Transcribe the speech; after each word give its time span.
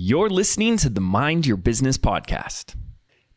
You're 0.00 0.30
listening 0.30 0.76
to 0.76 0.88
the 0.88 1.00
Mind 1.00 1.44
Your 1.44 1.56
Business 1.56 1.98
podcast. 1.98 2.76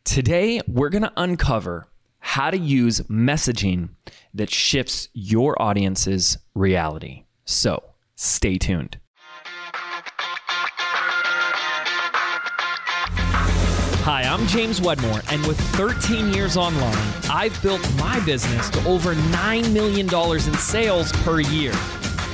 Today, 0.04 0.60
we're 0.68 0.90
going 0.90 1.02
to 1.02 1.12
uncover 1.16 1.88
how 2.20 2.52
to 2.52 2.56
use 2.56 3.00
messaging 3.10 3.88
that 4.32 4.48
shifts 4.48 5.08
your 5.12 5.60
audience's 5.60 6.38
reality. 6.54 7.24
So, 7.44 7.82
stay 8.14 8.58
tuned. 8.58 9.00
Hi, 14.04 14.22
I'm 14.22 14.46
James 14.46 14.80
Wedmore, 14.80 15.22
and 15.32 15.44
with 15.48 15.58
13 15.74 16.32
years 16.32 16.56
online, 16.56 16.96
I've 17.28 17.60
built 17.60 17.84
my 17.98 18.24
business 18.24 18.70
to 18.70 18.86
over 18.86 19.16
$9 19.16 19.72
million 19.72 20.06
in 20.08 20.54
sales 20.58 21.10
per 21.10 21.40
year. 21.40 21.72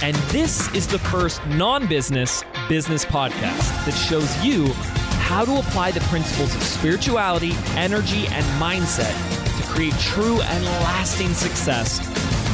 And 0.02 0.14
this 0.28 0.70
is 0.74 0.86
the 0.86 0.98
first 0.98 1.44
non 1.46 1.86
business 1.86 2.44
business 2.68 3.04
podcast 3.04 3.84
that 3.86 3.92
shows 3.92 4.44
you 4.44 4.68
how 5.20 5.44
to 5.44 5.58
apply 5.58 5.90
the 5.90 6.00
principles 6.00 6.54
of 6.54 6.62
spirituality, 6.62 7.52
energy, 7.76 8.26
and 8.28 8.44
mindset 8.60 9.14
to 9.58 9.62
create 9.68 9.94
true 9.94 10.40
and 10.40 10.64
lasting 10.64 11.32
success, 11.34 12.00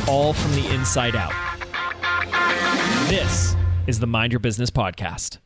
all 0.09 0.33
from 0.33 0.53
the 0.53 0.67
inside 0.75 1.17
out. 1.17 1.33
This 3.09 3.57
is 3.87 4.01
the 4.01 4.07
Mind 4.07 4.33
Your 4.33 4.41
Business 4.41 4.71
podcast. 4.71 5.39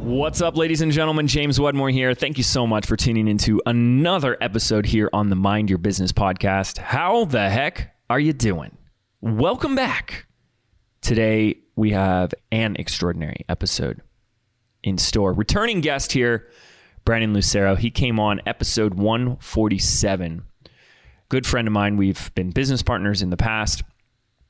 What's 0.00 0.42
up, 0.42 0.56
ladies 0.56 0.80
and 0.80 0.90
gentlemen? 0.90 1.26
James 1.26 1.60
Wedmore 1.60 1.90
here. 1.90 2.12
Thank 2.12 2.36
you 2.36 2.44
so 2.44 2.66
much 2.66 2.86
for 2.86 2.96
tuning 2.96 3.28
into 3.28 3.62
another 3.66 4.36
episode 4.40 4.86
here 4.86 5.08
on 5.12 5.30
the 5.30 5.36
Mind 5.36 5.70
Your 5.70 5.78
Business 5.78 6.12
podcast. 6.12 6.78
How 6.78 7.24
the 7.24 7.48
heck 7.48 7.94
are 8.10 8.18
you 8.18 8.32
doing? 8.32 8.76
Welcome 9.20 9.76
back. 9.76 10.26
Today, 11.02 11.56
we 11.74 11.90
have 11.90 12.32
an 12.52 12.76
extraordinary 12.76 13.44
episode 13.48 14.00
in 14.84 14.98
store. 14.98 15.32
Returning 15.32 15.80
guest 15.80 16.12
here, 16.12 16.48
Brandon 17.04 17.34
Lucero. 17.34 17.74
He 17.74 17.90
came 17.90 18.20
on 18.20 18.40
episode 18.46 18.94
147. 18.94 20.44
Good 21.28 21.44
friend 21.44 21.66
of 21.66 21.72
mine. 21.72 21.96
We've 21.96 22.32
been 22.36 22.52
business 22.52 22.84
partners 22.84 23.20
in 23.20 23.30
the 23.30 23.36
past. 23.36 23.82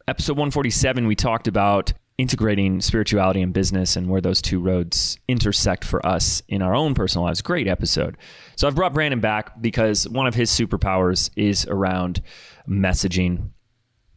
Episode 0.07 0.33
147, 0.33 1.07
we 1.07 1.15
talked 1.15 1.49
about 1.49 1.95
integrating 2.19 2.83
spirituality 2.83 3.41
and 3.41 3.55
business 3.55 3.97
and 3.97 4.11
where 4.11 4.21
those 4.21 4.43
two 4.43 4.61
roads 4.61 5.17
intersect 5.29 5.85
for 5.85 6.05
us 6.05 6.43
in 6.49 6.61
our 6.61 6.75
own 6.75 6.95
personal 6.95 7.25
lives. 7.25 7.41
Great 7.41 7.67
episode. 7.67 8.19
So 8.57 8.69
I've 8.69 8.75
brought 8.75 8.93
Brandon 8.93 9.21
back 9.21 9.59
because 9.63 10.07
one 10.07 10.27
of 10.27 10.35
his 10.35 10.51
superpowers 10.51 11.31
is 11.35 11.67
around 11.67 12.21
messaging, 12.69 13.49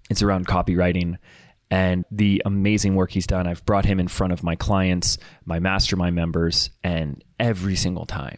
it's 0.09 0.21
around 0.21 0.47
copywriting. 0.47 1.17
And 1.71 2.05
the 2.11 2.41
amazing 2.45 2.95
work 2.95 3.11
he's 3.11 3.27
done, 3.27 3.47
I've 3.47 3.65
brought 3.65 3.85
him 3.85 3.99
in 3.99 4.07
front 4.07 4.33
of 4.33 4.43
my 4.43 4.55
clients, 4.55 5.17
my 5.45 5.59
mastermind 5.59 6.15
members, 6.15 6.69
and 6.83 7.23
every 7.39 7.75
single 7.75 8.05
time 8.05 8.37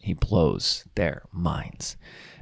he 0.00 0.14
blows 0.14 0.84
their 0.94 1.22
minds 1.32 1.96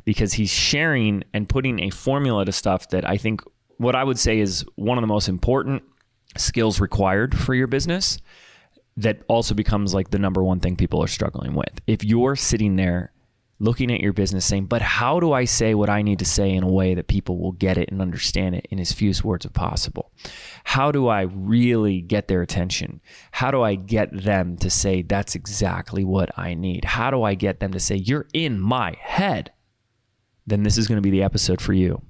because 0.04 0.32
he's 0.34 0.50
sharing 0.50 1.22
and 1.32 1.48
putting 1.48 1.80
a 1.80 1.90
formula 1.90 2.44
to 2.44 2.52
stuff 2.52 2.88
that 2.88 3.08
I 3.08 3.16
think 3.16 3.42
what 3.78 3.94
I 3.94 4.04
would 4.04 4.18
say 4.18 4.38
is 4.38 4.64
one 4.76 4.98
of 4.98 5.02
the 5.02 5.08
most 5.08 5.28
important 5.28 5.82
skills 6.36 6.80
required 6.80 7.36
for 7.36 7.54
your 7.54 7.66
business 7.66 8.18
that 8.96 9.22
also 9.28 9.54
becomes 9.54 9.94
like 9.94 10.10
the 10.10 10.18
number 10.18 10.42
one 10.42 10.60
thing 10.60 10.76
people 10.76 11.02
are 11.02 11.08
struggling 11.08 11.54
with. 11.54 11.80
If 11.86 12.04
you're 12.04 12.36
sitting 12.36 12.76
there 12.76 13.12
looking 13.62 13.92
at 13.92 14.00
your 14.00 14.12
business 14.12 14.44
saying, 14.44 14.66
but 14.66 14.82
how 14.82 15.20
do 15.20 15.32
I 15.32 15.44
say 15.44 15.74
what 15.74 15.88
I 15.88 16.02
need 16.02 16.18
to 16.18 16.24
say 16.24 16.50
in 16.50 16.64
a 16.64 16.68
way 16.68 16.94
that 16.94 17.06
people 17.06 17.38
will 17.38 17.52
get 17.52 17.78
it 17.78 17.90
and 17.92 18.02
understand 18.02 18.56
it 18.56 18.66
in 18.70 18.80
as 18.80 18.92
few 18.92 19.12
words 19.22 19.46
as 19.46 19.52
possible? 19.52 20.10
How 20.64 20.90
do 20.90 21.06
I 21.06 21.22
really 21.22 22.00
get 22.00 22.26
their 22.26 22.42
attention? 22.42 23.00
How 23.30 23.52
do 23.52 23.62
I 23.62 23.76
get 23.76 24.24
them 24.24 24.56
to 24.58 24.68
say, 24.68 25.02
that's 25.02 25.36
exactly 25.36 26.02
what 26.02 26.36
I 26.36 26.54
need? 26.54 26.84
How 26.84 27.10
do 27.10 27.22
I 27.22 27.34
get 27.34 27.60
them 27.60 27.72
to 27.72 27.80
say, 27.80 27.94
you're 27.94 28.26
in 28.32 28.58
my 28.58 28.96
head? 28.98 29.52
Then 30.44 30.64
this 30.64 30.76
is 30.76 30.88
going 30.88 30.96
to 30.96 31.02
be 31.02 31.10
the 31.10 31.22
episode 31.22 31.60
for 31.60 31.72
you. 31.72 32.02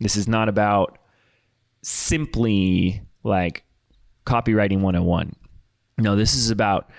This 0.00 0.16
is 0.16 0.26
not 0.26 0.48
about 0.48 0.98
simply 1.82 3.02
like 3.22 3.62
copywriting 4.26 4.80
101. 4.80 5.34
No, 5.98 6.16
this 6.16 6.34
is 6.34 6.50
about 6.50 6.90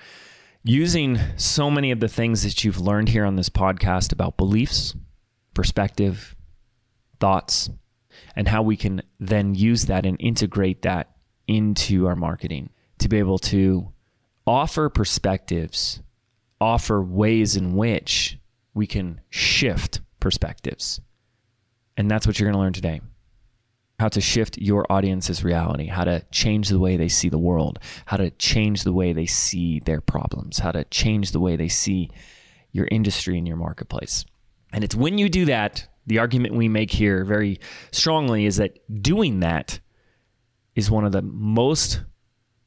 using 0.64 1.18
so 1.36 1.70
many 1.70 1.90
of 1.90 2.00
the 2.00 2.08
things 2.08 2.42
that 2.42 2.64
you've 2.64 2.80
learned 2.80 3.08
here 3.08 3.24
on 3.24 3.36
this 3.36 3.48
podcast 3.48 4.12
about 4.12 4.36
beliefs, 4.36 4.94
perspective, 5.54 6.36
thoughts, 7.18 7.70
and 8.36 8.48
how 8.48 8.62
we 8.62 8.76
can 8.76 9.02
then 9.18 9.54
use 9.54 9.86
that 9.86 10.06
and 10.06 10.16
integrate 10.20 10.82
that 10.82 11.10
into 11.48 12.06
our 12.06 12.16
marketing 12.16 12.70
to 12.98 13.08
be 13.08 13.18
able 13.18 13.38
to 13.38 13.92
offer 14.46 14.88
perspectives, 14.88 16.00
offer 16.60 17.02
ways 17.02 17.56
in 17.56 17.74
which 17.74 18.38
we 18.74 18.86
can 18.86 19.20
shift 19.30 20.00
perspectives. 20.20 21.00
And 21.96 22.10
that's 22.10 22.26
what 22.26 22.38
you're 22.38 22.46
going 22.46 22.54
to 22.54 22.60
learn 22.60 22.72
today 22.72 23.00
how 24.02 24.08
to 24.08 24.20
shift 24.20 24.58
your 24.58 24.84
audience's 24.90 25.44
reality, 25.44 25.86
how 25.86 26.02
to 26.02 26.20
change 26.32 26.68
the 26.68 26.78
way 26.80 26.96
they 26.96 27.06
see 27.08 27.28
the 27.28 27.38
world, 27.38 27.78
how 28.06 28.16
to 28.16 28.32
change 28.32 28.82
the 28.82 28.92
way 28.92 29.12
they 29.12 29.26
see 29.26 29.78
their 29.78 30.00
problems, 30.00 30.58
how 30.58 30.72
to 30.72 30.82
change 30.86 31.30
the 31.30 31.38
way 31.38 31.54
they 31.54 31.68
see 31.68 32.10
your 32.72 32.88
industry 32.90 33.38
and 33.38 33.46
your 33.46 33.56
marketplace. 33.56 34.24
And 34.72 34.82
it's 34.82 34.96
when 34.96 35.18
you 35.18 35.28
do 35.28 35.44
that, 35.44 35.86
the 36.04 36.18
argument 36.18 36.56
we 36.56 36.68
make 36.68 36.90
here 36.90 37.24
very 37.24 37.60
strongly 37.92 38.44
is 38.44 38.56
that 38.56 38.76
doing 39.00 39.38
that 39.38 39.78
is 40.74 40.90
one 40.90 41.04
of 41.04 41.12
the 41.12 41.22
most 41.22 42.02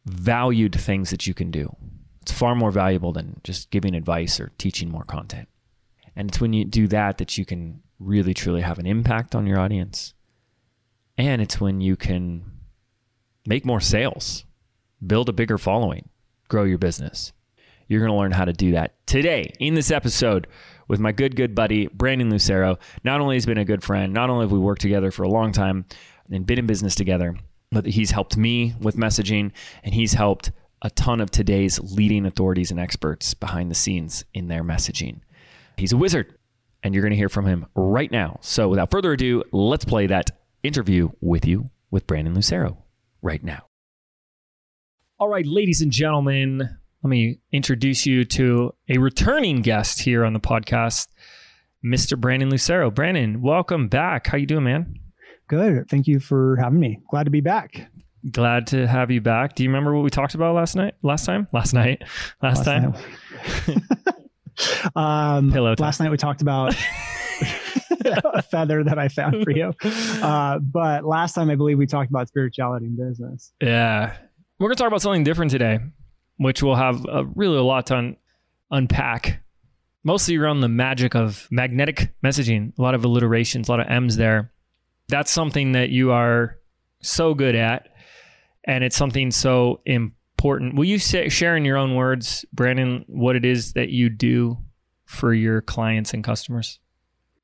valued 0.05 0.73
things 0.73 1.09
that 1.09 1.27
you 1.27 1.33
can 1.33 1.51
do. 1.51 1.75
It's 2.21 2.31
far 2.31 2.55
more 2.55 2.71
valuable 2.71 3.11
than 3.11 3.41
just 3.43 3.71
giving 3.71 3.93
advice 3.93 4.39
or 4.39 4.53
teaching 4.57 4.89
more 4.89 5.03
content. 5.03 5.49
And 6.15 6.29
it's 6.29 6.39
when 6.39 6.53
you 6.53 6.63
do 6.63 6.87
that 6.87 7.17
that 7.17 7.37
you 7.37 7.43
can 7.43 7.81
really 7.99 8.33
truly 8.33 8.61
have 8.61 8.79
an 8.79 8.85
impact 8.85 9.35
on 9.35 9.45
your 9.45 9.59
audience 9.59 10.14
and 11.17 11.41
it's 11.41 11.59
when 11.59 11.81
you 11.81 11.95
can 11.95 12.43
make 13.45 13.65
more 13.65 13.81
sales, 13.81 14.45
build 15.05 15.29
a 15.29 15.33
bigger 15.33 15.57
following, 15.57 16.09
grow 16.47 16.63
your 16.63 16.77
business. 16.77 17.31
You're 17.87 17.99
going 17.99 18.11
to 18.11 18.17
learn 18.17 18.31
how 18.31 18.45
to 18.45 18.53
do 18.53 18.71
that 18.71 18.95
today 19.05 19.53
in 19.59 19.75
this 19.75 19.91
episode 19.91 20.47
with 20.87 20.99
my 20.99 21.11
good, 21.11 21.35
good 21.35 21.53
buddy, 21.53 21.87
Brandon 21.87 22.29
Lucero. 22.29 22.79
Not 23.03 23.21
only 23.21 23.35
has 23.35 23.45
been 23.45 23.57
a 23.57 23.65
good 23.65 23.83
friend, 23.83 24.13
not 24.13 24.29
only 24.29 24.43
have 24.43 24.51
we 24.51 24.59
worked 24.59 24.81
together 24.81 25.11
for 25.11 25.23
a 25.23 25.29
long 25.29 25.51
time 25.51 25.85
and 26.31 26.45
been 26.45 26.59
in 26.59 26.65
business 26.65 26.95
together, 26.95 27.35
but 27.71 27.85
he's 27.85 28.11
helped 28.11 28.37
me 28.37 28.73
with 28.79 28.95
messaging 28.95 29.51
and 29.83 29.93
he's 29.93 30.13
helped 30.13 30.51
a 30.81 30.89
ton 30.91 31.21
of 31.21 31.31
today's 31.31 31.79
leading 31.79 32.25
authorities 32.25 32.71
and 32.71 32.79
experts 32.79 33.33
behind 33.33 33.71
the 33.71 33.75
scenes 33.75 34.25
in 34.33 34.47
their 34.47 34.63
messaging. 34.63 35.21
He's 35.77 35.93
a 35.93 35.97
wizard, 35.97 36.37
and 36.83 36.93
you're 36.93 37.01
going 37.01 37.11
to 37.11 37.17
hear 37.17 37.29
from 37.29 37.45
him 37.45 37.65
right 37.75 38.11
now. 38.11 38.39
So 38.41 38.69
without 38.69 38.91
further 38.91 39.13
ado, 39.13 39.43
let's 39.51 39.85
play 39.85 40.07
that 40.07 40.31
interview 40.67 41.09
with 41.21 41.45
you 41.45 41.69
with 41.91 42.07
Brandon 42.07 42.33
Lucero 42.33 42.77
right 43.21 43.43
now. 43.43 43.67
All 45.19 45.29
right, 45.29 45.45
ladies 45.45 45.81
and 45.81 45.91
gentlemen, 45.91 46.59
let 47.03 47.09
me 47.09 47.39
introduce 47.51 48.05
you 48.05 48.25
to 48.25 48.73
a 48.89 48.97
returning 48.97 49.61
guest 49.61 50.01
here 50.01 50.25
on 50.25 50.33
the 50.33 50.39
podcast, 50.39 51.07
Mr. 51.85 52.19
Brandon 52.19 52.49
Lucero. 52.49 52.91
Brandon, 52.91 53.41
welcome 53.41 53.87
back. 53.87 54.27
How 54.27 54.37
you 54.37 54.45
doing, 54.45 54.63
man? 54.63 54.99
Good. 55.47 55.87
Thank 55.89 56.07
you 56.07 56.19
for 56.19 56.57
having 56.57 56.79
me. 56.79 56.99
Glad 57.09 57.25
to 57.25 57.29
be 57.29 57.41
back. 57.41 57.89
Glad 58.31 58.67
to 58.67 58.87
have 58.87 59.11
you 59.11 59.21
back. 59.21 59.55
Do 59.55 59.63
you 59.63 59.69
remember 59.69 59.93
what 59.93 60.03
we 60.03 60.09
talked 60.09 60.33
about 60.33 60.55
last 60.55 60.75
night? 60.75 60.95
Last 61.03 61.25
time? 61.25 61.47
Last 61.53 61.73
night? 61.73 62.03
Last, 62.41 62.65
last 62.65 62.65
time? 62.65 62.93
um, 64.95 65.51
Pillow. 65.51 65.75
Time. 65.75 65.85
Last 65.85 65.99
night 65.99 66.09
we 66.09 66.17
talked 66.17 66.41
about 66.41 66.75
a 68.05 68.41
feather 68.51 68.83
that 68.83 68.97
I 68.97 69.07
found 69.07 69.43
for 69.43 69.51
you. 69.51 69.73
Uh, 70.21 70.59
but 70.59 71.05
last 71.05 71.33
time, 71.33 71.49
I 71.49 71.55
believe 71.55 71.77
we 71.77 71.85
talked 71.85 72.09
about 72.09 72.27
spirituality 72.27 72.85
and 72.85 72.97
business. 72.97 73.51
Yeah. 73.61 74.15
We're 74.59 74.67
going 74.67 74.75
to 74.77 74.81
talk 74.81 74.87
about 74.87 75.01
something 75.01 75.23
different 75.23 75.51
today, 75.51 75.79
which 76.37 76.63
we'll 76.63 76.75
have 76.75 77.05
a, 77.05 77.25
really 77.35 77.57
a 77.57 77.63
lot 77.63 77.87
to 77.87 77.97
un- 77.97 78.17
unpack. 78.71 79.41
Mostly 80.03 80.37
around 80.37 80.61
the 80.61 80.69
magic 80.69 81.15
of 81.15 81.47
magnetic 81.49 82.13
messaging, 82.23 82.77
a 82.77 82.81
lot 82.81 82.93
of 82.93 83.03
alliterations, 83.03 83.67
a 83.67 83.71
lot 83.71 83.79
of 83.79 83.87
M's 83.87 84.17
there. 84.17 84.51
That's 85.07 85.31
something 85.31 85.73
that 85.73 85.89
you 85.89 86.11
are 86.11 86.57
so 87.01 87.33
good 87.33 87.55
at. 87.55 87.89
And 88.63 88.83
it's 88.83 88.95
something 88.95 89.31
so 89.31 89.81
important. 89.85 90.75
Will 90.75 90.85
you 90.85 90.99
say, 90.99 91.29
share 91.29 91.55
in 91.55 91.65
your 91.65 91.77
own 91.77 91.95
words, 91.95 92.45
Brandon, 92.53 93.03
what 93.07 93.35
it 93.35 93.45
is 93.45 93.73
that 93.73 93.89
you 93.89 94.09
do 94.09 94.57
for 95.05 95.33
your 95.33 95.61
clients 95.61 96.13
and 96.13 96.23
customers? 96.23 96.79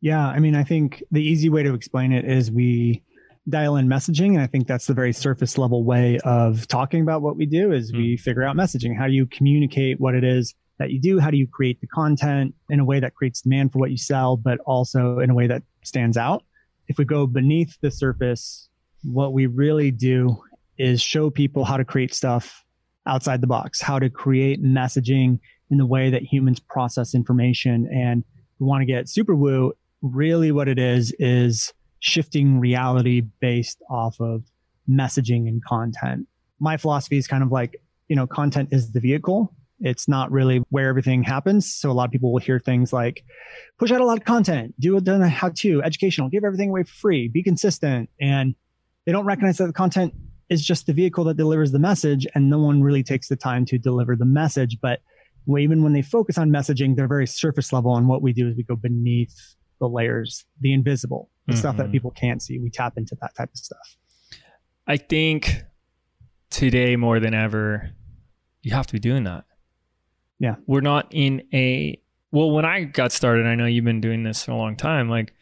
Yeah, 0.02 0.28
I 0.28 0.40
mean, 0.40 0.56
I 0.56 0.64
think 0.64 1.04
the 1.12 1.22
easy 1.24 1.50
way 1.50 1.64
to 1.64 1.74
explain 1.74 2.12
it 2.12 2.26
is 2.26 2.52
we 2.52 3.04
dial 3.50 3.76
in 3.76 3.88
messaging 3.88 4.36
and 4.36 4.40
i 4.40 4.46
think 4.46 4.68
that's 4.68 4.86
the 4.86 4.94
very 4.94 5.12
surface 5.12 5.58
level 5.58 5.84
way 5.84 6.20
of 6.20 6.68
talking 6.68 7.02
about 7.02 7.24
what 7.24 7.36
we 7.36 7.48
do 7.48 7.72
is 7.72 7.92
mm. 7.92 7.98
we 7.98 8.16
figure 8.16 8.44
out 8.44 8.56
messaging 8.56 8.96
how 8.96 9.08
do 9.08 9.14
you 9.14 9.26
communicate 9.26 10.00
what 10.00 10.14
it 10.14 10.24
is 10.24 10.54
that 10.78 10.92
you 10.92 11.02
do 11.02 11.20
how 11.20 11.32
do 11.32 11.38
you 11.38 11.48
create 11.48 11.82
the 11.82 11.88
content 11.88 12.54
in 12.70 12.80
a 12.80 12.86
way 12.86 13.00
that 13.00 13.16
creates 13.16 13.42
demand 13.42 13.74
for 13.74 13.80
what 13.80 13.90
you 13.90 13.98
sell 13.98 14.38
but 14.38 14.60
also 14.68 15.18
in 15.18 15.32
a 15.32 15.34
way 15.34 15.48
that 15.48 15.64
stands 15.84 16.18
out 16.18 16.44
if 16.88 17.00
we 17.00 17.04
go 17.04 17.26
beneath 17.26 17.76
the 17.82 17.90
surface 17.90 18.70
what 19.04 19.34
we 19.34 19.48
really 19.48 19.90
do 19.90 20.38
is 20.78 21.02
show 21.02 21.30
people 21.30 21.64
how 21.66 21.78
to 21.78 21.86
create 21.86 22.14
stuff 22.14 22.64
outside 23.06 23.42
the 23.42 23.48
box, 23.48 23.82
how 23.82 24.00
to 24.00 24.10
create 24.10 24.64
messaging 24.64 25.40
in 25.70 25.78
the 25.78 25.86
way 25.86 26.10
that 26.10 26.22
humans 26.22 26.60
process 26.60 27.16
information. 27.16 27.90
And 27.94 28.24
we 28.60 28.68
want 28.68 28.82
to 28.82 28.86
get 28.86 29.10
super 29.10 29.36
woo. 29.36 29.74
Really, 30.02 30.52
what 30.52 30.68
it 30.68 30.80
is 30.80 31.14
is 31.20 31.74
shifting 32.00 32.60
reality 32.60 33.22
based 33.22 33.82
off 33.90 34.20
of 34.20 34.44
messaging 34.90 35.48
and 35.48 35.64
content. 35.64 36.28
My 36.60 36.78
philosophy 36.78 37.18
is 37.18 37.28
kind 37.28 37.44
of 37.44 37.52
like, 37.52 37.82
you 38.08 38.16
know, 38.16 38.28
content 38.28 38.70
is 38.72 38.92
the 38.92 39.00
vehicle. 39.00 39.54
It's 39.80 40.08
not 40.08 40.32
really 40.32 40.64
where 40.70 40.90
everything 40.90 41.24
happens. 41.24 41.72
So 41.74 41.90
a 41.90 41.94
lot 41.94 42.06
of 42.06 42.12
people 42.12 42.32
will 42.32 42.40
hear 42.40 42.60
things 42.60 42.94
like 42.94 43.24
push 43.80 43.92
out 43.92 44.02
a 44.02 44.06
lot 44.06 44.18
of 44.18 44.26
content, 44.26 44.76
do 44.80 44.98
a 44.98 45.28
how 45.28 45.50
to, 45.50 45.82
educational, 45.84 46.30
give 46.30 46.44
everything 46.44 46.70
away 46.70 46.84
for 46.84 46.94
free, 46.94 47.28
be 47.28 47.42
consistent. 47.42 48.10
And 48.20 48.56
they 49.06 49.12
don't 49.12 49.26
recognize 49.26 49.58
that 49.58 49.68
the 49.68 49.74
content 49.74 50.14
is 50.50 50.64
just 50.64 50.86
the 50.86 50.94
vehicle 50.94 51.24
that 51.24 51.38
delivers 51.38 51.72
the 51.72 51.80
message 51.80 52.28
and 52.36 52.50
no 52.50 52.60
one 52.60 52.84
really 52.84 53.04
takes 53.04 53.28
the 53.28 53.36
time 53.36 53.66
to 53.66 53.78
deliver 53.78 54.16
the 54.16 54.26
message. 54.26 54.78
But 54.82 55.00
even 55.48 55.82
when 55.82 55.94
they 55.94 56.04
focus 56.04 56.38
on 56.38 56.50
messaging, 56.50 56.96
they're 56.96 57.08
very 57.08 57.26
surface 57.26 57.74
level. 57.74 57.96
And 57.96 58.08
what 58.08 58.22
we 58.22 58.34
do 58.34 58.50
is 58.50 58.58
we 58.58 58.64
go 58.64 58.76
beneath 58.76 59.56
the 59.82 59.90
layers, 59.90 60.46
the 60.62 60.72
invisible, 60.72 61.30
the 61.46 61.52
mm-hmm. 61.52 61.60
stuff 61.60 61.76
that 61.76 61.84
mm-hmm. 61.84 61.92
people 61.92 62.12
can't 62.12 62.42
see. 62.42 62.60
We 62.60 62.70
tap 62.70 62.94
into 62.96 63.18
that 63.20 63.36
type 63.36 63.50
of 63.50 63.58
stuff. 63.58 63.98
I 64.88 64.96
think 64.96 65.64
today 66.50 66.96
more 66.96 67.20
than 67.20 67.34
ever, 67.34 67.90
you 68.62 68.74
have 68.74 68.88
to 68.88 68.94
be 68.94 69.00
doing 69.00 69.26
that. 69.26 69.44
Yeah. 70.40 70.56
We're 70.68 70.82
not 70.82 71.08
in 71.12 71.44
a, 71.54 72.00
well, 72.32 72.52
when 72.52 72.64
I 72.64 72.84
got 72.84 73.12
started, 73.12 73.46
I 73.46 73.56
know 73.56 73.66
you've 73.66 73.86
been 73.86 74.02
doing 74.02 74.24
this 74.24 74.46
for 74.46 74.52
a 74.52 74.56
long 74.56 74.76
time. 74.78 75.10
Like 75.10 75.34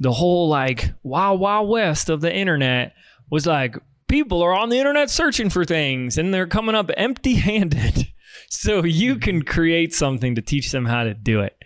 the 0.00 0.12
whole 0.12 0.48
like 0.48 0.90
wild, 1.02 1.40
wild 1.40 1.68
west 1.68 2.10
of 2.10 2.20
the 2.20 2.34
internet 2.34 2.94
was 3.30 3.46
like 3.46 3.76
people 4.08 4.42
are 4.42 4.52
on 4.52 4.70
the 4.70 4.78
internet 4.78 5.08
searching 5.08 5.50
for 5.50 5.64
things 5.64 6.18
and 6.18 6.34
they're 6.34 6.46
coming 6.46 6.74
up 6.74 6.90
empty 6.96 7.36
handed. 7.36 8.08
so 8.50 8.84
you 8.84 9.16
can 9.16 9.42
create 9.42 9.94
something 9.94 10.34
to 10.34 10.42
teach 10.42 10.72
them 10.72 10.86
how 10.86 11.04
to 11.04 11.14
do 11.14 11.40
it. 11.40 11.57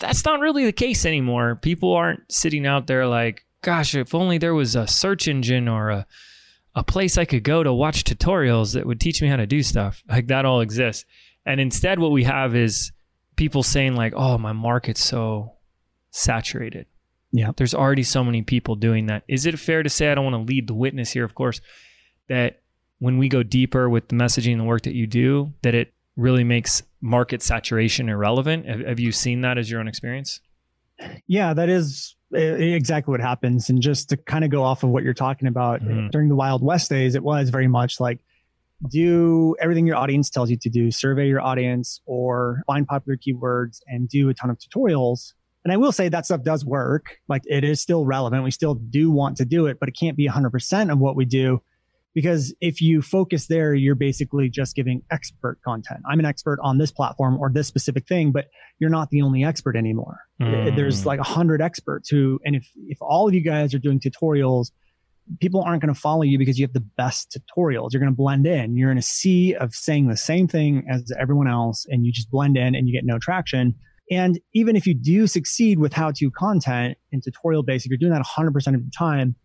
That's 0.00 0.24
not 0.24 0.40
really 0.40 0.64
the 0.64 0.72
case 0.72 1.06
anymore. 1.06 1.56
People 1.56 1.92
aren't 1.94 2.30
sitting 2.32 2.66
out 2.66 2.86
there 2.86 3.06
like, 3.06 3.44
gosh, 3.62 3.94
if 3.94 4.14
only 4.14 4.38
there 4.38 4.54
was 4.54 4.74
a 4.74 4.86
search 4.86 5.28
engine 5.28 5.68
or 5.68 5.90
a 5.90 6.06
a 6.74 6.84
place 6.84 7.18
I 7.18 7.24
could 7.24 7.42
go 7.42 7.62
to 7.62 7.72
watch 7.72 8.04
tutorials 8.04 8.74
that 8.74 8.86
would 8.86 9.00
teach 9.00 9.20
me 9.20 9.28
how 9.28 9.36
to 9.36 9.46
do 9.46 9.62
stuff. 9.62 10.02
Like 10.08 10.28
that 10.28 10.44
all 10.44 10.60
exists. 10.60 11.04
And 11.44 11.60
instead 11.60 11.98
what 11.98 12.12
we 12.12 12.24
have 12.24 12.54
is 12.54 12.92
people 13.36 13.62
saying 13.62 13.96
like, 13.96 14.12
"Oh, 14.16 14.38
my 14.38 14.52
market's 14.52 15.02
so 15.02 15.54
saturated." 16.10 16.86
Yeah. 17.32 17.50
There's 17.56 17.74
already 17.74 18.02
so 18.02 18.24
many 18.24 18.42
people 18.42 18.76
doing 18.76 19.06
that. 19.06 19.24
Is 19.28 19.46
it 19.46 19.58
fair 19.58 19.82
to 19.82 19.88
say 19.88 20.10
I 20.10 20.14
don't 20.14 20.24
want 20.24 20.34
to 20.34 20.52
lead 20.52 20.66
the 20.66 20.74
witness 20.74 21.12
here, 21.12 21.24
of 21.24 21.34
course, 21.34 21.60
that 22.28 22.60
when 22.98 23.18
we 23.18 23.28
go 23.28 23.42
deeper 23.42 23.88
with 23.88 24.08
the 24.08 24.16
messaging 24.16 24.52
and 24.52 24.60
the 24.60 24.64
work 24.64 24.82
that 24.82 24.94
you 24.94 25.06
do, 25.06 25.52
that 25.62 25.74
it 25.74 25.92
really 26.16 26.44
makes 26.44 26.82
market 27.00 27.42
saturation 27.42 28.08
irrelevant? 28.08 28.66
Have, 28.66 28.80
have 28.80 29.00
you 29.00 29.12
seen 29.12 29.40
that 29.42 29.58
as 29.58 29.70
your 29.70 29.80
own 29.80 29.88
experience? 29.88 30.40
Yeah, 31.26 31.54
that 31.54 31.68
is 31.68 32.16
exactly 32.32 33.10
what 33.10 33.20
happens. 33.20 33.70
And 33.70 33.80
just 33.80 34.10
to 34.10 34.16
kind 34.16 34.44
of 34.44 34.50
go 34.50 34.62
off 34.62 34.82
of 34.82 34.90
what 34.90 35.02
you're 35.02 35.14
talking 35.14 35.48
about 35.48 35.80
mm-hmm. 35.80 36.08
during 36.08 36.28
the 36.28 36.36
Wild 36.36 36.62
West 36.62 36.90
days, 36.90 37.14
it 37.14 37.22
was 37.22 37.50
very 37.50 37.68
much 37.68 38.00
like 38.00 38.20
do 38.90 39.56
everything 39.60 39.86
your 39.86 39.96
audience 39.96 40.30
tells 40.30 40.50
you 40.50 40.56
to 40.58 40.70
do, 40.70 40.90
survey 40.90 41.28
your 41.28 41.40
audience 41.40 42.00
or 42.06 42.62
find 42.66 42.86
popular 42.86 43.16
keywords 43.16 43.80
and 43.86 44.08
do 44.08 44.28
a 44.28 44.34
ton 44.34 44.50
of 44.50 44.58
tutorials 44.58 45.32
and 45.64 45.72
I 45.72 45.76
will 45.76 45.92
say 45.92 46.08
that 46.08 46.24
stuff 46.24 46.42
does 46.42 46.64
work. 46.64 47.18
Like 47.28 47.42
it 47.46 47.64
is 47.64 47.80
still 47.80 48.04
relevant. 48.04 48.44
We 48.44 48.50
still 48.50 48.74
do 48.74 49.10
want 49.10 49.36
to 49.38 49.44
do 49.44 49.66
it, 49.66 49.78
but 49.78 49.88
it 49.88 49.96
can't 49.98 50.16
be 50.16 50.28
100% 50.28 50.92
of 50.92 50.98
what 50.98 51.16
we 51.16 51.24
do 51.24 51.62
because 52.14 52.54
if 52.60 52.80
you 52.80 53.02
focus 53.02 53.46
there, 53.46 53.74
you're 53.74 53.94
basically 53.94 54.48
just 54.48 54.74
giving 54.74 55.02
expert 55.10 55.58
content. 55.64 56.00
I'm 56.10 56.18
an 56.18 56.24
expert 56.24 56.58
on 56.62 56.78
this 56.78 56.90
platform 56.90 57.38
or 57.38 57.50
this 57.52 57.68
specific 57.68 58.06
thing, 58.06 58.32
but 58.32 58.46
you're 58.78 58.90
not 58.90 59.10
the 59.10 59.22
only 59.22 59.44
expert 59.44 59.76
anymore. 59.76 60.20
Mm. 60.40 60.74
There's 60.74 61.06
like 61.06 61.20
a 61.20 61.24
hundred 61.24 61.62
experts 61.62 62.08
who, 62.08 62.40
and 62.44 62.56
if, 62.56 62.68
if 62.88 62.98
all 63.00 63.28
of 63.28 63.34
you 63.34 63.42
guys 63.42 63.74
are 63.74 63.78
doing 63.78 64.00
tutorials, 64.00 64.72
people 65.40 65.62
aren't 65.62 65.82
going 65.82 65.94
to 65.94 66.00
follow 66.00 66.22
you 66.22 66.38
because 66.38 66.58
you 66.58 66.64
have 66.64 66.72
the 66.72 66.80
best 66.80 67.36
tutorials. 67.36 67.92
You're 67.92 68.00
going 68.00 68.12
to 68.12 68.16
blend 68.16 68.46
in. 68.46 68.76
You're 68.76 68.90
in 68.90 68.98
a 68.98 69.02
sea 69.02 69.54
of 69.54 69.74
saying 69.74 70.08
the 70.08 70.16
same 70.16 70.48
thing 70.48 70.84
as 70.90 71.12
everyone 71.18 71.46
else 71.46 71.86
and 71.88 72.04
you 72.04 72.12
just 72.12 72.30
blend 72.30 72.56
in 72.56 72.74
and 72.74 72.88
you 72.88 72.92
get 72.92 73.04
no 73.04 73.18
traction 73.18 73.76
and 74.10 74.40
even 74.52 74.74
if 74.74 74.86
you 74.86 74.94
do 74.94 75.26
succeed 75.26 75.78
with 75.78 75.92
how 75.92 76.10
to 76.12 76.30
content 76.32 76.98
and 77.12 77.22
tutorial 77.22 77.62
based, 77.62 77.86
if 77.86 77.90
you're 77.90 77.98
doing 77.98 78.12
that 78.12 78.26
100% 78.26 78.48
of 78.74 78.84
the 78.84 78.90
time, 78.96 79.36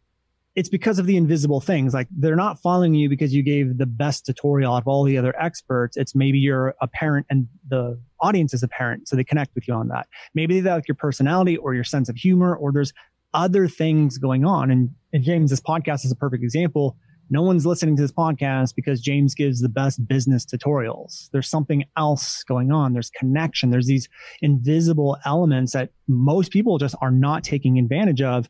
it's 0.55 0.69
because 0.69 0.99
of 0.99 1.05
the 1.05 1.17
invisible 1.17 1.59
things. 1.59 1.93
Like 1.93 2.07
they're 2.11 2.35
not 2.35 2.61
following 2.61 2.93
you 2.93 3.09
because 3.09 3.33
you 3.33 3.43
gave 3.43 3.77
the 3.77 3.85
best 3.85 4.25
tutorial 4.25 4.73
out 4.73 4.83
of 4.83 4.87
all 4.87 5.03
the 5.03 5.17
other 5.17 5.35
experts. 5.39 5.97
It's 5.97 6.15
maybe 6.15 6.39
you're 6.39 6.73
a 6.81 6.87
parent 6.87 7.25
and 7.29 7.47
the 7.67 7.99
audience 8.21 8.53
is 8.53 8.63
a 8.63 8.67
parent. 8.67 9.07
So 9.07 9.15
they 9.15 9.23
connect 9.23 9.53
with 9.53 9.67
you 9.67 9.73
on 9.73 9.89
that. 9.89 10.07
Maybe 10.33 10.61
they 10.61 10.69
like 10.69 10.87
your 10.87 10.95
personality 10.95 11.57
or 11.57 11.73
your 11.73 11.83
sense 11.83 12.07
of 12.07 12.15
humor, 12.15 12.55
or 12.55 12.71
there's 12.71 12.93
other 13.33 13.67
things 13.67 14.17
going 14.17 14.45
on. 14.45 14.71
And, 14.71 14.91
and 15.11 15.23
James, 15.23 15.49
this 15.49 15.59
podcast 15.59 16.05
is 16.05 16.11
a 16.11 16.15
perfect 16.15 16.43
example 16.43 16.97
no 17.29 17.41
one's 17.41 17.65
listening 17.65 17.95
to 17.95 18.01
this 18.01 18.11
podcast 18.11 18.75
because 18.75 19.01
James 19.01 19.33
gives 19.33 19.59
the 19.59 19.69
best 19.69 20.07
business 20.07 20.45
tutorials. 20.45 21.29
There's 21.31 21.49
something 21.49 21.83
else 21.97 22.43
going 22.43 22.71
on. 22.71 22.93
There's 22.93 23.09
connection. 23.09 23.71
There's 23.71 23.87
these 23.87 24.07
invisible 24.41 25.17
elements 25.25 25.73
that 25.73 25.89
most 26.07 26.51
people 26.51 26.77
just 26.77 26.95
are 27.01 27.11
not 27.11 27.43
taking 27.43 27.79
advantage 27.79 28.21
of. 28.21 28.49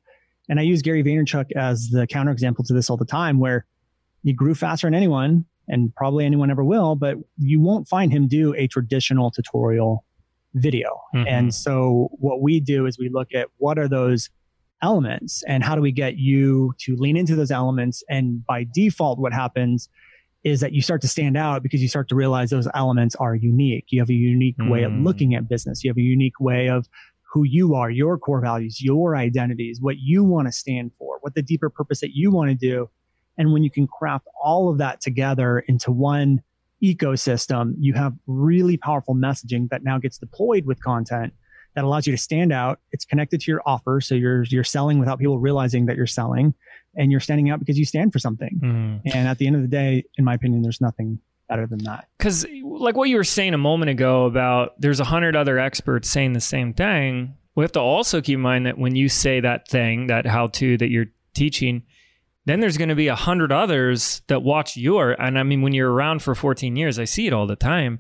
And 0.50 0.60
I 0.60 0.64
use 0.64 0.82
Gary 0.82 1.04
Vaynerchuk 1.04 1.52
as 1.56 1.90
the 1.90 2.08
counterexample 2.08 2.66
to 2.68 2.74
this 2.74 2.90
all 2.90 2.98
the 2.98 3.06
time, 3.06 3.40
where 3.40 3.66
he 4.24 4.34
grew 4.34 4.56
faster 4.56 4.88
than 4.88 4.94
anyone, 4.94 5.46
and 5.68 5.94
probably 5.96 6.26
anyone 6.26 6.52
ever 6.52 6.64
will, 6.64 6.96
but 6.96 7.18
you 7.38 7.60
won't 7.60 7.88
find 7.88 8.12
him 8.12 8.28
do 8.28 8.54
a 8.56 8.68
traditional 8.68 9.32
tutorial 9.32 10.06
video. 10.54 11.02
Mm-hmm. 11.14 11.28
And 11.28 11.56
so 11.56 12.10
what 12.14 12.42
we 12.42 12.60
do 12.60 12.86
is 12.86 12.98
we 12.98 13.10
look 13.10 13.34
at 13.34 13.48
what 13.58 13.78
are 13.78 13.88
those 13.88 14.30
elements 14.82 15.44
and 15.48 15.64
how 15.64 15.76
do 15.76 15.82
we 15.82 15.92
get 15.92 16.18
you 16.18 16.74
to 16.80 16.96
lean 16.98 17.18
into 17.18 17.36
those 17.36 17.50
elements 17.52 18.04
and 18.10 18.46
by 18.46 18.66
default 18.74 19.18
what 19.18 19.34
happens 19.34 19.90
is 20.44 20.60
that 20.60 20.74
you 20.74 20.82
start 20.82 21.02
to 21.02 21.08
stand 21.08 21.36
out 21.38 21.64
because 21.64 21.82
you 21.82 21.88
start 21.88 22.08
to 22.10 22.16
realize 22.16 22.50
those 22.50 22.68
elements 22.74 23.16
are 23.16 23.36
unique 23.36 23.86
you 23.88 24.00
have 24.00 24.10
a 24.10 24.14
unique 24.14 24.58
mm. 24.58 24.70
way 24.70 24.84
of 24.84 24.92
mm. 24.92 25.04
looking 25.04 25.34
at 25.34 25.48
business 25.48 25.84
you 25.84 25.90
have 25.90 25.98
a 25.98 26.02
unique 26.02 26.40
way 26.42 26.68
of 26.68 26.88
who 27.36 27.44
you 27.44 27.76
are 27.76 27.92
your 27.92 28.18
core 28.18 28.40
values 28.40 28.82
your 28.82 29.16
identities 29.16 29.80
what 29.82 29.98
you 30.00 30.24
want 30.24 30.48
to 30.48 30.52
stand 30.52 30.90
for 30.98 31.18
what 31.20 31.36
the 31.36 31.42
deeper 31.42 31.70
purpose 31.70 32.00
that 32.00 32.16
you 32.16 32.32
want 32.32 32.50
to 32.50 32.56
do 32.56 32.90
and 33.38 33.52
when 33.52 33.62
you 33.62 33.70
can 33.70 33.86
craft 33.86 34.26
all 34.42 34.70
of 34.70 34.78
that 34.78 35.02
together 35.02 35.60
into 35.68 35.92
one 35.92 36.42
ecosystem 36.82 37.74
you 37.78 37.94
have 37.94 38.14
really 38.26 38.78
powerful 38.78 39.14
messaging 39.14 39.68
that 39.70 39.84
now 39.84 39.98
gets 39.98 40.18
deployed 40.18 40.66
with 40.66 40.82
content 40.82 41.34
that 41.76 41.84
allows 41.84 42.08
you 42.08 42.14
to 42.14 42.18
stand 42.18 42.54
out. 42.54 42.80
It's 42.94 43.04
connected 43.04 43.42
to 43.42 43.52
your 43.52 43.62
offer, 43.66 44.00
so 44.00 44.16
you're 44.16 44.44
you're 44.44 44.64
selling 44.64 44.98
without 44.98 45.20
people 45.20 45.40
realizing 45.40 45.88
that 45.88 45.98
you're 45.98 46.08
selling, 46.08 46.54
and 46.96 47.12
you're 47.12 47.20
standing 47.20 47.50
out 47.50 47.60
because 47.60 47.78
you 47.78 47.84
stand 47.84 48.14
for 48.14 48.20
something. 48.20 48.60
Mm. 48.64 49.14
And 49.14 49.28
at 49.28 49.38
the 49.40 49.48
end 49.48 49.58
of 49.58 49.62
the 49.62 49.68
day, 49.68 50.06
in 50.18 50.24
my 50.24 50.34
opinion, 50.34 50.62
there's 50.62 50.80
nothing 50.80 51.20
better 51.48 51.68
than 51.68 51.84
that. 51.84 52.08
Because, 52.18 52.46
like 52.64 52.96
what 52.96 53.10
you 53.10 53.18
were 53.18 53.24
saying 53.24 53.54
a 53.54 53.60
moment 53.60 53.90
ago 53.90 54.26
about 54.26 54.80
there's 54.80 55.00
a 55.00 55.06
hundred 55.06 55.36
other 55.36 55.60
experts 55.60 56.10
saying 56.10 56.34
the 56.34 56.42
same 56.42 56.74
thing. 56.74 57.36
We 57.56 57.64
have 57.64 57.72
to 57.74 57.80
also 57.80 58.22
keep 58.22 58.36
in 58.36 58.42
mind 58.42 58.66
that 58.66 58.78
when 58.78 58.96
you 58.96 59.08
say 59.08 59.40
that 59.40 59.68
thing, 59.68 60.08
that 60.08 60.26
how 60.26 60.48
to 60.48 60.78
that 60.78 60.90
you're 60.90 61.08
teaching, 61.34 61.84
then 62.46 62.60
there's 62.60 62.78
going 62.78 62.90
to 62.90 62.96
be 62.96 63.08
a 63.08 63.16
hundred 63.16 63.52
others 63.52 64.22
that 64.28 64.44
watch 64.44 64.76
your. 64.76 65.12
And 65.12 65.40
I 65.40 65.44
mean, 65.44 65.62
when 65.62 65.74
you're 65.74 65.92
around 65.92 66.22
for 66.22 66.36
14 66.36 66.76
years, 66.76 67.00
I 67.00 67.06
see 67.06 67.28
it 67.28 67.34
all 67.34 67.48
the 67.48 67.56
time. 67.56 68.00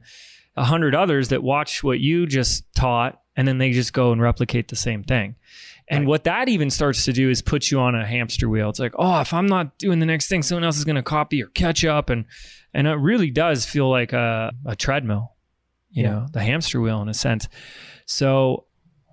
A 0.57 0.65
hundred 0.65 0.95
others 0.95 1.29
that 1.29 1.43
watch 1.43 1.83
what 1.83 1.99
you 1.99 2.25
just 2.25 2.63
taught 2.75 3.21
and 3.35 3.47
then 3.47 3.57
they 3.57 3.71
just 3.71 3.93
go 3.93 4.11
and 4.11 4.21
replicate 4.21 4.69
the 4.69 4.75
same 4.75 5.03
thing. 5.03 5.35
And 5.87 6.01
right. 6.01 6.09
what 6.09 6.23
that 6.23 6.49
even 6.49 6.69
starts 6.69 7.05
to 7.05 7.13
do 7.13 7.29
is 7.29 7.41
put 7.41 7.69
you 7.69 7.79
on 7.79 7.93
a 7.93 8.05
hamster 8.05 8.49
wheel. 8.49 8.69
It's 8.69 8.79
like, 8.79 8.93
oh, 8.97 9.21
if 9.21 9.33
I'm 9.33 9.45
not 9.45 9.77
doing 9.77 9.99
the 9.99 10.05
next 10.05 10.27
thing, 10.27 10.41
someone 10.41 10.63
else 10.63 10.77
is 10.77 10.83
going 10.83 10.95
to 10.95 11.03
copy 11.03 11.43
or 11.43 11.47
catch 11.47 11.85
up, 11.85 12.09
and 12.09 12.25
and 12.73 12.87
it 12.87 12.95
really 12.95 13.29
does 13.29 13.65
feel 13.65 13.89
like 13.89 14.11
a, 14.11 14.51
a 14.65 14.75
treadmill, 14.75 15.33
you 15.91 16.03
yeah. 16.03 16.09
know, 16.09 16.27
the 16.33 16.41
hamster 16.41 16.81
wheel 16.81 17.01
in 17.01 17.09
a 17.09 17.13
sense. 17.13 17.47
So, 18.05 18.65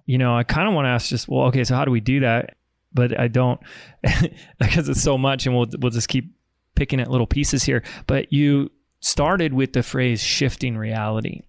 you 0.07 0.19
know, 0.19 0.35
I 0.35 0.45
kind 0.45 0.67
of 0.67 0.75
want 0.75 0.87
to 0.87 0.91
ask 0.91 1.09
just, 1.09 1.29
well, 1.29 1.47
okay, 1.49 1.63
so 1.63 1.75
how 1.75 1.85
do 1.85 1.91
we 1.91 2.01
do 2.01 2.21
that? 2.21 2.57
But 2.95 3.19
I 3.19 3.29
don't 3.29 3.61
because 4.59 4.89
it's 4.89 5.03
so 5.03 5.19
much, 5.19 5.47
and 5.47 5.55
we'll 5.55 5.69
we'll 5.79 5.91
just 5.91 6.09
keep 6.09 6.35
picking 6.75 7.01
at 7.01 7.11
little 7.11 7.27
pieces 7.27 7.65
here. 7.65 7.83
But 8.07 8.33
you 8.33 8.71
started 9.01 9.53
with 9.53 9.75
the 9.75 9.83
phrase 9.83 10.23
shifting 10.23 10.79
reality. 10.79 11.43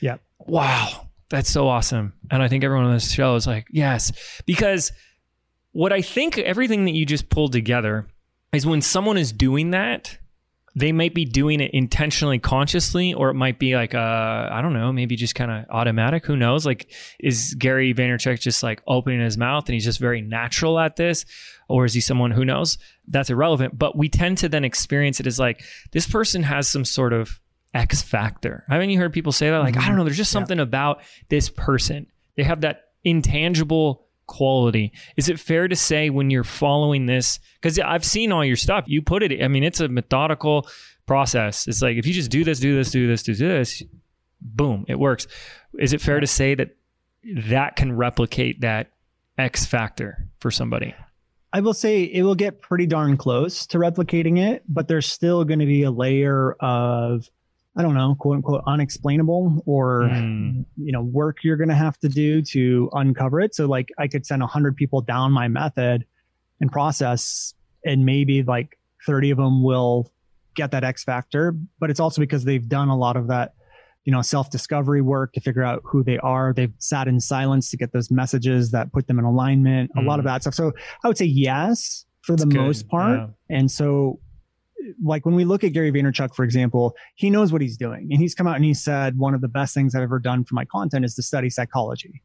Yeah. 0.00 0.18
Wow 0.38 1.07
that's 1.28 1.50
so 1.50 1.68
awesome. 1.68 2.14
And 2.30 2.42
I 2.42 2.48
think 2.48 2.64
everyone 2.64 2.86
on 2.86 2.94
this 2.94 3.10
show 3.10 3.34
is 3.34 3.46
like, 3.46 3.66
yes. 3.70 4.12
Because 4.46 4.92
what 5.72 5.92
I 5.92 6.02
think 6.02 6.38
everything 6.38 6.84
that 6.86 6.92
you 6.92 7.04
just 7.04 7.28
pulled 7.28 7.52
together 7.52 8.06
is 8.52 8.66
when 8.66 8.80
someone 8.80 9.18
is 9.18 9.32
doing 9.32 9.72
that, 9.72 10.18
they 10.74 10.92
might 10.92 11.12
be 11.12 11.24
doing 11.24 11.60
it 11.60 11.72
intentionally, 11.74 12.38
consciously, 12.38 13.12
or 13.12 13.30
it 13.30 13.34
might 13.34 13.58
be 13.58 13.74
like, 13.74 13.94
uh, 13.94 14.48
I 14.50 14.60
don't 14.62 14.74
know, 14.74 14.92
maybe 14.92 15.16
just 15.16 15.34
kind 15.34 15.50
of 15.50 15.64
automatic. 15.70 16.24
Who 16.26 16.36
knows? 16.36 16.64
Like, 16.64 16.92
is 17.18 17.54
Gary 17.58 17.92
Vaynerchuk 17.92 18.38
just 18.38 18.62
like 18.62 18.80
opening 18.86 19.20
his 19.20 19.36
mouth 19.36 19.66
and 19.66 19.74
he's 19.74 19.84
just 19.84 19.98
very 19.98 20.20
natural 20.20 20.78
at 20.78 20.96
this? 20.96 21.24
Or 21.68 21.84
is 21.84 21.94
he 21.94 22.00
someone 22.00 22.30
who 22.30 22.44
knows? 22.44 22.78
That's 23.08 23.28
irrelevant. 23.28 23.78
But 23.78 23.96
we 23.96 24.08
tend 24.08 24.38
to 24.38 24.48
then 24.48 24.64
experience 24.64 25.20
it 25.20 25.26
as 25.26 25.38
like, 25.38 25.62
this 25.92 26.06
person 26.06 26.44
has 26.44 26.68
some 26.68 26.84
sort 26.84 27.12
of 27.12 27.40
X 27.78 28.02
factor. 28.02 28.64
Haven't 28.68 28.90
you 28.90 28.98
heard 28.98 29.12
people 29.12 29.30
say 29.30 29.50
that? 29.50 29.58
Like, 29.58 29.74
mm-hmm. 29.74 29.84
I 29.84 29.88
don't 29.88 29.96
know, 29.96 30.04
there's 30.04 30.16
just 30.16 30.32
something 30.32 30.58
yeah. 30.58 30.64
about 30.64 31.00
this 31.28 31.48
person. 31.48 32.08
They 32.36 32.42
have 32.42 32.62
that 32.62 32.88
intangible 33.04 34.04
quality. 34.26 34.92
Is 35.16 35.28
it 35.28 35.38
fair 35.38 35.68
to 35.68 35.76
say 35.76 36.10
when 36.10 36.28
you're 36.28 36.42
following 36.42 37.06
this? 37.06 37.38
Because 37.54 37.78
I've 37.78 38.04
seen 38.04 38.32
all 38.32 38.44
your 38.44 38.56
stuff. 38.56 38.84
You 38.88 39.00
put 39.00 39.22
it, 39.22 39.42
I 39.42 39.46
mean, 39.46 39.62
it's 39.62 39.78
a 39.78 39.86
methodical 39.86 40.68
process. 41.06 41.68
It's 41.68 41.80
like 41.80 41.96
if 41.96 42.04
you 42.04 42.12
just 42.12 42.32
do 42.32 42.42
this, 42.42 42.58
do 42.58 42.76
this, 42.76 42.90
do 42.90 43.06
this, 43.06 43.22
do 43.22 43.34
this, 43.34 43.82
boom, 44.40 44.84
it 44.88 44.98
works. 44.98 45.28
Is 45.78 45.92
it 45.92 46.00
fair 46.00 46.18
to 46.18 46.26
say 46.26 46.56
that 46.56 46.76
that 47.24 47.76
can 47.76 47.96
replicate 47.96 48.62
that 48.62 48.90
X 49.38 49.64
factor 49.64 50.26
for 50.40 50.50
somebody? 50.50 50.96
I 51.52 51.60
will 51.60 51.74
say 51.74 52.02
it 52.02 52.22
will 52.24 52.34
get 52.34 52.60
pretty 52.60 52.86
darn 52.86 53.16
close 53.16 53.66
to 53.68 53.78
replicating 53.78 54.38
it, 54.38 54.64
but 54.68 54.88
there's 54.88 55.06
still 55.06 55.44
going 55.44 55.60
to 55.60 55.66
be 55.66 55.84
a 55.84 55.90
layer 55.90 56.52
of 56.60 57.30
I 57.78 57.82
don't 57.82 57.94
know, 57.94 58.16
quote 58.18 58.36
unquote, 58.36 58.62
unexplainable 58.66 59.62
or, 59.64 60.10
mm. 60.12 60.64
you 60.76 60.90
know, 60.90 61.02
work 61.02 61.44
you're 61.44 61.56
going 61.56 61.68
to 61.68 61.76
have 61.76 61.96
to 62.00 62.08
do 62.08 62.42
to 62.42 62.90
uncover 62.92 63.40
it. 63.40 63.54
So, 63.54 63.66
like, 63.66 63.90
I 63.98 64.08
could 64.08 64.26
send 64.26 64.42
100 64.42 64.74
people 64.74 65.00
down 65.00 65.30
my 65.30 65.46
method 65.46 66.04
and 66.60 66.72
process, 66.72 67.54
and 67.84 68.04
maybe 68.04 68.42
like 68.42 68.76
30 69.06 69.30
of 69.30 69.38
them 69.38 69.62
will 69.62 70.10
get 70.56 70.72
that 70.72 70.82
X 70.82 71.04
factor. 71.04 71.54
But 71.78 71.88
it's 71.88 72.00
also 72.00 72.20
because 72.20 72.44
they've 72.44 72.68
done 72.68 72.88
a 72.88 72.96
lot 72.96 73.16
of 73.16 73.28
that, 73.28 73.54
you 74.04 74.10
know, 74.10 74.22
self 74.22 74.50
discovery 74.50 75.00
work 75.00 75.32
to 75.34 75.40
figure 75.40 75.62
out 75.62 75.80
who 75.84 76.02
they 76.02 76.18
are. 76.18 76.52
They've 76.52 76.74
sat 76.78 77.06
in 77.06 77.20
silence 77.20 77.70
to 77.70 77.76
get 77.76 77.92
those 77.92 78.10
messages 78.10 78.72
that 78.72 78.92
put 78.92 79.06
them 79.06 79.20
in 79.20 79.24
alignment, 79.24 79.92
mm. 79.94 80.02
a 80.02 80.04
lot 80.04 80.18
of 80.18 80.24
hmm. 80.24 80.30
that 80.30 80.42
stuff. 80.42 80.54
So, 80.54 80.72
I 81.04 81.08
would 81.08 81.16
say 81.16 81.26
yes 81.26 82.06
for 82.22 82.34
the 82.34 82.46
most 82.46 82.88
part. 82.88 83.20
Yeah. 83.20 83.56
And 83.56 83.70
so, 83.70 84.18
like 85.02 85.26
when 85.26 85.34
we 85.34 85.44
look 85.44 85.64
at 85.64 85.72
Gary 85.72 85.92
Vaynerchuk, 85.92 86.34
for 86.34 86.44
example, 86.44 86.96
he 87.14 87.30
knows 87.30 87.52
what 87.52 87.60
he's 87.60 87.76
doing. 87.76 88.08
And 88.10 88.20
he's 88.20 88.34
come 88.34 88.46
out 88.46 88.56
and 88.56 88.64
he 88.64 88.74
said, 88.74 89.18
one 89.18 89.34
of 89.34 89.40
the 89.40 89.48
best 89.48 89.74
things 89.74 89.94
I've 89.94 90.02
ever 90.02 90.18
done 90.18 90.44
for 90.44 90.54
my 90.54 90.64
content 90.64 91.04
is 91.04 91.14
to 91.16 91.22
study 91.22 91.50
psychology. 91.50 92.22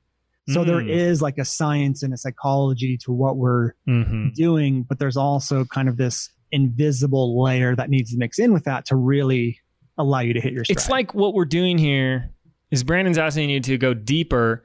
So 0.49 0.63
mm. 0.63 0.65
there 0.65 0.81
is 0.81 1.21
like 1.21 1.37
a 1.37 1.45
science 1.45 2.03
and 2.03 2.13
a 2.13 2.17
psychology 2.17 2.97
to 2.97 3.11
what 3.11 3.37
we're 3.37 3.73
mm-hmm. 3.87 4.29
doing, 4.33 4.83
but 4.83 4.99
there's 4.99 5.17
also 5.17 5.63
kind 5.65 5.87
of 5.87 5.97
this 5.97 6.29
invisible 6.51 7.41
layer 7.41 7.75
that 7.75 7.89
needs 7.89 8.11
to 8.11 8.17
mix 8.17 8.39
in 8.39 8.53
with 8.53 8.65
that 8.65 8.85
to 8.87 8.95
really 8.95 9.59
allow 9.97 10.19
you 10.19 10.33
to 10.33 10.41
hit 10.41 10.53
your 10.53 10.65
stride. 10.65 10.77
It's 10.77 10.89
like 10.89 11.13
what 11.13 11.33
we're 11.33 11.45
doing 11.45 11.77
here 11.77 12.29
is 12.71 12.83
Brandon's 12.83 13.17
asking 13.17 13.49
you 13.49 13.59
to 13.61 13.77
go 13.77 13.93
deeper 13.93 14.63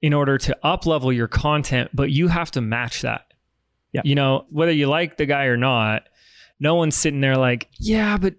in 0.00 0.12
order 0.12 0.38
to 0.38 0.56
up 0.62 0.86
level 0.86 1.12
your 1.12 1.28
content, 1.28 1.90
but 1.92 2.10
you 2.10 2.28
have 2.28 2.50
to 2.52 2.60
match 2.60 3.02
that. 3.02 3.26
Yeah. 3.92 4.02
You 4.04 4.14
know, 4.14 4.46
whether 4.50 4.72
you 4.72 4.86
like 4.86 5.16
the 5.16 5.26
guy 5.26 5.44
or 5.44 5.56
not, 5.56 6.08
no 6.62 6.76
one's 6.76 6.96
sitting 6.96 7.20
there 7.20 7.36
like, 7.36 7.68
yeah, 7.78 8.16
but 8.16 8.36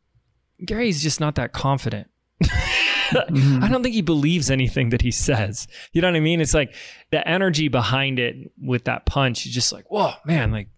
Gary's 0.66 1.00
just 1.00 1.20
not 1.20 1.36
that 1.36 1.52
confident. 1.52 2.08
mm-hmm. 2.42 3.62
I 3.62 3.68
don't 3.68 3.84
think 3.84 3.94
he 3.94 4.02
believes 4.02 4.50
anything 4.50 4.90
that 4.90 5.00
he 5.00 5.12
says. 5.12 5.68
You 5.92 6.02
know 6.02 6.08
what 6.08 6.16
I 6.16 6.20
mean? 6.20 6.40
It's 6.40 6.54
like 6.54 6.74
the 7.12 7.26
energy 7.26 7.68
behind 7.68 8.18
it 8.18 8.50
with 8.60 8.84
that 8.84 9.06
punch 9.06 9.46
is 9.46 9.52
just 9.52 9.72
like, 9.72 9.88
whoa, 9.92 10.12
man, 10.24 10.50
like, 10.50 10.70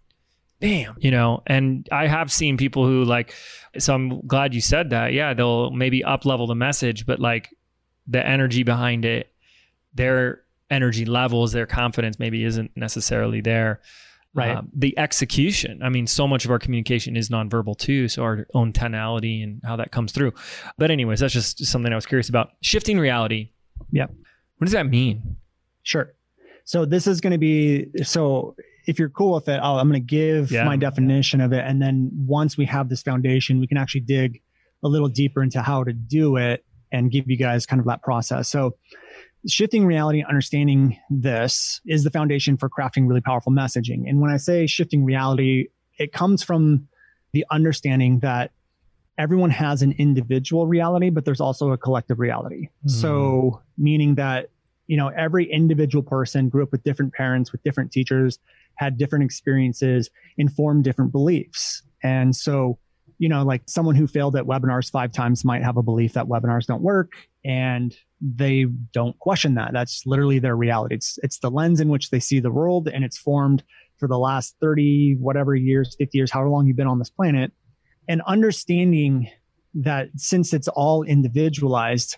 damn, 0.61 0.95
you 0.99 1.09
know. 1.09 1.41
And 1.47 1.89
I 1.91 2.05
have 2.05 2.31
seen 2.31 2.55
people 2.55 2.85
who 2.85 3.03
like, 3.03 3.33
so 3.79 3.95
I'm 3.95 4.21
glad 4.27 4.53
you 4.53 4.61
said 4.61 4.91
that. 4.91 5.11
Yeah, 5.11 5.33
they'll 5.33 5.71
maybe 5.71 6.03
up 6.03 6.23
level 6.23 6.45
the 6.45 6.53
message, 6.53 7.07
but 7.07 7.19
like 7.19 7.49
the 8.05 8.25
energy 8.25 8.61
behind 8.61 9.05
it, 9.05 9.33
their 9.95 10.43
energy 10.69 11.05
levels, 11.05 11.51
their 11.51 11.65
confidence 11.65 12.19
maybe 12.19 12.43
isn't 12.43 12.69
necessarily 12.75 13.41
there 13.41 13.81
right. 14.35 14.57
Um, 14.57 14.69
the 14.73 14.97
execution 14.97 15.81
i 15.81 15.89
mean 15.89 16.05
so 16.05 16.27
much 16.27 16.45
of 16.45 16.51
our 16.51 16.59
communication 16.59 17.15
is 17.15 17.29
nonverbal 17.29 17.77
too 17.77 18.07
so 18.07 18.21
our 18.23 18.45
own 18.53 18.73
tonality 18.73 19.41
and 19.41 19.61
how 19.63 19.75
that 19.77 19.91
comes 19.91 20.11
through. 20.11 20.33
But 20.77 20.91
anyways 20.91 21.19
that's 21.19 21.33
just 21.33 21.65
something 21.65 21.91
i 21.91 21.95
was 21.95 22.05
curious 22.05 22.29
about. 22.29 22.51
Shifting 22.61 22.99
reality. 22.99 23.51
Yeah 23.91 24.07
what 24.57 24.65
does 24.65 24.73
that 24.73 24.87
mean? 24.87 25.37
Sure. 25.83 26.13
So 26.63 26.85
this 26.85 27.07
is 27.07 27.21
going 27.21 27.31
to 27.31 27.37
be 27.37 27.87
so 28.03 28.55
if 28.87 28.99
you're 28.99 29.09
cool 29.09 29.33
with 29.33 29.49
it 29.49 29.57
i 29.57 29.79
am 29.79 29.89
going 29.89 29.93
to 29.93 29.99
give 29.99 30.51
yeah. 30.51 30.63
my 30.63 30.77
definition 30.77 31.41
of 31.41 31.51
it 31.53 31.63
and 31.65 31.81
then 31.81 32.11
once 32.13 32.55
we 32.55 32.65
have 32.65 32.87
this 32.87 33.01
foundation 33.01 33.59
we 33.59 33.65
can 33.65 33.77
actually 33.77 34.01
dig 34.01 34.41
a 34.83 34.87
little 34.87 35.07
deeper 35.07 35.41
into 35.41 35.61
how 35.61 35.83
to 35.83 35.91
do 35.91 36.37
it 36.37 36.63
and 36.91 37.11
give 37.11 37.29
you 37.29 37.37
guys 37.37 37.65
kind 37.65 37.79
of 37.79 37.85
that 37.87 38.01
process. 38.01 38.47
So 38.47 38.75
shifting 39.47 39.85
reality, 39.85 40.23
understanding 40.27 40.97
this 41.09 41.81
is 41.85 42.03
the 42.03 42.11
foundation 42.11 42.57
for 42.57 42.69
crafting 42.69 43.07
really 43.07 43.21
powerful 43.21 43.51
messaging. 43.51 44.07
And 44.07 44.19
when 44.19 44.31
I 44.31 44.37
say 44.37 44.67
shifting 44.67 45.03
reality, 45.03 45.67
it 45.97 46.11
comes 46.13 46.43
from 46.43 46.87
the 47.33 47.45
understanding 47.51 48.19
that 48.19 48.51
everyone 49.17 49.49
has 49.49 49.81
an 49.81 49.93
individual 49.97 50.67
reality, 50.67 51.09
but 51.09 51.25
there's 51.25 51.41
also 51.41 51.71
a 51.71 51.77
collective 51.77 52.19
reality. 52.19 52.69
Mm. 52.85 52.91
So, 52.91 53.61
meaning 53.77 54.15
that, 54.15 54.49
you 54.87 54.97
know, 54.97 55.07
every 55.09 55.51
individual 55.51 56.03
person 56.03 56.49
grew 56.49 56.63
up 56.63 56.71
with 56.71 56.83
different 56.83 57.13
parents, 57.13 57.51
with 57.51 57.63
different 57.63 57.91
teachers, 57.91 58.39
had 58.75 58.97
different 58.97 59.23
experiences, 59.23 60.09
informed 60.37 60.83
different 60.83 61.11
beliefs. 61.11 61.81
And 62.03 62.35
so, 62.35 62.77
you 63.17 63.29
know, 63.29 63.43
like 63.43 63.63
someone 63.67 63.95
who 63.95 64.07
failed 64.07 64.35
at 64.35 64.43
webinars 64.43 64.91
five 64.91 65.11
times 65.11 65.45
might 65.45 65.63
have 65.63 65.77
a 65.77 65.83
belief 65.83 66.13
that 66.13 66.25
webinars 66.25 66.65
don't 66.65 66.81
work. 66.81 67.13
And 67.45 67.95
they 68.33 68.65
don't 68.91 69.17
question 69.19 69.55
that. 69.55 69.71
That's 69.73 70.03
literally 70.05 70.39
their 70.39 70.55
reality. 70.55 70.95
It's 70.95 71.19
it's 71.21 71.39
the 71.39 71.51
lens 71.51 71.79
in 71.79 71.89
which 71.89 72.09
they 72.09 72.19
see 72.19 72.39
the 72.39 72.51
world, 72.51 72.87
and 72.87 73.03
it's 73.03 73.17
formed 73.17 73.63
for 73.97 74.07
the 74.07 74.17
last 74.17 74.55
30 74.61 75.15
whatever 75.19 75.55
years 75.55 75.95
50 75.97 76.17
years 76.17 76.31
however 76.31 76.49
long 76.49 76.67
you've 76.67 76.77
been 76.77 76.87
on 76.87 76.99
this 76.99 77.09
planet 77.09 77.51
and 78.07 78.21
understanding 78.27 79.29
that 79.73 80.09
since 80.15 80.53
it's 80.53 80.67
all 80.67 81.03
individualized 81.03 82.17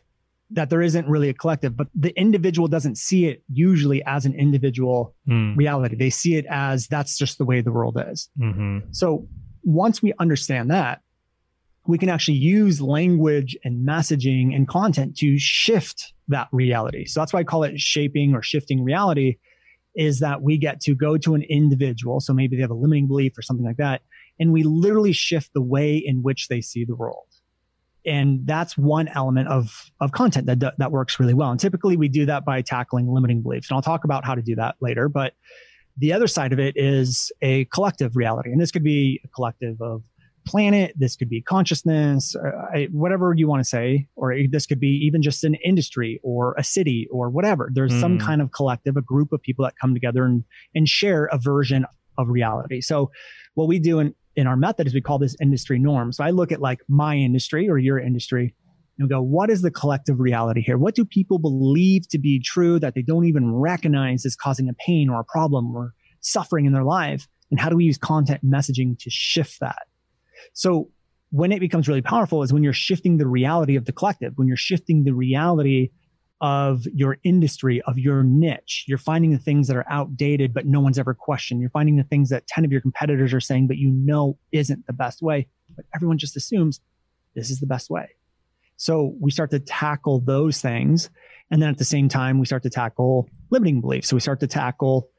that 0.49 0.69
there 0.69 0.81
isn't 0.81 1.07
really 1.07 1.29
a 1.29 1.33
collective 1.33 1.75
but 1.75 1.87
the 1.93 2.17
individual 2.19 2.67
doesn't 2.67 2.97
see 2.97 3.25
it 3.27 3.43
usually 3.51 4.03
as 4.05 4.25
an 4.25 4.33
individual 4.33 5.15
mm. 5.27 5.55
reality 5.55 5.95
they 5.95 6.09
see 6.09 6.35
it 6.35 6.45
as 6.49 6.87
that's 6.87 7.17
just 7.17 7.37
the 7.37 7.45
way 7.45 7.61
the 7.61 7.71
world 7.71 7.97
is 8.09 8.29
mm-hmm. 8.39 8.79
so 8.91 9.27
once 9.63 10.01
we 10.01 10.13
understand 10.19 10.71
that 10.71 11.01
we 11.87 11.97
can 11.97 12.09
actually 12.09 12.37
use 12.37 12.81
language 12.81 13.57
and 13.63 13.87
messaging 13.87 14.53
and 14.55 14.67
content 14.67 15.15
to 15.17 15.37
shift 15.39 16.13
that 16.27 16.49
reality. 16.51 17.05
So 17.05 17.21
that's 17.21 17.33
why 17.33 17.39
I 17.39 17.43
call 17.43 17.63
it 17.63 17.79
shaping 17.79 18.35
or 18.35 18.43
shifting 18.43 18.83
reality 18.83 19.37
is 19.95 20.19
that 20.19 20.41
we 20.41 20.57
get 20.57 20.79
to 20.81 20.93
go 20.93 21.17
to 21.17 21.33
an 21.33 21.41
individual. 21.43 22.19
So 22.19 22.33
maybe 22.33 22.55
they 22.55 22.61
have 22.61 22.71
a 22.71 22.75
limiting 22.75 23.07
belief 23.07 23.37
or 23.37 23.41
something 23.41 23.65
like 23.65 23.77
that. 23.77 24.01
And 24.39 24.51
we 24.51 24.63
literally 24.63 25.13
shift 25.13 25.51
the 25.53 25.61
way 25.61 25.95
in 25.97 26.21
which 26.21 26.49
they 26.49 26.61
see 26.61 26.85
the 26.85 26.95
world. 26.95 27.25
And 28.05 28.45
that's 28.45 28.77
one 28.77 29.07
element 29.09 29.47
of, 29.47 29.91
of 29.99 30.11
content 30.11 30.45
that, 30.45 30.77
that 30.77 30.91
works 30.91 31.19
really 31.19 31.33
well. 31.33 31.51
And 31.51 31.59
typically 31.59 31.97
we 31.97 32.07
do 32.07 32.25
that 32.27 32.45
by 32.45 32.61
tackling 32.61 33.07
limiting 33.07 33.41
beliefs. 33.41 33.69
And 33.69 33.75
I'll 33.75 33.81
talk 33.81 34.03
about 34.03 34.23
how 34.23 34.35
to 34.35 34.41
do 34.41 34.55
that 34.55 34.75
later. 34.81 35.09
But 35.09 35.33
the 35.97 36.13
other 36.13 36.27
side 36.27 36.53
of 36.53 36.59
it 36.59 36.75
is 36.77 37.31
a 37.41 37.65
collective 37.65 38.15
reality. 38.15 38.51
And 38.51 38.61
this 38.61 38.71
could 38.71 38.83
be 38.83 39.19
a 39.25 39.27
collective 39.29 39.81
of 39.81 40.03
planet, 40.47 40.93
this 40.95 41.15
could 41.15 41.29
be 41.29 41.41
consciousness, 41.41 42.35
uh, 42.35 42.79
whatever 42.91 43.33
you 43.35 43.47
want 43.47 43.59
to 43.59 43.67
say, 43.67 44.07
or 44.15 44.35
this 44.49 44.65
could 44.65 44.79
be 44.79 45.01
even 45.05 45.21
just 45.21 45.43
an 45.43 45.55
industry 45.55 46.19
or 46.23 46.55
a 46.57 46.63
city 46.63 47.07
or 47.11 47.29
whatever. 47.29 47.69
There's 47.73 47.93
mm. 47.93 48.01
some 48.01 48.19
kind 48.19 48.41
of 48.41 48.51
collective, 48.51 48.97
a 48.97 49.01
group 49.01 49.31
of 49.31 49.41
people 49.41 49.65
that 49.65 49.73
come 49.79 49.93
together 49.93 50.25
and, 50.25 50.43
and 50.73 50.87
share 50.87 51.25
a 51.25 51.37
version 51.37 51.85
of 52.17 52.29
reality. 52.29 52.81
So, 52.81 53.11
what 53.53 53.67
we 53.67 53.79
do 53.79 53.99
in, 53.99 54.15
in 54.35 54.47
our 54.47 54.55
method 54.55 54.87
is 54.87 54.93
we 54.93 55.01
call 55.01 55.19
this 55.19 55.35
industry 55.41 55.79
norm. 55.79 56.11
So, 56.11 56.23
I 56.23 56.31
look 56.31 56.51
at 56.51 56.61
like 56.61 56.79
my 56.87 57.15
industry 57.15 57.69
or 57.69 57.77
your 57.77 57.99
industry 57.99 58.55
and 58.99 59.09
go, 59.09 59.21
what 59.21 59.49
is 59.49 59.61
the 59.61 59.71
collective 59.71 60.19
reality 60.19 60.61
here? 60.61 60.77
What 60.77 60.95
do 60.95 61.05
people 61.05 61.39
believe 61.39 62.07
to 62.09 62.17
be 62.17 62.39
true 62.39 62.79
that 62.79 62.95
they 62.95 63.03
don't 63.03 63.25
even 63.25 63.53
recognize 63.53 64.25
as 64.25 64.35
causing 64.35 64.69
a 64.69 64.73
pain 64.73 65.09
or 65.09 65.19
a 65.19 65.23
problem 65.23 65.75
or 65.75 65.93
suffering 66.21 66.65
in 66.65 66.73
their 66.73 66.83
life? 66.83 67.27
And 67.51 67.59
how 67.59 67.69
do 67.69 67.77
we 67.77 67.85
use 67.85 67.97
content 67.97 68.43
messaging 68.45 68.97
to 68.99 69.09
shift 69.09 69.59
that? 69.59 69.83
So 70.53 70.89
when 71.31 71.51
it 71.51 71.59
becomes 71.59 71.87
really 71.87 72.01
powerful 72.01 72.43
is 72.43 72.53
when 72.53 72.63
you're 72.63 72.73
shifting 72.73 73.17
the 73.17 73.27
reality 73.27 73.75
of 73.75 73.85
the 73.85 73.91
collective, 73.91 74.33
when 74.35 74.47
you're 74.47 74.57
shifting 74.57 75.03
the 75.03 75.13
reality 75.13 75.91
of 76.39 76.85
your 76.93 77.17
industry, 77.23 77.81
of 77.83 77.97
your 77.97 78.23
niche. 78.23 78.85
You're 78.87 78.99
finding 78.99 79.31
the 79.31 79.39
things 79.39 79.67
that 79.67 79.75
are 79.75 79.85
outdated, 79.89 80.53
but 80.53 80.65
no 80.65 80.79
one's 80.79 80.99
ever 80.99 81.13
questioned. 81.13 81.61
You're 81.61 81.71
finding 81.71 81.97
the 81.97 82.03
things 82.03 82.29
that 82.29 82.45
10 82.47 82.63
of 82.63 82.71
your 82.71 82.81
competitors 82.81 83.33
are 83.33 83.39
saying, 83.39 83.67
but 83.67 83.77
you 83.77 83.89
know 83.89 84.37
isn't 84.51 84.85
the 84.85 84.93
best 84.93 85.21
way. 85.21 85.47
But 85.75 85.85
everyone 85.95 86.17
just 86.17 86.37
assumes 86.37 86.79
this 87.35 87.49
is 87.49 87.59
the 87.59 87.65
best 87.65 87.89
way. 87.89 88.09
So 88.77 89.15
we 89.19 89.31
start 89.31 89.49
to 89.51 89.59
tackle 89.59 90.19
those 90.19 90.61
things. 90.61 91.09
And 91.49 91.61
then 91.61 91.69
at 91.69 91.79
the 91.79 91.85
same 91.85 92.07
time, 92.07 92.39
we 92.39 92.45
start 92.45 92.63
to 92.63 92.69
tackle 92.69 93.27
limiting 93.49 93.81
beliefs. 93.81 94.09
So 94.09 94.15
we 94.15 94.19
start 94.19 94.39
to 94.41 94.47
tackle 94.47 95.09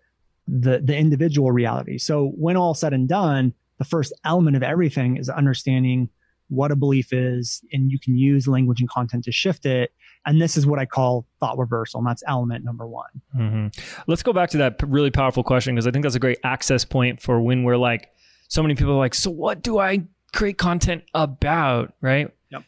the, 0.47 0.79
the 0.79 0.97
individual 0.97 1.51
reality. 1.51 1.99
So 1.99 2.33
when 2.37 2.57
all 2.57 2.75
said 2.75 2.93
and 2.93 3.09
done, 3.09 3.55
the 3.79 3.85
first 3.85 4.13
element 4.25 4.57
of 4.57 4.63
everything 4.63 5.17
is 5.17 5.29
understanding 5.29 6.09
what 6.49 6.71
a 6.71 6.77
belief 6.77 7.13
is, 7.13 7.63
and 7.73 7.91
you 7.91 7.99
can 7.99 8.17
use 8.17 8.49
language 8.49 8.81
and 8.81 8.89
content 8.89 9.25
to 9.25 9.33
shift 9.33 9.67
it. 9.67 9.93
And 10.25 10.41
this 10.41 10.57
is 10.57 10.67
what 10.67 10.79
I 10.79 10.87
call 10.87 11.27
thought 11.41 11.59
reversal, 11.59 11.99
and 11.99 12.07
that's 12.07 12.23
element 12.27 12.65
number 12.65 12.87
one. 12.87 13.11
Mm-hmm. 13.37 14.03
Let's 14.07 14.23
go 14.23 14.33
back 14.33 14.51
to 14.51 14.59
that 14.59 14.81
really 14.87 15.11
powerful 15.11 15.43
question 15.43 15.75
because 15.75 15.87
I 15.87 15.91
think 15.91 16.05
that's 16.05 16.15
a 16.15 16.21
great 16.21 16.39
access 16.45 16.85
point 16.85 17.21
for 17.21 17.41
when 17.41 17.65
we're 17.65 17.77
like, 17.77 18.11
so 18.49 18.63
many 18.63 18.75
people 18.75 18.95
are 18.95 18.99
like, 18.99 19.15
so 19.15 19.31
what 19.31 19.63
do 19.63 19.79
I 19.79 20.05
create 20.35 20.57
content 20.59 21.05
about, 21.15 21.93
right? 22.01 22.31
Yep. 22.51 22.65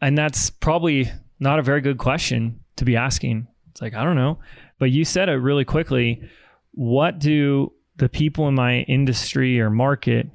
And 0.00 0.18
that's 0.18 0.50
probably 0.50 1.10
not 1.38 1.58
a 1.58 1.62
very 1.62 1.80
good 1.80 1.98
question 1.98 2.60
to 2.76 2.84
be 2.84 2.96
asking. 2.96 3.46
It's 3.70 3.80
like, 3.80 3.94
I 3.94 4.02
don't 4.02 4.16
know. 4.16 4.40
But 4.78 4.90
you 4.90 5.04
said 5.04 5.28
it 5.28 5.34
really 5.34 5.64
quickly. 5.64 6.28
What 6.72 7.18
do 7.18 7.72
the 7.96 8.08
people 8.08 8.48
in 8.48 8.54
my 8.54 8.80
industry 8.80 9.60
or 9.60 9.70
market, 9.70 10.26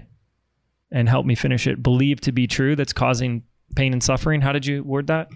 and 0.92 1.10
help 1.10 1.26
me 1.26 1.36
finish 1.36 1.68
it, 1.68 1.82
believe 1.84 2.22
to 2.22 2.32
be 2.32 2.48
true 2.48 2.76
that's 2.76 2.94
causing 2.94 3.44
pain 3.76 3.94
and 3.94 4.04
suffering? 4.04 4.42
How 4.42 4.52
did 4.52 4.66
you 4.66 4.84
word 4.84 5.08
that? 5.08 5.30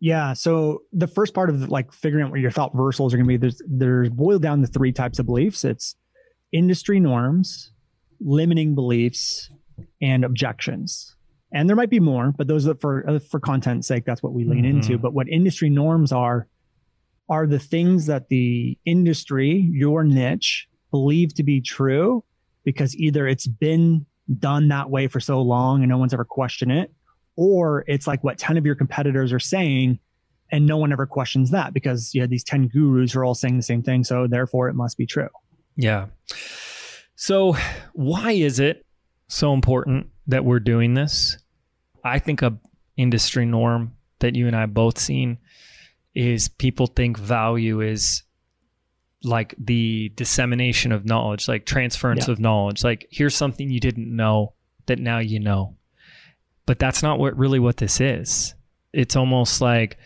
Yeah. 0.00 0.34
So 0.34 0.82
the 0.92 1.06
first 1.06 1.32
part 1.34 1.48
of 1.48 1.68
like 1.70 1.92
figuring 1.92 2.24
out 2.26 2.30
what 2.30 2.40
your 2.40 2.50
thought 2.50 2.74
reversals 2.74 3.14
are 3.14 3.16
going 3.16 3.26
to 3.26 3.28
be, 3.28 3.36
there's 3.38 3.62
there's 3.66 4.10
boiled 4.10 4.42
down 4.42 4.60
to 4.60 4.66
three 4.66 4.92
types 4.92 5.18
of 5.18 5.26
beliefs. 5.26 5.64
It's 5.64 5.96
industry 6.52 7.00
norms, 7.00 7.72
limiting 8.20 8.74
beliefs, 8.74 9.50
and 10.02 10.24
objections. 10.24 11.14
And 11.52 11.68
there 11.68 11.76
might 11.76 11.90
be 11.90 12.00
more, 12.00 12.32
but 12.36 12.46
those 12.48 12.66
are 12.68 12.74
for 12.74 13.08
uh, 13.08 13.18
for 13.20 13.40
content's 13.40 13.86
sake, 13.88 14.04
that's 14.04 14.22
what 14.22 14.34
we 14.34 14.44
lean 14.44 14.64
Mhm. 14.64 14.68
into. 14.70 14.98
But 14.98 15.14
what 15.14 15.28
industry 15.28 15.70
norms 15.70 16.12
are 16.12 16.46
are 17.28 17.46
the 17.46 17.58
things 17.58 18.06
that 18.06 18.28
the 18.28 18.76
industry, 18.84 19.68
your 19.72 20.04
niche, 20.04 20.68
believe 20.90 21.34
to 21.34 21.42
be 21.42 21.60
true 21.60 22.22
because 22.64 22.94
either 22.96 23.26
it's 23.26 23.46
been 23.46 24.04
done 24.38 24.68
that 24.68 24.90
way 24.90 25.08
for 25.08 25.20
so 25.20 25.40
long 25.40 25.82
and 25.82 25.88
no 25.88 25.98
one's 25.98 26.14
ever 26.14 26.24
questioned 26.24 26.72
it, 26.72 26.92
or 27.36 27.84
it's 27.86 28.06
like 28.06 28.24
what 28.24 28.38
10 28.38 28.56
of 28.56 28.66
your 28.66 28.74
competitors 28.74 29.32
are 29.32 29.38
saying 29.38 29.98
and 30.50 30.66
no 30.66 30.76
one 30.76 30.92
ever 30.92 31.06
questions 31.06 31.50
that 31.50 31.74
because 31.74 32.14
you 32.14 32.20
have 32.20 32.30
these 32.30 32.44
10 32.44 32.68
gurus 32.68 33.12
who 33.12 33.20
are 33.20 33.24
all 33.24 33.34
saying 33.34 33.56
the 33.56 33.62
same 33.62 33.82
thing. 33.82 34.04
So 34.04 34.26
therefore 34.26 34.68
it 34.68 34.74
must 34.74 34.96
be 34.96 35.06
true. 35.06 35.28
Yeah. 35.76 36.06
So, 37.16 37.56
why 37.94 38.32
is 38.32 38.60
it 38.60 38.84
so 39.28 39.54
important 39.54 40.08
that 40.26 40.44
we're 40.44 40.60
doing 40.60 40.94
this? 40.94 41.38
I 42.04 42.18
think 42.18 42.42
a 42.42 42.58
industry 42.96 43.46
norm 43.46 43.94
that 44.20 44.34
you 44.34 44.46
and 44.46 44.56
I 44.56 44.66
both 44.66 44.98
seen 44.98 45.38
is 46.14 46.48
people 46.48 46.86
think 46.86 47.18
value 47.18 47.80
is 47.80 48.22
like 49.22 49.54
the 49.58 50.10
dissemination 50.16 50.92
of 50.92 51.04
knowledge, 51.04 51.48
like 51.48 51.64
transference 51.66 52.28
Yeah. 52.28 52.32
of 52.32 52.40
knowledge. 52.40 52.84
Like 52.84 53.06
here's 53.10 53.34
something 53.34 53.70
you 53.70 53.80
didn't 53.80 54.14
know 54.14 54.52
that 54.86 54.98
now 54.98 55.18
you 55.18 55.40
know. 55.40 55.76
But 56.66 56.78
that's 56.78 57.02
not 57.02 57.18
what 57.18 57.36
really 57.36 57.58
what 57.58 57.76
this 57.78 58.00
is. 58.00 58.54
It's 58.92 59.16
almost 59.16 59.60
like 59.60 59.98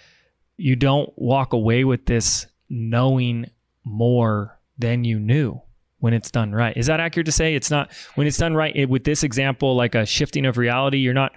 you 0.57 0.77
don't 0.77 1.11
walk 1.17 1.53
away 1.53 1.85
with 1.85 2.07
this 2.07 2.47
knowing 2.69 3.47
more 3.85 4.59
than 4.79 5.05
you 5.05 5.19
knew 5.19 5.61
when 5.99 6.13
it's 6.15 6.31
done 6.31 6.53
right. 6.53 6.77
Is 6.77 6.87
that 6.87 7.01
accurate 7.01 7.27
to 7.27 7.33
say? 7.33 7.55
It's 7.55 7.71
not 7.71 7.93
when 8.15 8.27
it's 8.27 8.37
done 8.39 8.55
right 8.55 8.75
it, 8.77 8.89
with 8.89 9.05
this 9.05 9.23
example, 9.23 9.75
like 9.75 9.95
a 9.95 10.07
shifting 10.07 10.47
of 10.47 10.57
reality. 10.59 10.99
You're 10.99 11.15
not 11.15 11.33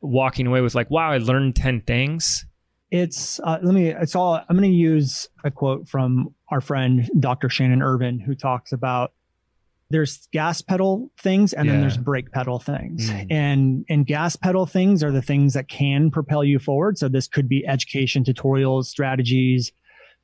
walking 0.00 0.46
away 0.46 0.60
with 0.60 0.74
like, 0.74 0.90
"Wow, 0.90 1.10
I 1.10 1.18
learned 1.18 1.56
ten 1.56 1.80
things." 1.80 2.44
It's 2.90 3.38
uh, 3.40 3.58
let 3.62 3.74
me. 3.74 3.88
It's 3.88 4.14
all. 4.14 4.34
I'm 4.48 4.56
going 4.56 4.70
to 4.70 4.76
use 4.76 5.28
a 5.44 5.50
quote 5.50 5.88
from 5.88 6.34
our 6.50 6.60
friend 6.60 7.08
Dr. 7.20 7.48
Shannon 7.50 7.82
Irvin, 7.82 8.18
who 8.18 8.34
talks 8.34 8.72
about 8.72 9.12
there's 9.90 10.26
gas 10.32 10.60
pedal 10.62 11.10
things 11.20 11.52
and 11.54 11.68
then 11.68 11.80
there's 11.80 11.96
brake 11.96 12.30
pedal 12.32 12.58
things, 12.58 13.10
Mm. 13.10 13.26
and 13.30 13.84
and 13.90 14.06
gas 14.06 14.36
pedal 14.36 14.64
things 14.64 15.04
are 15.04 15.12
the 15.12 15.20
things 15.22 15.52
that 15.54 15.68
can 15.68 16.10
propel 16.10 16.42
you 16.42 16.58
forward. 16.58 16.96
So 16.98 17.08
this 17.08 17.28
could 17.28 17.48
be 17.48 17.66
education, 17.66 18.24
tutorials, 18.24 18.84
strategies, 18.86 19.70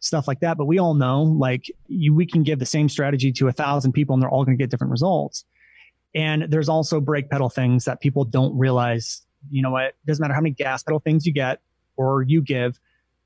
stuff 0.00 0.26
like 0.26 0.40
that. 0.40 0.56
But 0.56 0.64
we 0.66 0.78
all 0.78 0.94
know, 0.94 1.22
like 1.22 1.66
you, 1.86 2.14
we 2.14 2.24
can 2.26 2.42
give 2.44 2.58
the 2.60 2.66
same 2.66 2.88
strategy 2.88 3.30
to 3.32 3.48
a 3.48 3.52
thousand 3.52 3.92
people, 3.92 4.14
and 4.14 4.22
they're 4.22 4.30
all 4.30 4.44
going 4.44 4.56
to 4.56 4.62
get 4.62 4.70
different 4.70 4.90
results. 4.90 5.44
And 6.14 6.46
there's 6.48 6.68
also 6.70 6.98
brake 7.00 7.28
pedal 7.28 7.50
things 7.50 7.84
that 7.84 8.00
people 8.00 8.24
don't 8.24 8.56
realize. 8.56 9.20
You 9.50 9.60
know 9.62 9.70
what? 9.70 9.84
It 9.84 9.96
doesn't 10.06 10.22
matter 10.22 10.32
how 10.32 10.40
many 10.40 10.54
gas 10.54 10.82
pedal 10.82 11.00
things 11.00 11.26
you 11.26 11.32
get 11.34 11.60
or 11.96 12.22
you 12.22 12.42
give, 12.42 12.78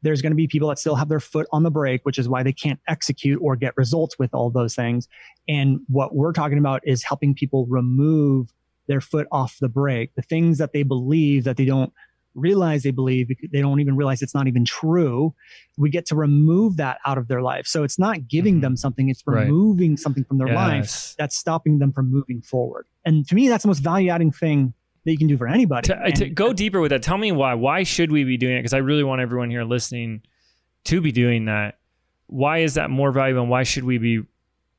there's 0.03 0.23
going 0.23 0.31
to 0.33 0.37
be 0.37 0.47
people 0.47 0.69
that 0.69 0.79
still 0.79 0.95
have 0.95 1.09
their 1.09 1.21
foot 1.21 1.47
on 1.53 1.65
the 1.65 1.71
brake, 1.71 2.03
which 2.05 2.19
is 2.19 2.29
why 2.29 2.43
they 2.43 2.53
can't 2.53 2.79
execute 2.87 3.41
or 3.43 3.57
get 3.57 3.77
results 3.77 4.19
with 4.19 4.33
all 4.33 4.51
those 4.51 4.75
things. 4.75 5.09
And 5.49 5.81
what 5.89 6.15
we're 6.15 6.33
talking 6.33 6.59
about 6.59 6.83
is 6.85 7.03
helping 7.03 7.35
people 7.35 7.67
remove 7.69 8.53
their 8.87 9.01
foot 9.01 9.27
off 9.33 9.57
the 9.61 9.69
brake, 9.69 10.13
the 10.15 10.23
things 10.23 10.59
that 10.59 10.73
they 10.73 10.83
believe 10.83 11.45
that 11.45 11.57
they 11.57 11.65
don't 11.65 11.93
realize 12.35 12.85
they 12.85 12.93
believe, 12.93 13.29
they 13.53 13.61
don't 13.61 13.81
even 13.81 13.97
realize 13.97 14.23
it's 14.23 14.35
not 14.35 14.47
even 14.47 14.65
true. 14.65 15.35
We 15.77 15.91
get 15.91 16.07
to 16.07 16.15
remove 16.15 16.77
that 16.77 16.99
out 17.05 17.19
of 17.19 17.27
their 17.27 17.43
life. 17.43 17.67
So 17.67 17.83
it's 17.83 17.99
not 17.99 18.29
giving 18.29 18.59
Mhm. 18.59 18.61
them 18.61 18.77
something, 18.77 19.09
it's 19.09 19.25
Right. 19.27 19.47
removing 19.47 19.97
something 19.97 20.25
from 20.25 20.39
their 20.39 20.55
life 20.55 21.15
that's 21.19 21.37
stopping 21.37 21.81
them 21.81 21.93
from 21.93 22.11
moving 22.11 22.41
forward. 22.41 22.87
And 23.05 23.27
to 23.27 23.35
me, 23.35 23.49
that's 23.49 23.65
the 23.65 23.69
most 23.69 23.81
value 23.81 24.11
adding 24.11 24.31
thing 24.31 24.75
that 25.09 25.13
you 25.13 25.19
can 25.19 25.27
do 25.27 25.37
for 25.39 25.49
anybody. 25.49 25.87
To, 25.89 25.97
uh, 25.97 26.11
to 26.11 26.29
go 26.29 26.53
deeper 26.53 26.81
with 26.81 26.91
that, 26.91 27.03
tell 27.03 27.19
me 27.19 27.33
why. 27.33 27.55
Why 27.55 27.83
should 27.83 28.13
we 28.13 28.25
be 28.25 28.37
doing 28.37 28.57
it? 28.57 28.59
Because 28.61 28.75
I 28.75 28.79
really 28.79 29.03
want 29.05 29.21
everyone 29.21 29.51
here 29.51 29.65
listening 29.65 30.23
to 30.85 31.01
be 31.01 31.13
doing 31.13 31.47
that. 31.47 31.79
Why 32.27 32.59
is 32.59 32.75
that 32.75 32.91
more 32.91 33.11
valuable, 33.11 33.43
and 33.43 33.51
why 33.51 33.63
should 33.63 33.85
we 33.85 33.97
be 33.99 34.21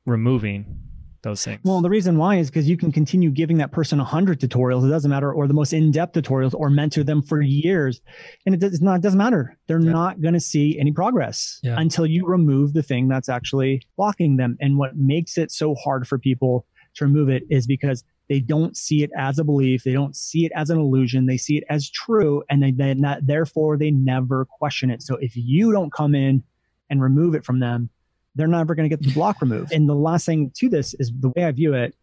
removing 0.06 0.76
those 1.22 1.44
things? 1.44 1.60
Well, 1.64 1.80
the 1.82 1.90
reason 1.90 2.16
why 2.16 2.36
is 2.36 2.48
because 2.48 2.68
you 2.68 2.76
can 2.76 2.92
continue 2.92 3.30
giving 3.30 3.58
that 3.58 3.72
person 3.72 3.98
100 3.98 4.40
tutorials. 4.40 4.86
It 4.86 4.90
doesn't 4.90 5.10
matter, 5.10 5.32
or 5.32 5.46
the 5.46 5.54
most 5.54 5.72
in 5.72 5.90
depth 5.90 6.14
tutorials, 6.14 6.54
or 6.54 6.70
mentor 6.70 7.02
them 7.04 7.22
for 7.22 7.40
years. 7.42 8.00
And 8.46 8.54
it 8.54 8.60
does 8.60 8.80
not, 8.80 8.96
it 9.00 9.02
doesn't 9.02 9.18
matter. 9.18 9.58
They're 9.66 9.80
Yeah. 9.80 9.90
not 9.92 10.20
going 10.20 10.34
to 10.34 10.40
see 10.40 10.78
any 10.78 10.92
progress 10.92 11.58
Yeah. 11.62 11.74
until 11.78 12.06
you 12.06 12.26
remove 12.26 12.72
the 12.72 12.82
thing 12.82 13.08
that's 13.08 13.28
actually 13.28 13.82
blocking 13.96 14.36
them. 14.36 14.56
And 14.60 14.78
what 14.78 14.96
makes 14.96 15.36
it 15.36 15.50
so 15.50 15.74
hard 15.74 16.06
for 16.06 16.18
people 16.18 16.66
to 16.94 17.04
remove 17.04 17.28
it 17.28 17.42
is 17.50 17.66
because 17.66 18.04
they 18.30 18.38
don't 18.40 18.76
see 18.76 19.02
it 19.02 19.10
as 19.18 19.40
a 19.40 19.44
belief. 19.44 19.82
They 19.82 19.92
don't 19.92 20.14
see 20.14 20.46
it 20.46 20.52
as 20.54 20.70
an 20.70 20.78
illusion. 20.78 21.26
They 21.26 21.36
see 21.36 21.58
it 21.58 21.64
as 21.68 21.90
true. 21.90 22.44
And 22.48 22.62
they, 22.62 22.70
they 22.70 22.94
not, 22.94 23.26
therefore, 23.26 23.76
they 23.76 23.90
never 23.90 24.44
question 24.44 24.88
it. 24.88 25.02
So 25.02 25.16
if 25.16 25.32
you 25.34 25.72
don't 25.72 25.92
come 25.92 26.14
in 26.14 26.44
and 26.88 27.02
remove 27.02 27.34
it 27.34 27.44
from 27.44 27.58
them, 27.58 27.90
they're 28.36 28.46
never 28.46 28.76
going 28.76 28.88
to 28.88 28.96
get 28.96 29.04
the 29.04 29.12
block 29.12 29.40
removed. 29.42 29.72
And 29.72 29.88
the 29.88 29.96
last 29.96 30.26
thing 30.26 30.52
to 30.58 30.68
this 30.68 30.94
is 30.94 31.10
the 31.18 31.30
way 31.30 31.44
I 31.44 31.50
view 31.50 31.74
it 31.74 31.96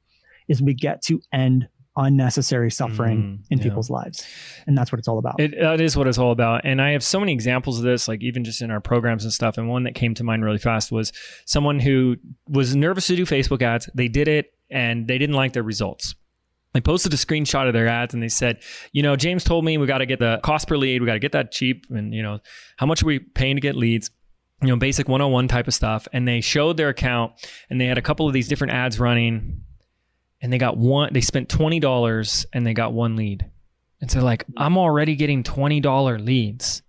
is 0.49 0.61
we 0.61 0.73
get 0.73 1.01
to 1.03 1.21
end 1.31 1.69
unnecessary 1.95 2.69
suffering 2.71 3.17
Mm, 3.17 3.45
in 3.49 3.57
yeah. 3.57 3.63
people's 3.63 3.89
lives. 3.89 4.27
And 4.67 4.77
that's 4.77 4.91
what 4.91 4.99
it's 4.99 5.07
all 5.07 5.19
about. 5.19 5.39
It, 5.39 5.55
that 5.59 5.79
is 5.79 5.95
what 5.95 6.07
it's 6.07 6.17
all 6.17 6.31
about. 6.33 6.61
And 6.65 6.81
I 6.81 6.91
have 6.91 7.03
so 7.03 7.21
many 7.21 7.31
examples 7.31 7.77
of 7.79 7.85
this, 7.85 8.09
like 8.09 8.21
even 8.21 8.43
just 8.43 8.61
in 8.61 8.69
our 8.69 8.81
programs 8.81 9.23
and 9.23 9.31
stuff. 9.31 9.57
And 9.57 9.69
one 9.69 9.83
that 9.83 9.95
came 9.95 10.13
to 10.15 10.25
mind 10.25 10.43
really 10.43 10.57
fast 10.59 10.91
was 10.91 11.13
someone 11.45 11.79
who 11.79 12.17
was 12.49 12.75
nervous 12.75 13.07
to 13.07 13.15
do 13.15 13.25
Facebook 13.25 13.61
ads. 13.61 13.89
They 13.95 14.09
did 14.09 14.27
it 14.27 14.53
and 14.69 15.07
they 15.07 15.17
didn't 15.17 15.35
like 15.35 15.53
their 15.53 15.63
results. 15.63 16.15
They 16.73 16.81
posted 16.81 17.13
a 17.13 17.17
screenshot 17.17 17.67
of 17.67 17.73
their 17.73 17.87
ads 17.87 18.13
and 18.13 18.21
they 18.21 18.29
said, 18.29 18.61
you 18.91 19.01
know, 19.01 19.15
James 19.15 19.43
told 19.43 19.65
me 19.65 19.77
we 19.77 19.87
got 19.87 19.97
to 19.99 20.05
get 20.05 20.19
the 20.19 20.39
cost 20.43 20.67
per 20.67 20.77
lead, 20.77 21.01
we 21.01 21.07
got 21.07 21.13
to 21.13 21.19
get 21.19 21.31
that 21.31 21.51
cheap. 21.51 21.85
And, 21.89 22.13
you 22.13 22.21
know, 22.21 22.39
how 22.77 22.85
much 22.85 23.01
are 23.01 23.07
we 23.07 23.19
paying 23.19 23.55
to 23.55 23.61
get 23.61 23.75
leads? 23.75 24.11
You 24.61 24.67
know, 24.67 24.75
basic 24.75 25.07
101 25.07 25.47
type 25.47 25.67
of 25.67 25.73
stuff. 25.73 26.07
And 26.13 26.27
they 26.27 26.41
showed 26.41 26.77
their 26.77 26.89
account 26.89 27.33
and 27.69 27.79
they 27.79 27.85
had 27.85 27.97
a 27.97 28.01
couple 28.01 28.27
of 28.27 28.33
these 28.33 28.47
different 28.47 28.73
ads 28.73 28.99
running 28.99 29.63
and 30.41 30.53
they 30.53 30.57
got 30.57 30.77
one, 30.77 31.11
they 31.13 31.21
spent 31.21 31.49
$20 31.49 32.45
and 32.53 32.65
they 32.65 32.73
got 32.73 32.93
one 32.93 33.15
lead. 33.15 33.49
And 34.01 34.11
so 34.11 34.21
like 34.21 34.45
I'm 34.55 34.77
already 34.77 35.15
getting 35.15 35.43
$20 35.43 36.23
leads. 36.23 36.83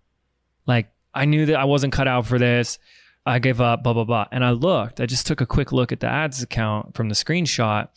Like 0.67 0.91
I 1.15 1.25
knew 1.25 1.47
that 1.47 1.57
I 1.57 1.65
wasn't 1.65 1.93
cut 1.93 2.09
out 2.09 2.27
for 2.27 2.39
this. 2.39 2.79
I 3.29 3.39
gave 3.39 3.61
up, 3.61 3.83
blah, 3.83 3.93
blah, 3.93 4.05
blah. 4.05 4.27
And 4.33 4.45
I 4.45 4.51
looked, 4.51 5.01
I 5.01 5.07
just 5.07 5.27
took 5.27 5.41
a 5.41 5.47
quick 5.47 5.71
look 5.71 5.93
at 5.93 6.01
the 6.01 6.07
ads 6.07 6.43
account 6.43 6.95
from 6.95 7.09
the 7.09 7.15
screenshot 7.15 7.89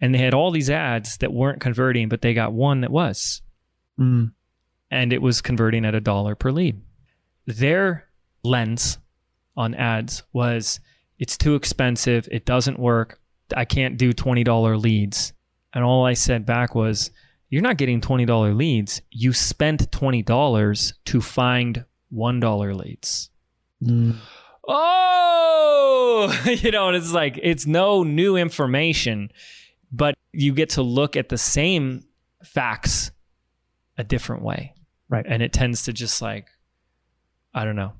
and 0.00 0.14
they 0.14 0.18
had 0.18 0.32
all 0.32 0.50
these 0.50 0.70
ads 0.70 1.18
that 1.18 1.32
weren't 1.32 1.60
converting, 1.60 2.08
but 2.08 2.22
they 2.22 2.32
got 2.32 2.52
one 2.52 2.80
that 2.80 2.90
was. 2.90 3.42
Mm. 3.98 4.32
And 4.90 5.12
it 5.12 5.20
was 5.20 5.42
converting 5.42 5.84
at 5.84 5.94
a 5.94 6.00
dollar 6.00 6.34
per 6.34 6.50
lead. 6.50 6.80
Their 7.46 8.08
lens 8.42 8.98
on 9.56 9.74
ads 9.74 10.22
was 10.32 10.80
it's 11.18 11.36
too 11.36 11.54
expensive. 11.54 12.26
It 12.32 12.46
doesn't 12.46 12.78
work. 12.78 13.20
I 13.54 13.66
can't 13.66 13.98
do 13.98 14.12
$20 14.12 14.82
leads. 14.82 15.34
And 15.74 15.84
all 15.84 16.06
I 16.06 16.14
said 16.14 16.46
back 16.46 16.74
was, 16.74 17.10
you're 17.50 17.62
not 17.62 17.76
getting 17.76 18.00
$20 18.00 18.56
leads. 18.56 19.02
You 19.10 19.32
spent 19.32 19.90
$20 19.90 20.92
to 21.04 21.20
find 21.20 21.84
$1 22.14 22.76
leads. 22.76 23.30
Mm. 23.82 24.16
Oh, 24.68 26.42
you 26.46 26.70
know, 26.70 26.88
and 26.88 26.96
it's 26.96 27.12
like, 27.12 27.38
it's 27.42 27.66
no 27.66 28.02
new 28.02 28.36
information, 28.36 29.30
but 29.92 30.14
you 30.32 30.52
get 30.52 30.70
to 30.70 30.82
look 30.82 31.16
at 31.16 31.28
the 31.28 31.38
same 31.38 32.04
facts 32.44 33.10
a 33.98 34.04
different 34.04 34.42
way. 34.42 34.74
Right. 35.08 35.24
And 35.28 35.42
it 35.42 35.52
tends 35.52 35.84
to 35.84 35.92
just 35.92 36.22
like, 36.22 36.46
I 37.52 37.64
don't 37.64 37.76
know, 37.76 37.92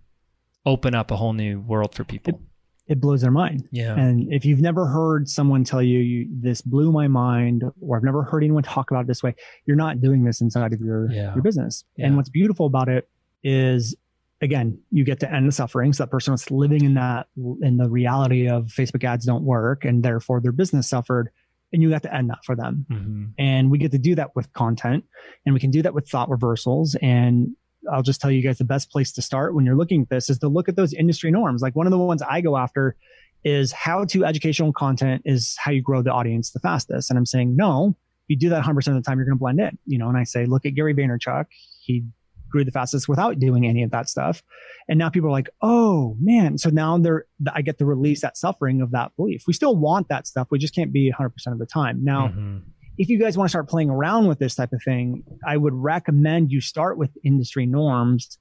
open 0.64 0.94
up 0.94 1.11
a 1.11 1.16
whole 1.16 1.33
new 1.33 1.61
world 1.61 1.94
for 1.94 2.05
people. 2.05 2.40
It 2.87 3.01
blows 3.01 3.20
their 3.20 3.31
mind. 3.31 3.68
Yeah. 3.70 3.94
And 3.94 4.33
if 4.33 4.44
you've 4.44 4.61
never 4.61 4.87
heard 4.87 5.29
someone 5.29 5.62
tell 5.64 5.83
you, 5.83 5.99
you 6.01 6.29
this 6.40 6.61
blew 6.61 6.90
my 6.90 7.07
mind, 7.09 7.62
or 7.81 7.96
I've 7.96 8.03
never 8.03 8.23
heard 8.25 8.42
anyone 8.42 8.62
talk 8.64 8.90
about 8.90 9.03
it 9.03 9.07
this 9.07 9.23
way, 9.23 9.35
you're 9.64 9.77
not 9.77 10.01
doing 10.01 10.25
this 10.25 10.40
inside 10.40 10.73
of 10.73 10.81
your, 10.81 11.11
Yeah. 11.11 11.33
your 11.35 11.42
business. 11.42 11.85
Yeah. 11.96 12.07
And 12.07 12.16
what's 12.16 12.29
beautiful 12.31 12.66
about 12.66 12.88
it 12.88 13.09
is 13.44 13.94
again, 14.42 14.79
you 14.90 15.05
get 15.05 15.20
to 15.20 15.33
end 15.33 15.46
the 15.46 15.53
suffering. 15.53 15.92
So 15.92 16.05
that 16.05 16.11
person 16.11 16.33
was 16.33 16.50
living 16.50 16.85
in 16.85 16.94
that 16.94 17.26
in 17.37 17.76
the 17.76 17.88
reality 17.88 18.48
of 18.48 18.66
Facebook 18.66 19.05
ads 19.05 19.26
don't 19.26 19.44
work 19.44 19.85
and 19.85 20.03
therefore 20.03 20.40
their 20.40 20.53
business 20.53 20.88
suffered. 20.88 21.31
And 21.72 21.83
you 21.83 21.90
got 21.90 22.03
to 22.03 22.14
end 22.14 22.31
that 22.31 22.44
for 22.44 22.57
them. 22.57 22.87
Mhm. 22.90 23.33
And 23.38 23.70
we 23.70 23.79
get 23.79 23.92
to 23.92 23.98
do 23.98 24.14
that 24.16 24.35
with 24.35 24.53
content 24.55 25.05
and 25.44 25.55
we 25.55 25.61
can 25.61 25.70
do 25.70 25.83
that 25.83 25.94
with 25.94 26.09
thought 26.09 26.29
reversals. 26.29 26.96
And 26.96 27.55
I'll 27.92 28.03
just 28.03 28.20
tell 28.20 28.31
you 28.31 28.42
guys 28.42 28.59
the 28.59 28.64
best 28.64 28.90
place 28.90 29.12
to 29.12 29.22
start 29.22 29.55
when 29.55 29.64
you're 29.64 29.76
looking 29.76 30.03
at 30.03 30.09
this 30.09 30.29
is 30.31 30.38
to 30.38 30.48
look 30.48 30.68
at 30.68 30.76
those 30.76 30.92
industry 30.92 31.31
norms. 31.31 31.62
Like 31.62 31.76
one 31.76 31.87
of 31.87 31.90
the 31.90 31.98
ones 31.98 32.22
I 32.22 32.40
go 32.40 32.57
after 32.57 32.96
is 33.44 33.72
how 33.72 34.05
to 34.07 34.24
educational 34.24 34.72
content 34.72 35.22
is 35.24 35.57
how 35.59 35.70
you 35.70 35.81
grow 35.81 36.03
the 36.03 36.12
audience 36.12 36.50
the 36.50 36.61
fastest. 36.61 37.11
And 37.11 37.18
I'm 37.18 37.26
saying, 37.26 37.57
no, 37.57 37.96
you 38.29 38.37
do 38.37 38.48
that 38.50 38.62
100% 38.62 38.96
of 38.96 39.03
the 39.03 39.03
time, 39.03 39.18
you're 39.18 39.26
going 39.26 39.37
to 39.37 39.40
blend 39.40 39.61
in, 39.61 39.79
you 39.87 39.98
know, 39.98 40.09
and 40.09 40.16
I 40.16 40.24
say, 40.24 40.46
look 40.46 40.66
at 40.66 40.74
Gary 40.74 40.94
Vaynerchuk. 40.94 41.46
He 41.81 42.05
grew 42.51 42.65
the 42.65 42.71
fastest 42.71 43.09
without 43.09 43.39
doing 43.39 43.67
any 43.67 43.83
of 43.83 43.91
that 43.91 44.09
stuff. 44.09 44.43
And 44.89 44.99
now 44.99 45.09
people 45.09 45.29
are 45.29 45.33
like, 45.33 45.51
oh 45.63 46.17
man. 46.21 46.59
So 46.59 46.71
now 46.71 46.99
they're, 46.99 47.27
I 47.55 47.63
get 47.63 47.79
to 47.79 47.87
release 47.87 48.21
that 48.23 48.37
suffering 48.37 48.81
of 48.81 48.91
that 48.91 49.13
belief. 49.17 49.45
We 49.47 49.53
still 49.53 49.77
want 49.77 50.09
that 50.09 50.27
stuff. 50.27 50.49
We 50.51 50.59
just 50.59 50.75
can't 50.75 50.93
be 50.93 51.13
100% 51.13 51.31
of 51.49 51.59
the 51.59 51.67
time. 51.67 52.03
Now, 52.05 52.29
mm-hmm. 52.29 52.59
if 52.99 53.09
you 53.09 53.19
guys 53.19 53.37
want 53.37 53.49
to 53.49 53.51
start 53.51 53.69
playing 53.69 53.91
around 53.91 54.27
with 54.27 54.39
this 54.39 54.55
type 54.55 54.73
of 54.73 54.83
thing, 54.83 55.25
I 55.47 55.57
would 55.57 55.75
recommend 55.75 56.51
you 56.51 56.61
start 56.61 56.99
with 56.99 57.11
industry 57.25 57.67
norms. 57.67 58.39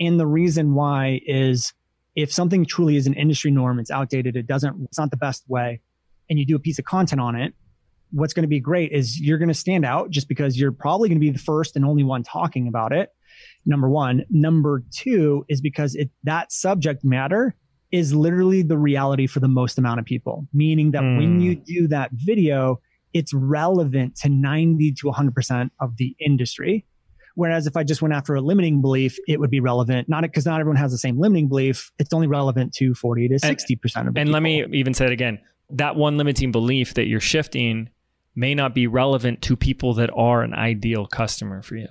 And 0.00 0.18
the 0.18 0.26
reason 0.26 0.74
why 0.74 1.20
is 1.26 1.72
if 2.14 2.32
something 2.32 2.64
truly 2.64 2.96
is 2.96 3.06
an 3.06 3.14
industry 3.14 3.50
norm, 3.50 3.78
it's 3.78 3.90
outdated, 3.90 4.36
it 4.36 4.46
doesn't, 4.46 4.76
it's 4.84 4.98
not 4.98 5.10
the 5.10 5.16
best 5.16 5.44
way, 5.48 5.80
and 6.28 6.38
you 6.38 6.44
do 6.44 6.56
a 6.56 6.60
piece 6.60 6.78
of 6.78 6.84
content 6.84 7.20
on 7.20 7.36
it, 7.36 7.54
what's 8.10 8.32
going 8.32 8.42
to 8.42 8.48
be 8.48 8.60
great 8.60 8.92
is 8.92 9.20
you're 9.20 9.38
going 9.38 9.48
to 9.48 9.54
stand 9.54 9.84
out 9.84 10.10
just 10.10 10.28
because 10.28 10.58
you're 10.58 10.72
probably 10.72 11.08
going 11.08 11.16
to 11.18 11.20
be 11.20 11.30
the 11.30 11.38
first 11.38 11.76
and 11.76 11.84
only 11.84 12.04
one 12.04 12.22
talking 12.22 12.68
about 12.68 12.92
it 12.92 13.12
number 13.68 13.88
one. 13.88 14.24
Number 14.30 14.82
two 14.90 15.44
is 15.48 15.60
because 15.60 15.94
it, 15.94 16.10
that 16.24 16.50
subject 16.52 17.04
matter 17.04 17.54
is 17.92 18.14
literally 18.14 18.62
the 18.62 18.76
reality 18.76 19.26
for 19.26 19.40
the 19.40 19.48
most 19.48 19.78
amount 19.78 20.00
of 20.00 20.06
people, 20.06 20.46
meaning 20.52 20.90
that 20.90 21.02
mm. 21.02 21.18
when 21.18 21.34
hmm. 21.36 21.40
you 21.40 21.54
do 21.54 21.88
that 21.88 22.10
video, 22.12 22.80
it's 23.14 23.32
relevant 23.32 24.16
to 24.16 24.28
90 24.28 24.92
to 24.92 25.06
100% 25.06 25.70
of 25.80 25.96
the 25.96 26.14
industry. 26.20 26.84
Whereas 27.34 27.66
if 27.66 27.76
I 27.76 27.84
just 27.84 28.02
went 28.02 28.14
after 28.14 28.34
a 28.34 28.40
limiting 28.40 28.82
belief, 28.82 29.16
it 29.28 29.38
would 29.38 29.50
be 29.50 29.60
relevant, 29.60 30.08
not 30.08 30.22
because 30.22 30.44
not 30.44 30.60
everyone 30.60 30.76
has 30.76 30.90
the 30.90 30.98
same 30.98 31.18
limiting 31.18 31.48
belief. 31.48 31.92
It's 31.98 32.12
only 32.12 32.26
relevant 32.26 32.72
to 32.74 32.94
40 32.94 33.28
to 33.28 33.34
60% 33.36 33.38
of 33.44 33.92
the 33.92 33.98
And 33.98 34.14
people. 34.14 34.32
let 34.32 34.42
me 34.42 34.66
even 34.72 34.92
say 34.92 35.06
it 35.06 35.12
again 35.12 35.38
that 35.70 35.96
one 35.96 36.16
limiting 36.16 36.50
belief 36.50 36.94
that 36.94 37.06
you're 37.06 37.20
shifting 37.20 37.90
may 38.34 38.54
not 38.54 38.74
be 38.74 38.86
relevant 38.86 39.42
to 39.42 39.56
people 39.56 39.94
that 39.94 40.10
are 40.16 40.42
an 40.42 40.54
ideal 40.54 41.06
customer 41.06 41.62
for 41.62 41.76
you. 41.76 41.88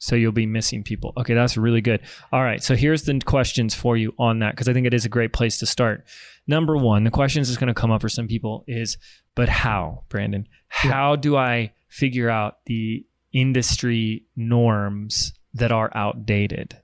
So 0.00 0.16
you'll 0.16 0.32
be 0.32 0.46
missing 0.46 0.82
people. 0.82 1.12
Okay, 1.18 1.34
that's 1.34 1.58
really 1.58 1.82
good. 1.82 2.00
All 2.32 2.42
right, 2.42 2.62
so 2.62 2.74
here's 2.74 3.02
the 3.02 3.20
questions 3.24 3.74
for 3.74 3.98
you 3.98 4.14
on 4.18 4.38
that 4.38 4.52
because 4.52 4.66
I 4.66 4.72
think 4.72 4.86
it 4.86 4.94
is 4.94 5.04
a 5.04 5.10
great 5.10 5.34
place 5.34 5.58
to 5.58 5.66
start. 5.66 6.04
Number 6.46 6.76
one, 6.76 7.04
the 7.04 7.10
questions 7.10 7.48
that's 7.48 7.58
going 7.58 7.68
to 7.68 7.74
come 7.74 7.90
up 7.90 8.00
for 8.00 8.08
some 8.08 8.26
people 8.26 8.64
is, 8.66 8.96
but 9.34 9.50
how, 9.50 10.04
Brandon? 10.08 10.48
How 10.68 11.12
yeah. 11.12 11.20
do 11.20 11.36
I 11.36 11.72
figure 11.88 12.30
out 12.30 12.64
the 12.64 13.04
industry 13.32 14.24
norms 14.36 15.34
that 15.52 15.70
are 15.70 15.90
outdated? 15.94 16.78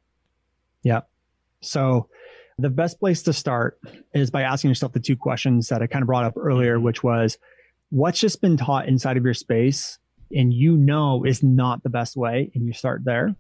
Yeah. 0.83 1.01
So 1.63 2.11
the 2.59 2.71
best 2.71 3.01
place 3.01 3.23
to 3.23 3.33
start 3.33 3.81
is 4.15 4.31
by 4.31 4.43
asking 4.43 4.71
yourself 4.71 4.93
the 4.93 5.01
two 5.01 5.17
questions 5.17 5.69
that 5.69 5.81
I 5.81 5.87
kind 5.87 6.03
of 6.03 6.07
brought 6.07 6.25
up 6.25 6.37
earlier, 6.37 6.77
mm-hmm. 6.77 6.85
which 6.85 7.03
was 7.03 7.39
what's 7.89 8.21
just 8.21 8.43
been 8.43 8.59
taught 8.59 8.89
inside 8.89 9.17
of 9.17 9.25
your 9.25 9.35
space 9.35 9.99
and 10.33 10.53
you 10.53 10.77
know 10.77 11.25
is 11.25 11.43
not 11.43 11.83
the 11.83 11.91
best 11.91 12.17
way 12.17 12.51
and 12.55 12.67
you 12.67 12.73
start 12.73 13.03
there 13.05 13.35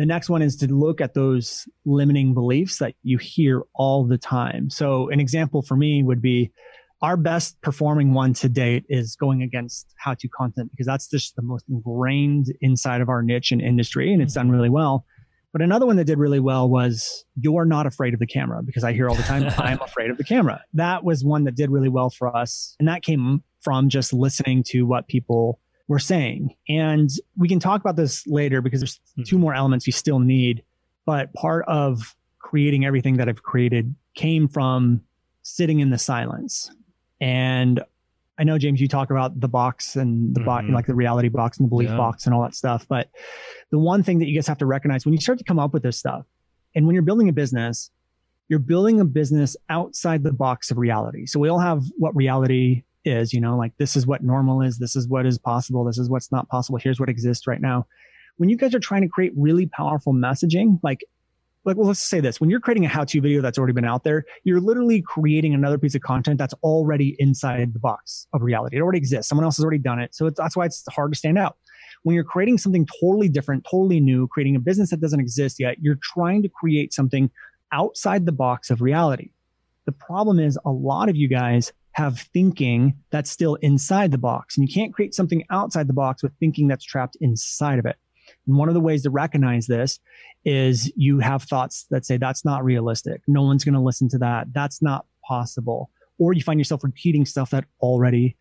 the 0.00 0.06
next 0.06 0.30
one 0.30 0.40
is 0.40 0.56
to 0.56 0.66
look 0.66 1.02
at 1.02 1.12
those 1.12 1.68
limiting 1.84 2.32
beliefs 2.32 2.78
that 2.78 2.94
you 3.02 3.18
hear 3.18 3.64
all 3.74 4.06
the 4.06 4.16
time. 4.16 4.70
So 4.70 5.10
an 5.10 5.20
example 5.20 5.60
for 5.60 5.76
me 5.76 6.02
would 6.02 6.22
be 6.22 6.52
our 7.02 7.18
best 7.18 7.60
performing 7.60 8.14
one 8.14 8.32
to 8.32 8.48
date 8.48 8.86
is 8.88 9.14
going 9.14 9.42
against 9.42 9.92
how 9.98 10.14
to 10.14 10.26
content 10.28 10.70
because 10.70 10.86
that's 10.86 11.06
just 11.10 11.36
the 11.36 11.42
most 11.42 11.66
ingrained 11.68 12.46
inside 12.62 13.02
of 13.02 13.10
our 13.10 13.22
niche 13.22 13.52
and 13.52 13.60
industry 13.60 14.10
and 14.10 14.22
it's 14.22 14.32
done 14.32 14.46
mm-hmm. 14.46 14.56
really 14.56 14.70
well. 14.70 15.04
But 15.52 15.60
another 15.60 15.84
one 15.84 15.96
that 15.96 16.04
did 16.04 16.16
really 16.16 16.40
well 16.40 16.66
was 16.66 17.26
you're 17.38 17.66
not 17.66 17.84
afraid 17.84 18.14
of 18.14 18.20
the 18.20 18.26
camera 18.26 18.62
because 18.62 18.84
i 18.84 18.94
hear 18.94 19.06
all 19.06 19.14
the 19.14 19.22
time 19.22 19.52
i'm 19.58 19.82
afraid 19.82 20.10
of 20.10 20.16
the 20.16 20.24
camera. 20.24 20.64
That 20.72 21.04
was 21.04 21.22
one 21.22 21.44
that 21.44 21.56
did 21.56 21.70
really 21.70 21.90
well 21.90 22.08
for 22.08 22.34
us 22.34 22.74
and 22.78 22.88
that 22.88 23.02
came 23.02 23.42
from 23.60 23.90
just 23.90 24.14
listening 24.14 24.62
to 24.68 24.84
what 24.84 25.08
people 25.08 25.60
we're 25.90 25.98
saying. 25.98 26.54
And 26.68 27.10
we 27.36 27.48
can 27.48 27.58
talk 27.58 27.80
about 27.80 27.96
this 27.96 28.24
later 28.28 28.62
because 28.62 28.78
there's 28.78 28.94
mm-hmm. 28.94 29.24
two 29.24 29.38
more 29.38 29.54
elements 29.54 29.88
you 29.88 29.92
still 29.92 30.20
need. 30.20 30.62
But 31.04 31.34
part 31.34 31.64
of 31.66 32.14
creating 32.38 32.84
everything 32.84 33.16
that 33.16 33.28
I've 33.28 33.42
created 33.42 33.92
came 34.14 34.46
from 34.46 35.00
sitting 35.42 35.80
in 35.80 35.90
the 35.90 35.98
silence. 35.98 36.70
And 37.20 37.82
I 38.38 38.44
know, 38.44 38.56
James, 38.56 38.80
you 38.80 38.86
talk 38.86 39.10
about 39.10 39.40
the 39.40 39.48
box 39.48 39.96
and 39.96 40.32
the 40.32 40.42
mm-hmm. 40.42 40.72
like 40.72 40.86
the 40.86 40.94
reality 40.94 41.26
box 41.28 41.58
and 41.58 41.66
the 41.66 41.70
belief 41.70 41.88
yeah. 41.88 41.96
box 41.96 42.24
and 42.24 42.32
all 42.32 42.42
that 42.42 42.54
stuff. 42.54 42.86
But 42.88 43.10
the 43.72 43.78
one 43.80 44.04
thing 44.04 44.20
that 44.20 44.28
you 44.28 44.36
guys 44.36 44.46
have 44.46 44.58
to 44.58 44.66
recognize 44.66 45.04
when 45.04 45.12
you 45.12 45.20
start 45.20 45.38
to 45.38 45.44
come 45.44 45.58
up 45.58 45.72
with 45.72 45.82
this 45.82 45.98
stuff 45.98 46.24
and 46.76 46.86
when 46.86 46.94
you're 46.94 47.02
building 47.02 47.28
a 47.28 47.32
business, 47.32 47.90
you're 48.48 48.60
building 48.60 49.00
a 49.00 49.04
business 49.04 49.56
outside 49.68 50.22
the 50.22 50.32
box 50.32 50.70
of 50.70 50.78
reality. 50.78 51.26
So 51.26 51.40
we 51.40 51.48
all 51.48 51.58
have 51.58 51.82
what 51.98 52.14
reality 52.14 52.84
is, 53.04 53.32
you 53.32 53.40
know, 53.40 53.56
like 53.56 53.72
this 53.78 53.96
is 53.96 54.06
what 54.06 54.22
normal 54.22 54.62
is, 54.62 54.78
this 54.78 54.96
is 54.96 55.08
what 55.08 55.26
is 55.26 55.38
possible, 55.38 55.84
this 55.84 55.98
is 55.98 56.08
what's 56.08 56.30
not 56.32 56.48
possible, 56.48 56.78
here's 56.78 57.00
what 57.00 57.08
exists 57.08 57.46
right 57.46 57.60
now. 57.60 57.86
When 58.36 58.48
you 58.48 58.56
guys 58.56 58.74
are 58.74 58.80
trying 58.80 59.02
to 59.02 59.08
create 59.08 59.32
really 59.36 59.66
powerful 59.66 60.12
messaging, 60.12 60.80
like 60.82 61.04
like 61.64 61.76
well 61.76 61.88
let's 61.88 62.00
say 62.00 62.20
this 62.20 62.40
when 62.40 62.48
you're 62.48 62.60
creating 62.60 62.86
a 62.86 62.88
how-to 62.88 63.20
video 63.20 63.42
that's 63.42 63.58
already 63.58 63.74
been 63.74 63.84
out 63.84 64.02
there 64.02 64.24
you're 64.44 64.60
literally 64.60 65.02
creating 65.02 65.52
another 65.52 65.76
piece 65.76 65.94
of 65.94 66.00
content 66.00 66.38
that's 66.38 66.54
already 66.62 67.14
inside 67.18 67.74
the 67.74 67.78
box 67.78 68.26
of 68.32 68.42
reality. 68.42 68.78
It 68.78 68.80
already 68.80 68.98
exists. 68.98 69.28
Someone 69.28 69.44
else 69.44 69.56
has 69.58 69.64
already 69.64 69.78
done 69.78 69.98
it. 69.98 70.14
So 70.14 70.30
that's 70.30 70.56
why 70.56 70.64
it's 70.64 70.84
hard 70.90 71.12
to 71.12 71.18
stand 71.18 71.38
out. 71.38 71.58
When 72.02 72.14
you're 72.14 72.24
creating 72.24 72.58
something 72.58 72.86
totally 73.00 73.28
different 73.28 73.66
totally 73.70 74.00
new 74.00 74.26
creating 74.28 74.56
a 74.56 74.60
business 74.60 74.90
that 74.90 75.00
doesn't 75.00 75.20
exist 75.20 75.60
yet 75.60 75.76
you're 75.80 75.98
trying 76.02 76.42
to 76.42 76.48
create 76.48 76.94
something 76.94 77.30
outside 77.72 78.26
the 78.26 78.32
box 78.32 78.70
of 78.70 78.80
reality. 78.80 79.30
The 79.86 79.92
problem 79.92 80.38
is 80.38 80.58
a 80.64 80.70
lot 80.70 81.08
of 81.08 81.16
you 81.16 81.28
guys 81.28 81.72
have 82.00 82.18
thinking 82.32 82.96
that's 83.10 83.30
still 83.30 83.56
inside 83.56 84.10
the 84.10 84.18
box. 84.18 84.56
And 84.56 84.66
you 84.66 84.72
can't 84.72 84.92
create 84.94 85.14
something 85.14 85.44
outside 85.50 85.86
the 85.86 85.92
box 85.92 86.22
with 86.22 86.32
thinking 86.40 86.66
that's 86.66 86.84
trapped 86.84 87.16
inside 87.20 87.78
of 87.78 87.86
it. 87.86 87.96
And 88.46 88.56
one 88.56 88.68
of 88.68 88.74
the 88.74 88.80
ways 88.80 89.02
to 89.02 89.10
recognize 89.10 89.66
this 89.66 90.00
is 90.44 90.90
you 90.96 91.18
have 91.18 91.42
thoughts 91.42 91.86
that 91.90 92.06
say, 92.06 92.16
that's 92.16 92.44
not 92.44 92.64
realistic. 92.64 93.20
No 93.28 93.42
one's 93.42 93.64
going 93.64 93.74
to 93.74 93.80
listen 93.80 94.08
to 94.10 94.18
that. 94.18 94.52
That's 94.52 94.80
not 94.80 95.04
possible. 95.26 95.90
Or 96.18 96.32
you 96.32 96.42
find 96.42 96.58
yourself 96.58 96.82
repeating 96.84 97.26
stuff 97.26 97.50
that 97.50 97.66
already 97.80 98.36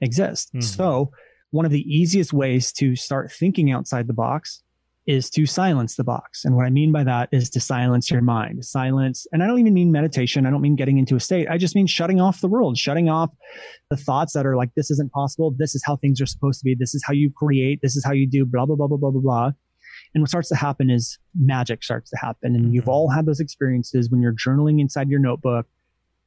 exists. 0.00 0.50
Mm-hmm. 0.50 0.60
So, 0.60 1.12
one 1.50 1.64
of 1.64 1.70
the 1.70 1.82
easiest 1.82 2.32
ways 2.32 2.72
to 2.72 2.96
start 2.96 3.30
thinking 3.30 3.70
outside 3.70 4.08
the 4.08 4.12
box 4.12 4.63
is 5.06 5.28
to 5.30 5.44
silence 5.44 5.96
the 5.96 6.04
box. 6.04 6.44
And 6.44 6.56
what 6.56 6.64
I 6.64 6.70
mean 6.70 6.90
by 6.90 7.04
that 7.04 7.28
is 7.30 7.50
to 7.50 7.60
silence 7.60 8.10
your 8.10 8.22
mind. 8.22 8.64
Silence, 8.64 9.26
and 9.32 9.42
I 9.42 9.46
don't 9.46 9.58
even 9.58 9.74
mean 9.74 9.92
meditation. 9.92 10.46
I 10.46 10.50
don't 10.50 10.62
mean 10.62 10.76
getting 10.76 10.96
into 10.96 11.14
a 11.14 11.20
state. 11.20 11.46
I 11.50 11.58
just 11.58 11.74
mean 11.74 11.86
shutting 11.86 12.20
off 12.20 12.40
the 12.40 12.48
world, 12.48 12.78
shutting 12.78 13.10
off 13.10 13.30
the 13.90 13.96
thoughts 13.96 14.32
that 14.32 14.46
are 14.46 14.56
like, 14.56 14.70
this 14.76 14.90
isn't 14.90 15.12
possible. 15.12 15.54
This 15.58 15.74
is 15.74 15.82
how 15.84 15.96
things 15.96 16.20
are 16.22 16.26
supposed 16.26 16.60
to 16.60 16.64
be. 16.64 16.74
This 16.74 16.94
is 16.94 17.04
how 17.06 17.12
you 17.12 17.30
create. 17.30 17.80
This 17.82 17.96
is 17.96 18.04
how 18.04 18.12
you 18.12 18.26
do 18.26 18.46
blah, 18.46 18.64
blah, 18.64 18.76
blah, 18.76 18.86
blah, 18.86 18.96
blah, 18.96 19.10
blah, 19.10 19.20
blah. 19.20 19.50
And 20.14 20.22
what 20.22 20.30
starts 20.30 20.48
to 20.48 20.56
happen 20.56 20.90
is 20.90 21.18
magic 21.38 21.82
starts 21.82 22.10
to 22.10 22.16
happen. 22.16 22.54
And 22.54 22.64
mm-hmm. 22.64 22.74
you've 22.74 22.88
all 22.88 23.10
had 23.10 23.26
those 23.26 23.40
experiences 23.40 24.10
when 24.10 24.22
you're 24.22 24.34
journaling 24.34 24.80
inside 24.80 25.10
your 25.10 25.20
notebook 25.20 25.66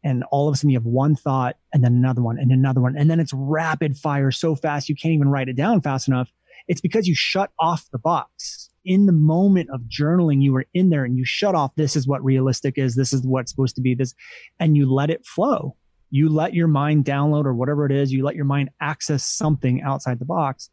and 0.04 0.24
all 0.32 0.48
of 0.48 0.54
a 0.54 0.58
sudden 0.58 0.70
you 0.70 0.78
have 0.78 0.86
one 0.86 1.16
thought 1.16 1.56
and 1.74 1.84
then 1.84 1.94
another 1.94 2.22
one 2.22 2.38
and 2.38 2.52
another 2.52 2.82
one. 2.82 2.96
And 2.96 3.10
then 3.10 3.20
it's 3.20 3.34
rapid 3.34 3.98
fire 3.98 4.30
so 4.30 4.56
fast 4.56 4.88
you 4.88 4.96
can't 4.96 5.14
even 5.14 5.30
write 5.30 5.50
it 5.50 5.56
down 5.56 5.82
fast 5.82 6.08
enough 6.08 6.30
it's 6.68 6.82
because 6.82 7.08
you 7.08 7.16
shut 7.16 7.52
off 7.60 7.88
the 7.92 8.00
box. 8.00 8.70
In 8.86 9.06
the 9.06 9.12
moment 9.12 9.70
of 9.72 9.82
journaling, 9.82 10.42
you 10.42 10.54
were 10.54 10.66
in 10.74 10.90
there 10.90 11.04
and 11.04 11.18
you 11.18 11.26
shut 11.26 11.56
off 11.56 11.76
this 11.76 11.96
is 11.96 12.08
what 12.08 12.24
realistic 12.24 12.78
is, 12.78 12.96
this 12.96 13.12
is 13.12 13.26
what's 13.26 13.52
supposed 13.52 13.76
to 13.76 13.82
be 13.82 13.96
this, 13.96 14.14
and 14.60 14.78
you 14.78 14.92
let 14.92 15.10
it 15.10 15.26
flow. 15.26 15.76
You 16.10 16.30
let 16.30 16.54
your 16.54 16.68
mind 16.68 17.04
download 17.04 17.46
or 17.46 17.54
whatever 17.54 17.86
it 17.86 17.92
is, 17.92 18.14
you 18.14 18.24
let 18.24 18.36
your 18.36 18.46
mind 18.46 18.70
access 18.80 19.26
something 19.26 19.82
outside 19.82 20.20
the 20.20 20.26
box. 20.26 20.70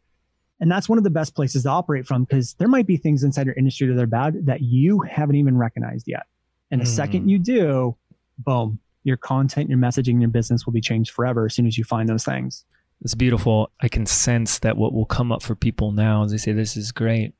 And 0.61 0.71
that's 0.71 0.87
one 0.87 0.97
of 0.97 1.03
the 1.03 1.09
best 1.09 1.35
places 1.35 1.63
to 1.63 1.69
operate 1.69 2.07
from 2.07 2.23
because 2.23 2.53
there 2.53 2.69
might 2.69 2.87
be 2.87 2.95
things 2.95 3.23
inside 3.23 3.45
your 3.45 3.55
industry 3.55 3.87
that 3.87 4.01
are 4.01 4.07
bad 4.07 4.45
that 4.45 4.61
you 4.61 5.01
haven't 5.01 5.35
even 5.35 5.57
recognized 5.57 6.07
yet. 6.07 6.23
And 6.71 6.79
the 6.79 6.85
mm. 6.85 6.95
second 6.95 7.29
you 7.29 7.37
do, 7.39 7.97
boom, 8.37 8.79
your 9.03 9.17
content, 9.17 9.69
your 9.69 9.77
messaging, 9.77 10.19
your 10.19 10.29
business 10.29 10.65
will 10.65 10.73
be 10.73 10.81
changed 10.81 11.11
forever 11.11 11.45
as 11.45 11.53
soon 11.53 11.67
as 11.67 11.77
you 11.77 11.83
find 11.83 12.07
those 12.07 12.23
things. 12.23 12.65
It's 13.05 13.13
beautiful. 13.13 13.69
I 13.79 13.87
can 13.87 14.07
sense 14.07 14.57
that 14.59 14.77
what 14.77 14.91
will 14.91 15.05
come 15.05 15.31
up 15.31 15.43
for 15.43 15.53
people 15.53 15.91
now 15.91 16.23
is 16.23 16.31
they 16.31 16.37
say, 16.37 16.53
This 16.53 16.75
is 16.75 16.91
great, 16.91 17.35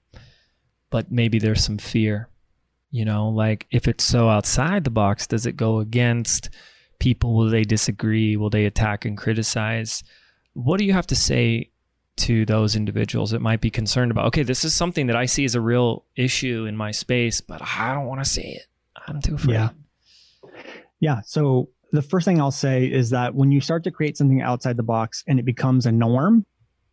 but 0.91 1.11
maybe 1.11 1.39
there's 1.39 1.63
some 1.63 1.79
fear. 1.79 2.29
You 2.91 3.03
know, 3.03 3.29
like 3.29 3.65
if 3.71 3.87
it's 3.87 4.03
so 4.03 4.29
outside 4.29 4.83
the 4.83 4.91
box, 4.91 5.25
does 5.25 5.47
it 5.47 5.57
go 5.57 5.79
against 5.79 6.51
people? 6.99 7.35
Will 7.35 7.49
they 7.49 7.63
disagree? 7.63 8.37
Will 8.37 8.51
they 8.51 8.65
attack 8.65 9.05
and 9.05 9.17
criticize? 9.17 10.03
What 10.53 10.77
do 10.77 10.85
you 10.85 10.93
have 10.93 11.07
to 11.07 11.15
say 11.15 11.71
to 12.17 12.45
those 12.45 12.75
individuals 12.75 13.31
that 13.31 13.41
might 13.41 13.59
be 13.59 13.71
concerned 13.71 14.11
about, 14.11 14.27
okay, 14.27 14.43
this 14.43 14.63
is 14.65 14.75
something 14.75 15.07
that 15.07 15.15
I 15.15 15.25
see 15.25 15.45
as 15.45 15.55
a 15.55 15.61
real 15.61 16.05
issue 16.15 16.65
in 16.65 16.77
my 16.77 16.91
space, 16.91 17.41
but 17.41 17.63
I 17.63 17.95
don't 17.95 18.05
want 18.05 18.23
to 18.23 18.29
see 18.29 18.49
it. 18.49 18.67
I'm 19.07 19.19
too 19.19 19.33
afraid. 19.33 19.55
Yeah. 19.55 19.69
Yeah. 20.99 21.21
So 21.25 21.69
the 21.95 22.01
first 22.01 22.25
thing 22.25 22.39
I'll 22.39 22.51
say 22.51 22.85
is 22.85 23.09
that 23.11 23.35
when 23.35 23.51
you 23.51 23.61
start 23.61 23.83
to 23.85 23.91
create 23.91 24.17
something 24.17 24.41
outside 24.41 24.77
the 24.77 24.83
box 24.83 25.23
and 25.27 25.39
it 25.39 25.43
becomes 25.45 25.85
a 25.85 25.91
norm, 25.91 26.45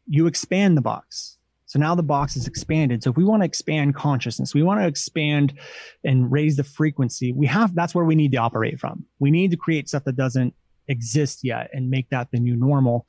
you 0.06 0.26
expand 0.26 0.76
the 0.76 0.82
box. 0.82 1.38
So 1.66 1.78
now 1.78 1.94
the 1.94 2.02
box 2.02 2.36
is 2.36 2.46
expanded. 2.46 3.02
So 3.02 3.10
if 3.10 3.16
we 3.16 3.24
want 3.24 3.42
to 3.42 3.46
expand 3.46 3.94
consciousness, 3.94 4.52
we 4.52 4.62
want 4.62 4.80
to 4.80 4.86
expand 4.86 5.54
and 6.04 6.30
raise 6.30 6.56
the 6.56 6.64
frequency, 6.64 7.32
we 7.32 7.46
have 7.46 7.74
that's 7.74 7.94
where 7.94 8.04
we 8.04 8.14
need 8.14 8.32
to 8.32 8.38
operate 8.38 8.78
from. 8.78 9.06
We 9.20 9.30
need 9.30 9.50
to 9.52 9.56
create 9.56 9.88
stuff 9.88 10.04
that 10.04 10.16
doesn't 10.16 10.54
exist 10.88 11.40
yet 11.42 11.70
and 11.72 11.88
make 11.88 12.10
that 12.10 12.28
the 12.30 12.40
new 12.40 12.56
normal. 12.56 13.06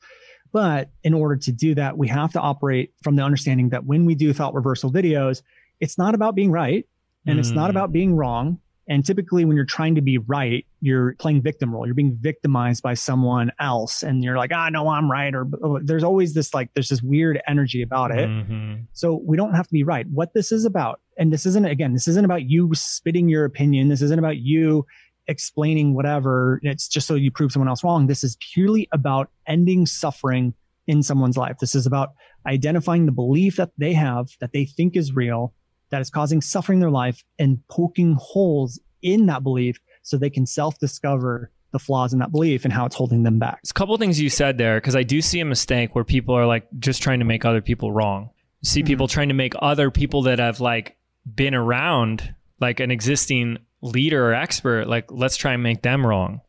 But 0.50 0.88
in 1.02 1.12
order 1.12 1.36
to 1.36 1.52
do 1.52 1.74
that, 1.74 1.98
we 1.98 2.08
have 2.08 2.32
to 2.32 2.40
operate 2.40 2.94
from 3.02 3.16
the 3.16 3.22
understanding 3.22 3.68
that 3.70 3.84
when 3.84 4.06
we 4.06 4.14
do 4.14 4.32
thought 4.32 4.54
reversal 4.54 4.90
videos, 4.90 5.42
it's 5.80 5.98
not 5.98 6.14
about 6.14 6.34
being 6.34 6.50
right 6.50 6.86
and 7.26 7.36
mm. 7.36 7.40
it's 7.40 7.50
not 7.50 7.66
mm. 7.66 7.70
about 7.70 7.92
being 7.92 8.16
wrong. 8.16 8.60
And 8.86 9.04
typically, 9.04 9.44
when 9.44 9.56
you're 9.56 9.64
trying 9.64 9.94
to 9.94 10.02
be 10.02 10.18
right, 10.18 10.66
you're 10.80 11.14
playing 11.18 11.42
victim 11.42 11.72
role. 11.72 11.86
You're 11.86 11.94
being 11.94 12.18
victimized 12.20 12.82
by 12.82 12.94
someone 12.94 13.50
else, 13.58 14.02
and 14.02 14.22
you're 14.22 14.36
like, 14.36 14.50
"Ah, 14.52 14.68
no, 14.68 14.88
I'm 14.88 15.10
right." 15.10 15.34
Or 15.34 15.48
oh, 15.62 15.80
there's 15.82 16.04
always 16.04 16.34
this 16.34 16.52
like, 16.52 16.70
there's 16.74 16.90
this 16.90 17.02
weird 17.02 17.40
energy 17.48 17.82
about 17.82 18.10
it. 18.10 18.28
Mm-hmm. 18.28 18.82
So 18.92 19.22
we 19.24 19.36
don't 19.36 19.54
have 19.54 19.66
to 19.66 19.72
be 19.72 19.84
right. 19.84 20.06
What 20.10 20.34
this 20.34 20.52
is 20.52 20.64
about, 20.64 21.00
and 21.18 21.32
this 21.32 21.46
isn't 21.46 21.64
again, 21.64 21.94
this 21.94 22.08
isn't 22.08 22.24
about 22.24 22.48
you 22.48 22.70
spitting 22.74 23.28
your 23.28 23.44
opinion. 23.44 23.88
This 23.88 24.02
isn't 24.02 24.18
about 24.18 24.38
you 24.38 24.84
explaining 25.26 25.94
whatever. 25.94 26.60
It's 26.62 26.88
just 26.88 27.06
so 27.06 27.14
you 27.14 27.30
prove 27.30 27.52
someone 27.52 27.68
else 27.68 27.82
wrong. 27.82 28.06
This 28.06 28.22
is 28.22 28.36
purely 28.52 28.88
about 28.92 29.30
ending 29.46 29.86
suffering 29.86 30.52
in 30.86 31.02
someone's 31.02 31.36
life. 31.36 31.56
This 31.60 31.74
is 31.74 31.86
about 31.86 32.10
identifying 32.46 33.06
the 33.06 33.12
belief 33.12 33.56
that 33.56 33.70
they 33.78 33.94
have 33.94 34.28
that 34.40 34.52
they 34.52 34.66
think 34.66 34.96
is 34.96 35.14
real 35.14 35.54
that 35.90 36.00
is 36.00 36.10
causing 36.10 36.40
suffering 36.40 36.76
in 36.76 36.80
their 36.80 36.90
life 36.90 37.24
and 37.38 37.58
poking 37.68 38.16
holes 38.18 38.80
in 39.02 39.26
that 39.26 39.42
belief 39.42 39.78
so 40.02 40.16
they 40.16 40.30
can 40.30 40.46
self 40.46 40.78
discover 40.78 41.50
the 41.72 41.78
flaws 41.78 42.12
in 42.12 42.20
that 42.20 42.30
belief 42.30 42.64
and 42.64 42.72
how 42.72 42.86
it's 42.86 42.94
holding 42.94 43.24
them 43.24 43.38
back. 43.38 43.58
It's 43.62 43.72
a 43.72 43.74
couple 43.74 43.96
things 43.96 44.20
you 44.20 44.30
said 44.30 44.58
there 44.58 44.76
because 44.76 44.94
I 44.94 45.02
do 45.02 45.20
see 45.20 45.40
a 45.40 45.44
mistake 45.44 45.94
where 45.94 46.04
people 46.04 46.36
are 46.36 46.46
like 46.46 46.68
just 46.78 47.02
trying 47.02 47.18
to 47.18 47.24
make 47.24 47.44
other 47.44 47.60
people 47.60 47.92
wrong. 47.92 48.30
see 48.62 48.80
mm-hmm. 48.80 48.86
people 48.86 49.08
trying 49.08 49.28
to 49.28 49.34
make 49.34 49.54
other 49.58 49.90
people 49.90 50.22
that 50.22 50.38
have 50.38 50.60
like 50.60 50.96
been 51.32 51.54
around 51.54 52.34
like 52.60 52.78
an 52.78 52.92
existing 52.92 53.58
leader 53.82 54.30
or 54.30 54.34
expert 54.34 54.86
like 54.86 55.10
let's 55.10 55.36
try 55.36 55.52
and 55.52 55.62
make 55.62 55.82
them 55.82 56.06
wrong. 56.06 56.40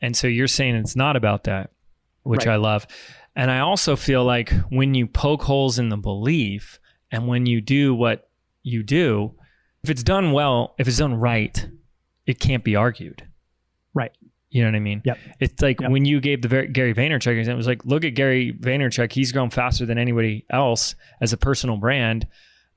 And 0.00 0.16
so 0.16 0.26
you're 0.26 0.48
saying 0.48 0.76
it's 0.76 0.96
not 0.96 1.16
about 1.16 1.44
that, 1.44 1.70
which 2.22 2.46
right. 2.46 2.54
I 2.54 2.56
love. 2.56 2.86
And 3.34 3.50
I 3.50 3.60
also 3.60 3.96
feel 3.96 4.24
like 4.24 4.52
when 4.68 4.94
you 4.94 5.06
poke 5.06 5.42
holes 5.42 5.78
in 5.78 5.88
the 5.88 5.96
belief 5.96 6.78
and 7.10 7.26
when 7.26 7.46
you 7.46 7.60
do 7.60 7.94
what 7.94 8.28
you 8.62 8.82
do, 8.82 9.34
if 9.82 9.90
it's 9.90 10.02
done 10.02 10.32
well, 10.32 10.74
if 10.78 10.88
it's 10.88 10.98
done 10.98 11.14
right, 11.14 11.68
it 12.26 12.38
can't 12.38 12.64
be 12.64 12.76
argued. 12.76 13.26
Right. 13.94 14.12
You 14.50 14.62
know 14.62 14.68
what 14.68 14.76
I 14.76 14.80
mean? 14.80 15.02
Yep. 15.04 15.18
It's 15.40 15.62
like 15.62 15.80
yep. 15.80 15.90
when 15.90 16.04
you 16.04 16.20
gave 16.20 16.42
the 16.42 16.48
very, 16.48 16.68
Gary 16.68 16.94
Vaynerchuk 16.94 17.38
example, 17.38 17.54
it 17.54 17.56
was 17.56 17.66
like, 17.66 17.84
look 17.84 18.04
at 18.04 18.10
Gary 18.10 18.52
Vaynerchuk. 18.52 19.10
He's 19.10 19.32
grown 19.32 19.50
faster 19.50 19.86
than 19.86 19.98
anybody 19.98 20.44
else 20.50 20.94
as 21.20 21.32
a 21.32 21.36
personal 21.36 21.78
brand. 21.78 22.26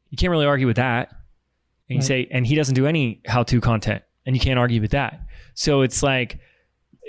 You 0.10 0.17
can't 0.17 0.32
really 0.32 0.45
argue 0.45 0.67
with 0.67 0.78
that. 0.78 1.10
And 1.89 1.98
you 1.98 1.98
right. 1.98 2.04
say, 2.04 2.28
and 2.32 2.48
he 2.48 2.56
doesn't 2.56 2.76
do 2.76 2.88
any 2.88 3.21
how 3.28 3.43
to 3.43 3.62
content, 3.62 4.04
and 4.26 4.36
you 4.36 4.39
can't 4.39 4.58
argue 4.58 4.82
with 4.82 4.91
that. 4.91 5.19
So 5.54 5.82
it's 5.82 6.02
like, 6.02 6.39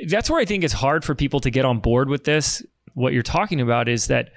that's 0.08 0.28
where 0.28 0.40
I 0.40 0.44
think 0.44 0.64
it's 0.64 0.74
hard 0.74 1.04
for 1.04 1.14
people 1.14 1.40
to 1.40 1.50
get 1.50 1.64
on 1.64 1.78
board 1.78 2.10
with 2.10 2.24
this. 2.24 2.62
What 2.92 3.14
you're 3.14 3.22
talking 3.22 3.60
about 3.60 3.88
is 3.88 4.08
that 4.08 4.32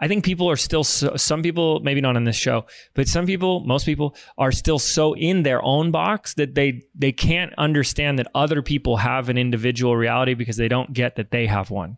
I 0.00 0.06
think 0.06 0.24
people 0.24 0.48
are 0.48 0.56
still 0.56 0.84
so, 0.84 1.16
some 1.16 1.42
people 1.42 1.80
maybe 1.80 2.00
not 2.00 2.16
on 2.16 2.24
this 2.24 2.36
show, 2.36 2.66
but 2.94 3.08
some 3.08 3.26
people, 3.26 3.60
most 3.60 3.84
people 3.84 4.14
are 4.36 4.52
still 4.52 4.78
so 4.78 5.14
in 5.14 5.42
their 5.42 5.62
own 5.62 5.90
box 5.90 6.34
that 6.34 6.54
they 6.54 6.82
they 6.94 7.10
can't 7.10 7.52
understand 7.58 8.18
that 8.18 8.28
other 8.34 8.62
people 8.62 8.98
have 8.98 9.28
an 9.28 9.36
individual 9.36 9.96
reality 9.96 10.34
because 10.34 10.56
they 10.56 10.68
don't 10.68 10.92
get 10.92 11.16
that 11.16 11.30
they 11.30 11.46
have 11.46 11.70
one. 11.70 11.96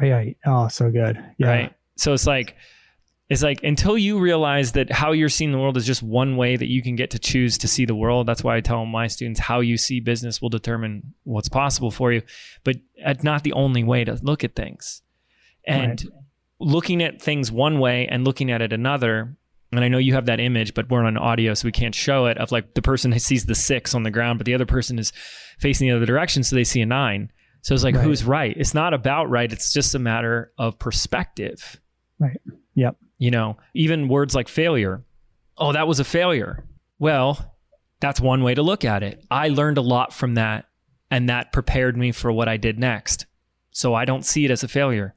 Right. 0.00 0.36
Oh, 0.44 0.68
so 0.68 0.90
good. 0.90 1.22
Yeah. 1.38 1.48
Right. 1.48 1.74
So 1.96 2.12
it's 2.12 2.26
like 2.26 2.56
it's 3.28 3.42
like 3.42 3.62
until 3.62 3.96
you 3.96 4.18
realize 4.18 4.72
that 4.72 4.90
how 4.90 5.12
you're 5.12 5.28
seeing 5.28 5.52
the 5.52 5.58
world 5.58 5.76
is 5.76 5.86
just 5.86 6.02
one 6.02 6.36
way 6.36 6.56
that 6.56 6.68
you 6.68 6.82
can 6.82 6.96
get 6.96 7.10
to 7.10 7.18
choose 7.18 7.58
to 7.58 7.68
see 7.68 7.84
the 7.84 7.94
world. 7.94 8.26
That's 8.26 8.42
why 8.42 8.56
I 8.56 8.60
tell 8.60 8.84
my 8.86 9.06
students 9.06 9.38
how 9.38 9.60
you 9.60 9.76
see 9.76 10.00
business 10.00 10.42
will 10.42 10.48
determine 10.48 11.14
what's 11.22 11.48
possible 11.48 11.92
for 11.92 12.12
you, 12.12 12.22
but 12.64 12.76
it's 12.96 13.22
not 13.22 13.44
the 13.44 13.52
only 13.52 13.84
way 13.84 14.04
to 14.04 14.18
look 14.22 14.42
at 14.42 14.56
things. 14.56 15.02
And 15.64 16.04
right 16.04 16.12
looking 16.58 17.02
at 17.02 17.20
things 17.20 17.52
one 17.52 17.78
way 17.78 18.06
and 18.08 18.24
looking 18.24 18.50
at 18.50 18.62
it 18.62 18.72
another 18.72 19.36
and 19.72 19.84
I 19.84 19.88
know 19.88 19.98
you 19.98 20.14
have 20.14 20.26
that 20.26 20.40
image, 20.40 20.74
but 20.74 20.88
we're 20.88 21.04
on 21.04 21.16
audio, 21.16 21.54
so 21.54 21.66
we 21.66 21.72
can't 21.72 21.94
show 21.94 22.26
it. 22.26 22.38
Of 22.38 22.52
like 22.52 22.74
the 22.74 22.82
person 22.82 23.16
sees 23.18 23.46
the 23.46 23.54
six 23.54 23.94
on 23.94 24.02
the 24.02 24.10
ground, 24.10 24.38
but 24.38 24.46
the 24.46 24.54
other 24.54 24.66
person 24.66 24.98
is 24.98 25.12
facing 25.58 25.88
the 25.88 25.96
other 25.96 26.06
direction, 26.06 26.42
so 26.42 26.56
they 26.56 26.64
see 26.64 26.80
a 26.80 26.86
nine. 26.86 27.30
So 27.62 27.74
it's 27.74 27.82
like, 27.82 27.96
right. 27.96 28.04
who's 28.04 28.24
right? 28.24 28.54
It's 28.56 28.74
not 28.74 28.94
about 28.94 29.28
right. 29.28 29.50
It's 29.50 29.72
just 29.72 29.94
a 29.94 29.98
matter 29.98 30.52
of 30.56 30.78
perspective. 30.78 31.80
Right. 32.18 32.40
Yep. 32.74 32.96
You 33.18 33.30
know, 33.32 33.56
even 33.74 34.08
words 34.08 34.34
like 34.34 34.46
failure. 34.46 35.02
Oh, 35.58 35.72
that 35.72 35.88
was 35.88 35.98
a 35.98 36.04
failure. 36.04 36.64
Well, 36.98 37.56
that's 37.98 38.20
one 38.20 38.44
way 38.44 38.54
to 38.54 38.62
look 38.62 38.84
at 38.84 39.02
it. 39.02 39.24
I 39.30 39.48
learned 39.48 39.78
a 39.78 39.82
lot 39.82 40.12
from 40.12 40.34
that, 40.34 40.66
and 41.10 41.28
that 41.28 41.52
prepared 41.52 41.96
me 41.96 42.12
for 42.12 42.30
what 42.30 42.48
I 42.48 42.56
did 42.56 42.78
next. 42.78 43.26
So 43.72 43.94
I 43.94 44.04
don't 44.04 44.24
see 44.24 44.44
it 44.44 44.50
as 44.50 44.62
a 44.62 44.68
failure. 44.68 45.15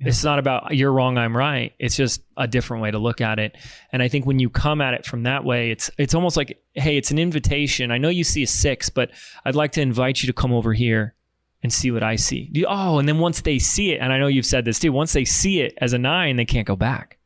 It's 0.00 0.24
not 0.24 0.38
about 0.38 0.74
you're 0.74 0.92
wrong, 0.92 1.18
I'm 1.18 1.36
right. 1.36 1.74
It's 1.78 1.94
just 1.94 2.22
a 2.36 2.48
different 2.48 2.82
way 2.82 2.90
to 2.90 2.98
look 2.98 3.20
at 3.20 3.38
it. 3.38 3.56
And 3.92 4.02
I 4.02 4.08
think 4.08 4.24
when 4.24 4.38
you 4.38 4.48
come 4.48 4.80
at 4.80 4.94
it 4.94 5.04
from 5.04 5.24
that 5.24 5.44
way, 5.44 5.70
it's 5.70 5.90
it's 5.98 6.14
almost 6.14 6.36
like, 6.36 6.58
hey, 6.74 6.96
it's 6.96 7.10
an 7.10 7.18
invitation. 7.18 7.90
I 7.90 7.98
know 7.98 8.08
you 8.08 8.24
see 8.24 8.42
a 8.42 8.46
six, 8.46 8.88
but 8.88 9.10
I'd 9.44 9.54
like 9.54 9.72
to 9.72 9.82
invite 9.82 10.22
you 10.22 10.26
to 10.28 10.32
come 10.32 10.52
over 10.52 10.72
here 10.72 11.14
and 11.62 11.70
see 11.70 11.90
what 11.90 12.02
I 12.02 12.16
see. 12.16 12.50
Oh, 12.66 12.98
and 12.98 13.06
then 13.06 13.18
once 13.18 13.42
they 13.42 13.58
see 13.58 13.92
it, 13.92 14.00
and 14.00 14.12
I 14.12 14.18
know 14.18 14.26
you've 14.26 14.46
said 14.46 14.64
this 14.64 14.78
too, 14.78 14.90
once 14.90 15.12
they 15.12 15.26
see 15.26 15.60
it 15.60 15.74
as 15.78 15.92
a 15.92 15.98
nine, 15.98 16.36
they 16.36 16.46
can't 16.46 16.66
go 16.66 16.76
back. 16.76 17.18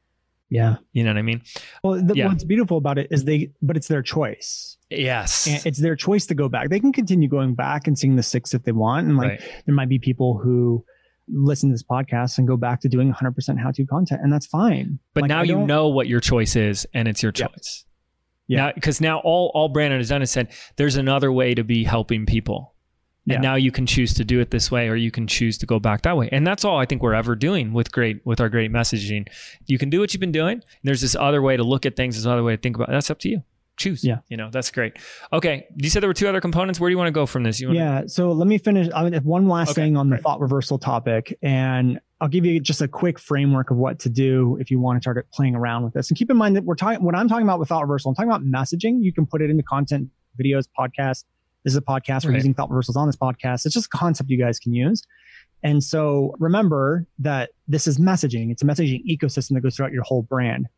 Yeah. 0.51 0.77
You 0.93 1.05
know 1.05 1.11
what 1.11 1.19
I 1.19 1.23
mean? 1.23 1.43
Well, 1.83 2.03
the, 2.05 2.15
yeah. 2.15 2.27
what's 2.27 2.45
beautiful 2.45 2.77
about 2.77 2.99
it 2.99 3.09
is 3.11 3.25
they, 3.25 3.51
but 3.63 3.77
it's 3.77 3.89
their 3.89 4.03
choice. 4.03 4.77
Yes. 4.91 5.47
And 5.47 5.65
it's 5.67 5.81
their 5.81 5.97
choice 5.97 6.27
to 6.27 6.35
go 6.35 6.49
back. 6.49 6.71
They 6.71 6.81
can 6.81 6.93
continue 6.93 7.29
going 7.29 7.55
back 7.55 7.87
and 7.87 7.99
seeing 7.99 8.17
the 8.17 8.23
six 8.23 8.55
if 8.55 8.63
they 8.65 8.73
want. 8.73 9.07
And 9.07 9.17
like, 9.17 9.41
right. 9.41 9.63
there 9.67 9.75
might 9.75 9.89
be 9.89 9.99
people 9.99 10.39
who, 10.39 10.85
listen 11.29 11.71
to 11.71 11.75
this 11.75 11.83
podcast 11.83 12.39
and 12.39 12.47
go 12.47 12.57
back 12.57 12.81
to 12.81 12.89
doing 12.89 13.13
100% 13.13 13.59
how 13.59 13.71
to 13.71 13.87
content 13.87 14.21
and 14.23 14.33
that's 14.33 14.47
fine. 14.47 14.99
But 15.15 15.23
like, 15.23 15.29
now 15.29 15.43
you 15.43 15.59
know 15.59 15.89
what 15.89 16.07
your 16.07 16.21
choice 16.21 16.57
is 16.57 16.87
and 16.95 17.09
it's 17.09 17.23
your 17.23 17.33
choice. 17.33 17.85
Yeah. 18.47 18.73
Because 18.73 19.01
now, 19.01 19.17
now, 19.17 19.23
all 19.25 19.51
all 19.55 19.69
brandon 19.69 20.01
has 20.01 20.11
done 20.11 20.23
is 20.23 20.31
said 20.31 20.53
there's 20.77 20.97
another 20.97 21.33
way 21.33 21.55
to 21.55 21.65
be 21.65 21.85
helping 21.85 22.27
people. 22.27 22.75
And 23.27 23.43
yeah. 23.43 23.51
now 23.51 23.55
you 23.55 23.73
can 23.73 23.87
choose 23.87 24.13
to 24.15 24.25
do 24.25 24.41
it 24.41 24.51
this 24.51 24.71
way 24.71 24.87
or 24.91 24.97
you 24.97 25.11
can 25.11 25.27
choose 25.27 25.57
to 25.59 25.67
go 25.67 25.79
back 25.79 26.03
that 26.03 26.15
way. 26.15 26.29
And 26.31 26.47
that's 26.47 26.63
all 26.65 26.79
i 26.79 26.85
think 26.85 27.03
we're 27.03 27.15
ever 27.15 27.35
doing 27.35 27.73
with 27.73 27.91
great 27.91 28.21
with 28.27 28.41
our 28.41 28.51
great 28.51 28.71
messaging. 28.71 29.29
You 29.67 29.79
can 29.79 29.89
do 29.89 30.01
what 30.01 30.13
you've 30.13 30.21
been 30.21 30.33
doing. 30.33 30.63
There's 30.83 31.01
this 31.01 31.17
other 31.17 31.41
way 31.41 31.57
to 31.57 31.63
look 31.65 31.87
at 31.87 31.97
things 31.97 32.17
this 32.17 32.27
other 32.27 32.43
way 32.43 32.57
to 32.57 32.61
think 32.61 32.77
about 32.77 32.91
it. 32.91 32.93
that's 32.93 33.11
up 33.11 33.19
to 33.21 33.29
you 33.31 33.43
choose. 33.77 34.05
Yeah. 34.05 34.19
You 34.29 34.37
know, 34.37 34.51
that's 34.51 34.71
great. 34.71 34.99
Okay. 35.33 35.67
You 35.77 35.91
said 35.91 36.03
there 36.03 36.09
were 36.09 36.15
two 36.15 36.29
other 36.29 36.41
components. 36.41 36.79
Where 36.79 36.89
do 36.89 36.93
you 36.93 36.99
want 36.99 37.09
to 37.09 37.13
go 37.13 37.27
from 37.27 37.43
this? 37.43 37.61
You 37.61 37.73
yeah. 37.73 38.03
To- 38.03 38.09
so 38.09 38.33
let 38.33 38.47
me 38.47 38.59
finish. 38.59 38.89
I 38.95 39.09
mean, 39.09 39.21
one 39.23 39.49
last 39.49 39.71
okay, 39.71 39.83
thing 39.83 39.97
on 39.97 40.11
the 40.11 40.19
thought 40.19 40.41
reversal 40.41 40.79
topic. 40.79 41.37
And 41.43 42.01
I'll 42.21 42.29
give 42.29 42.45
you 42.45 42.61
just 42.61 42.81
a 42.81 42.89
quick 42.89 43.19
framework 43.19 43.71
of 43.71 43.77
what 43.77 43.99
to 44.01 44.09
do 44.09 44.57
if 44.61 44.71
you 44.71 44.81
want 44.81 44.99
to 44.99 45.03
start 45.03 45.27
playing 45.33 45.55
around 45.55 45.85
with 45.85 45.95
this. 45.95 46.09
And 46.11 46.17
keep 46.17 46.31
in 46.31 46.37
mind 46.37 46.57
that 46.57 46.65
we're 46.65 46.77
talking, 46.77 47.03
what 47.03 47.15
I'm 47.15 47.29
talking 47.29 47.45
about 47.45 47.59
with 47.59 47.69
thought 47.69 47.83
reversal, 47.83 48.11
I'm 48.11 48.15
talking 48.15 48.31
about 48.31 48.43
messaging. 48.43 49.03
You 49.03 49.13
can 49.13 49.27
put 49.27 49.43
it 49.43 49.51
into 49.51 49.63
content, 49.63 50.09
videos, 50.41 50.67
podcasts. 50.79 51.25
This 51.65 51.73
is 51.73 51.77
a 51.77 51.83
podcast. 51.83 52.25
We're 52.25 52.31
right. 52.31 52.37
using 52.37 52.55
thought 52.55 52.71
reversals 52.71 52.97
on 52.97 53.07
this 53.07 53.17
podcast. 53.17 53.67
It's 53.67 53.75
just 53.75 53.87
a 53.87 53.97
concept 53.97 54.31
you 54.31 54.39
guys 54.39 54.59
can 54.59 54.73
use. 54.73 55.03
And 55.63 55.83
so 55.83 56.35
remember 56.39 57.07
that 57.19 57.51
this 57.67 57.87
is 57.87 57.99
messaging. 57.99 58.51
It's 58.51 58.63
a 58.63 58.67
messaging 58.67 59.03
ecosystem 59.11 59.55
that 59.55 59.63
goes 59.63 59.77
throughout 59.77 59.93
your 59.93 60.03
whole 60.03 60.23
brand 60.23 60.69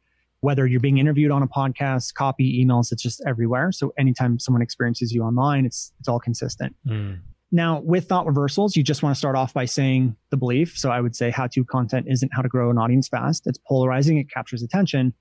whether 0.46 0.64
you're 0.64 0.78
being 0.78 0.98
interviewed 0.98 1.32
on 1.32 1.42
a 1.42 1.48
podcast, 1.48 2.14
copy, 2.14 2.64
emails, 2.64 2.92
it's 2.92 3.02
just 3.02 3.20
everywhere. 3.26 3.72
So 3.72 3.92
anytime 3.98 4.38
someone 4.38 4.62
experiences 4.62 5.10
you 5.10 5.22
online, 5.24 5.66
it's 5.66 5.92
it's 5.98 6.06
all 6.06 6.20
consistent. 6.20 6.76
Mm. 6.86 7.18
Now, 7.50 7.80
with 7.80 8.06
thought 8.06 8.26
reversals, 8.26 8.76
you 8.76 8.84
just 8.84 9.02
want 9.02 9.12
to 9.12 9.18
start 9.18 9.34
off 9.34 9.52
by 9.52 9.64
saying 9.64 10.14
the 10.30 10.36
belief. 10.36 10.78
So 10.78 10.92
I 10.92 11.00
would 11.00 11.16
say 11.16 11.32
how 11.32 11.48
to 11.48 11.64
content 11.64 12.06
isn't 12.08 12.30
how 12.32 12.42
to 12.42 12.48
grow 12.48 12.70
an 12.70 12.78
audience 12.78 13.08
fast. 13.08 13.48
It's 13.48 13.58
polarizing, 13.66 14.18
it 14.18 14.30
captures 14.30 14.62
attention. 14.62 15.14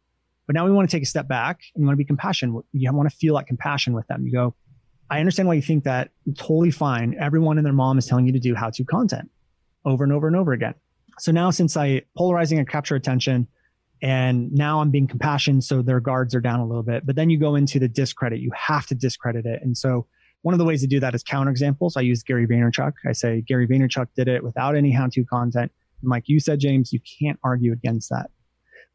But 0.46 0.54
now 0.54 0.64
we 0.64 0.72
want 0.72 0.88
to 0.88 0.96
take 0.96 1.02
a 1.02 1.08
step 1.08 1.28
back 1.28 1.60
and 1.74 1.82
you 1.82 1.88
want 1.88 1.96
to 1.96 2.04
be 2.04 2.06
compassionate. 2.06 2.64
You 2.72 2.94
want 2.94 3.10
to 3.10 3.16
feel 3.16 3.34
that 3.34 3.48
compassion 3.48 3.94
with 3.94 4.06
them. 4.06 4.28
You 4.28 4.32
go, 4.32 4.54
I 5.10 5.20
understand 5.20 5.48
why 5.48 5.56
you 5.56 5.64
think 5.64 5.86
that. 5.86 6.12
Totally 6.38 6.70
fine. 6.70 7.16
Everyone 7.20 7.58
and 7.58 7.66
their 7.66 7.74
mom 7.74 7.98
is 7.98 8.06
telling 8.06 8.28
you 8.28 8.34
to 8.34 8.40
do 8.40 8.54
how 8.54 8.70
to 8.70 8.86
content 8.86 9.32
over 9.86 10.04
and 10.04 10.14
over 10.14 10.28
and 10.28 10.36
over 10.36 10.54
again. 10.54 10.76
So 11.18 11.32
now 11.32 11.50
since 11.50 11.76
I 11.76 12.04
polarizing 12.16 12.60
and 12.60 12.70
capture 12.70 12.96
attention, 12.96 13.48
and 14.02 14.52
now 14.52 14.82
I'm 14.82 14.92
being 14.92 15.08
compassionate, 15.08 15.64
so 15.64 15.82
their 15.82 16.00
guards 16.00 16.36
are 16.36 16.42
down 16.42 16.60
a 16.60 16.66
little 16.66 16.84
bit. 16.84 17.06
But 17.06 17.16
then 17.16 17.30
you 17.30 17.40
go 17.40 17.56
into 17.56 17.80
the 17.80 17.88
discredit. 17.88 18.40
You 18.40 18.52
have 18.56 18.86
to 18.88 18.96
discredit 18.96 19.46
it. 19.46 19.62
And 19.62 19.78
so 19.78 20.08
one 20.42 20.54
of 20.54 20.60
the 20.60 20.66
ways 20.66 20.82
to 20.82 20.88
do 20.88 21.00
that 21.00 21.16
is 21.16 21.24
counterexamples. 21.24 21.94
I 21.98 22.02
use 22.02 22.22
Gary 22.22 22.46
Vaynerchuk. 22.48 22.94
I 23.08 23.14
say 23.14 23.42
Gary 23.42 23.68
Vaynerchuk 23.68 24.08
did 24.16 24.28
it 24.28 24.44
without 24.44 24.76
any 24.76 24.92
how-to 24.92 25.24
content. 25.26 25.72
And 26.02 26.10
like 26.12 26.26
you 26.28 26.40
said, 26.40 26.60
James, 26.60 26.94
you 26.94 27.00
can't 27.20 27.40
argue 27.44 27.72
against 27.74 28.10
that. 28.10 28.30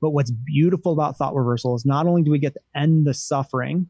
But 0.00 0.10
what's 0.10 0.30
beautiful 0.30 0.92
about 0.92 1.16
thought 1.16 1.34
reversal 1.34 1.74
is 1.74 1.84
not 1.84 2.06
only 2.06 2.22
do 2.22 2.30
we 2.30 2.38
get 2.38 2.54
to 2.54 2.60
end 2.74 3.06
the 3.06 3.14
suffering, 3.14 3.88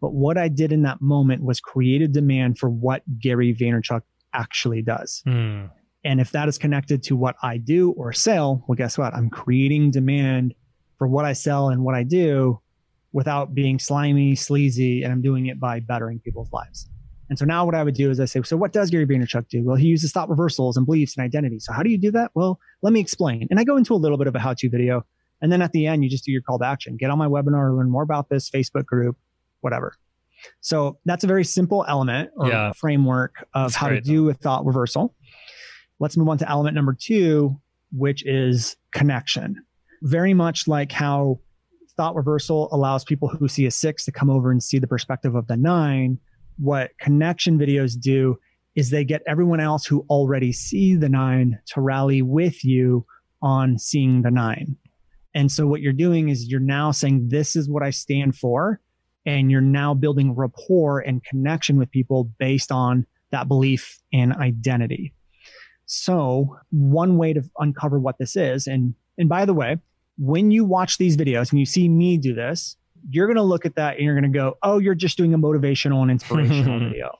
but 0.00 0.14
what 0.14 0.38
I 0.38 0.48
did 0.48 0.72
in 0.72 0.82
that 0.82 1.00
moment 1.00 1.44
was 1.44 1.60
create 1.60 2.02
a 2.02 2.08
demand 2.08 2.58
for 2.58 2.68
what 2.68 3.02
Gary 3.20 3.54
Vaynerchuk 3.54 4.02
actually 4.32 4.82
does. 4.82 5.22
Mm. 5.26 5.70
And 6.04 6.20
if 6.20 6.32
that 6.32 6.48
is 6.48 6.58
connected 6.58 7.02
to 7.04 7.16
what 7.16 7.36
I 7.42 7.58
do 7.58 7.92
or 7.92 8.12
sell, 8.12 8.64
well, 8.66 8.76
guess 8.76 8.98
what? 8.98 9.14
I'm 9.14 9.30
creating 9.30 9.92
demand 9.92 10.54
for 10.98 11.06
what 11.06 11.24
I 11.24 11.32
sell 11.32 11.68
and 11.68 11.84
what 11.84 11.94
I 11.94 12.02
do 12.02 12.60
without 13.12 13.54
being 13.54 13.78
slimy, 13.78 14.34
sleazy, 14.34 15.02
and 15.02 15.12
I'm 15.12 15.22
doing 15.22 15.46
it 15.46 15.60
by 15.60 15.80
bettering 15.80 16.18
people's 16.20 16.50
lives. 16.52 16.88
And 17.28 17.38
so 17.38 17.44
now 17.44 17.64
what 17.64 17.74
I 17.74 17.82
would 17.84 17.94
do 17.94 18.10
is 18.10 18.20
I 18.20 18.24
say, 18.24 18.42
so 18.42 18.56
what 18.56 18.72
does 18.72 18.90
Gary 18.90 19.06
Vaynerchuk 19.06 19.48
do? 19.48 19.62
Well, 19.62 19.76
he 19.76 19.86
uses 19.86 20.12
thought 20.12 20.28
reversals 20.28 20.76
and 20.76 20.84
beliefs 20.84 21.16
and 21.16 21.24
identity. 21.24 21.60
So 21.60 21.72
how 21.72 21.82
do 21.82 21.90
you 21.90 21.98
do 21.98 22.10
that? 22.10 22.30
Well, 22.34 22.58
let 22.82 22.92
me 22.92 23.00
explain. 23.00 23.46
And 23.50 23.60
I 23.60 23.64
go 23.64 23.76
into 23.76 23.94
a 23.94 23.96
little 23.96 24.18
bit 24.18 24.26
of 24.26 24.34
a 24.34 24.38
how-to 24.38 24.68
video. 24.68 25.06
And 25.40 25.50
then 25.50 25.62
at 25.62 25.72
the 25.72 25.86
end, 25.86 26.04
you 26.04 26.10
just 26.10 26.24
do 26.24 26.32
your 26.32 26.42
call 26.42 26.58
to 26.58 26.66
action. 26.66 26.96
Get 26.96 27.10
on 27.10 27.18
my 27.18 27.26
webinar, 27.28 27.76
learn 27.76 27.90
more 27.90 28.02
about 28.02 28.28
this 28.28 28.50
Facebook 28.50 28.86
group, 28.86 29.16
whatever. 29.60 29.94
So 30.60 30.98
that's 31.04 31.24
a 31.24 31.26
very 31.26 31.44
simple 31.44 31.84
element 31.88 32.30
or 32.36 32.48
Yeah. 32.48 32.72
framework 32.72 33.46
of 33.54 33.68
That's 33.68 33.76
how 33.76 33.88
to 33.88 34.00
do 34.00 34.28
a 34.28 34.34
thought 34.34 34.66
reversal. 34.66 35.14
Let's 36.02 36.16
move 36.16 36.28
on 36.28 36.38
to 36.38 36.50
element 36.50 36.74
number 36.74 36.96
two, 36.98 37.60
which 37.92 38.26
is 38.26 38.76
connection. 38.90 39.64
Very 40.02 40.34
much 40.34 40.66
like 40.66 40.90
how 40.90 41.38
thought 41.96 42.16
reversal 42.16 42.68
allows 42.72 43.04
people 43.04 43.28
who 43.28 43.46
see 43.46 43.66
a 43.66 43.70
six 43.70 44.04
to 44.06 44.10
come 44.10 44.28
over 44.28 44.50
and 44.50 44.60
see 44.60 44.80
the 44.80 44.88
perspective 44.88 45.36
of 45.36 45.46
the 45.46 45.56
nine. 45.56 46.18
What 46.58 46.90
connection 46.98 47.56
videos 47.56 47.96
do 47.96 48.36
is 48.74 48.90
they 48.90 49.04
get 49.04 49.22
everyone 49.28 49.60
else 49.60 49.86
who 49.86 50.04
already 50.10 50.50
see 50.50 50.96
the 50.96 51.08
nine 51.08 51.60
to 51.66 51.80
rally 51.80 52.20
with 52.20 52.64
you 52.64 53.06
on 53.40 53.78
seeing 53.78 54.22
the 54.22 54.30
nine. 54.32 54.76
And 55.36 55.52
so 55.52 55.68
what 55.68 55.82
you're 55.82 55.92
doing 55.92 56.30
is 56.30 56.48
you're 56.48 56.58
now 56.58 56.90
saying, 56.90 57.28
this 57.28 57.54
is 57.54 57.68
what 57.70 57.84
I 57.84 57.90
stand 57.90 58.34
for. 58.34 58.80
And 59.24 59.52
you're 59.52 59.60
now 59.60 59.94
building 59.94 60.34
rapport 60.34 60.98
and 60.98 61.22
connection 61.22 61.76
with 61.76 61.92
people 61.92 62.24
based 62.40 62.72
on 62.72 63.06
that 63.30 63.46
belief 63.46 64.00
and 64.12 64.32
identity. 64.32 65.14
So 65.86 66.58
one 66.70 67.16
way 67.18 67.32
to 67.32 67.42
uncover 67.58 67.98
what 67.98 68.18
this 68.18 68.36
is, 68.36 68.66
and 68.66 68.94
and 69.18 69.28
by 69.28 69.44
the 69.44 69.54
way, 69.54 69.76
when 70.18 70.50
you 70.50 70.64
watch 70.64 70.98
these 70.98 71.16
videos 71.16 71.50
and 71.50 71.58
you 71.60 71.66
see 71.66 71.88
me 71.88 72.16
do 72.16 72.34
this, 72.34 72.76
you're 73.10 73.26
going 73.26 73.36
to 73.36 73.42
look 73.42 73.66
at 73.66 73.74
that 73.76 73.96
and 73.96 74.04
you're 74.04 74.18
going 74.18 74.30
to 74.32 74.38
go, 74.38 74.56
"Oh, 74.62 74.78
you're 74.78 74.94
just 74.94 75.16
doing 75.18 75.34
a 75.34 75.38
motivational 75.38 76.02
and 76.02 76.10
inspirational 76.10 76.78
video." 76.88 77.10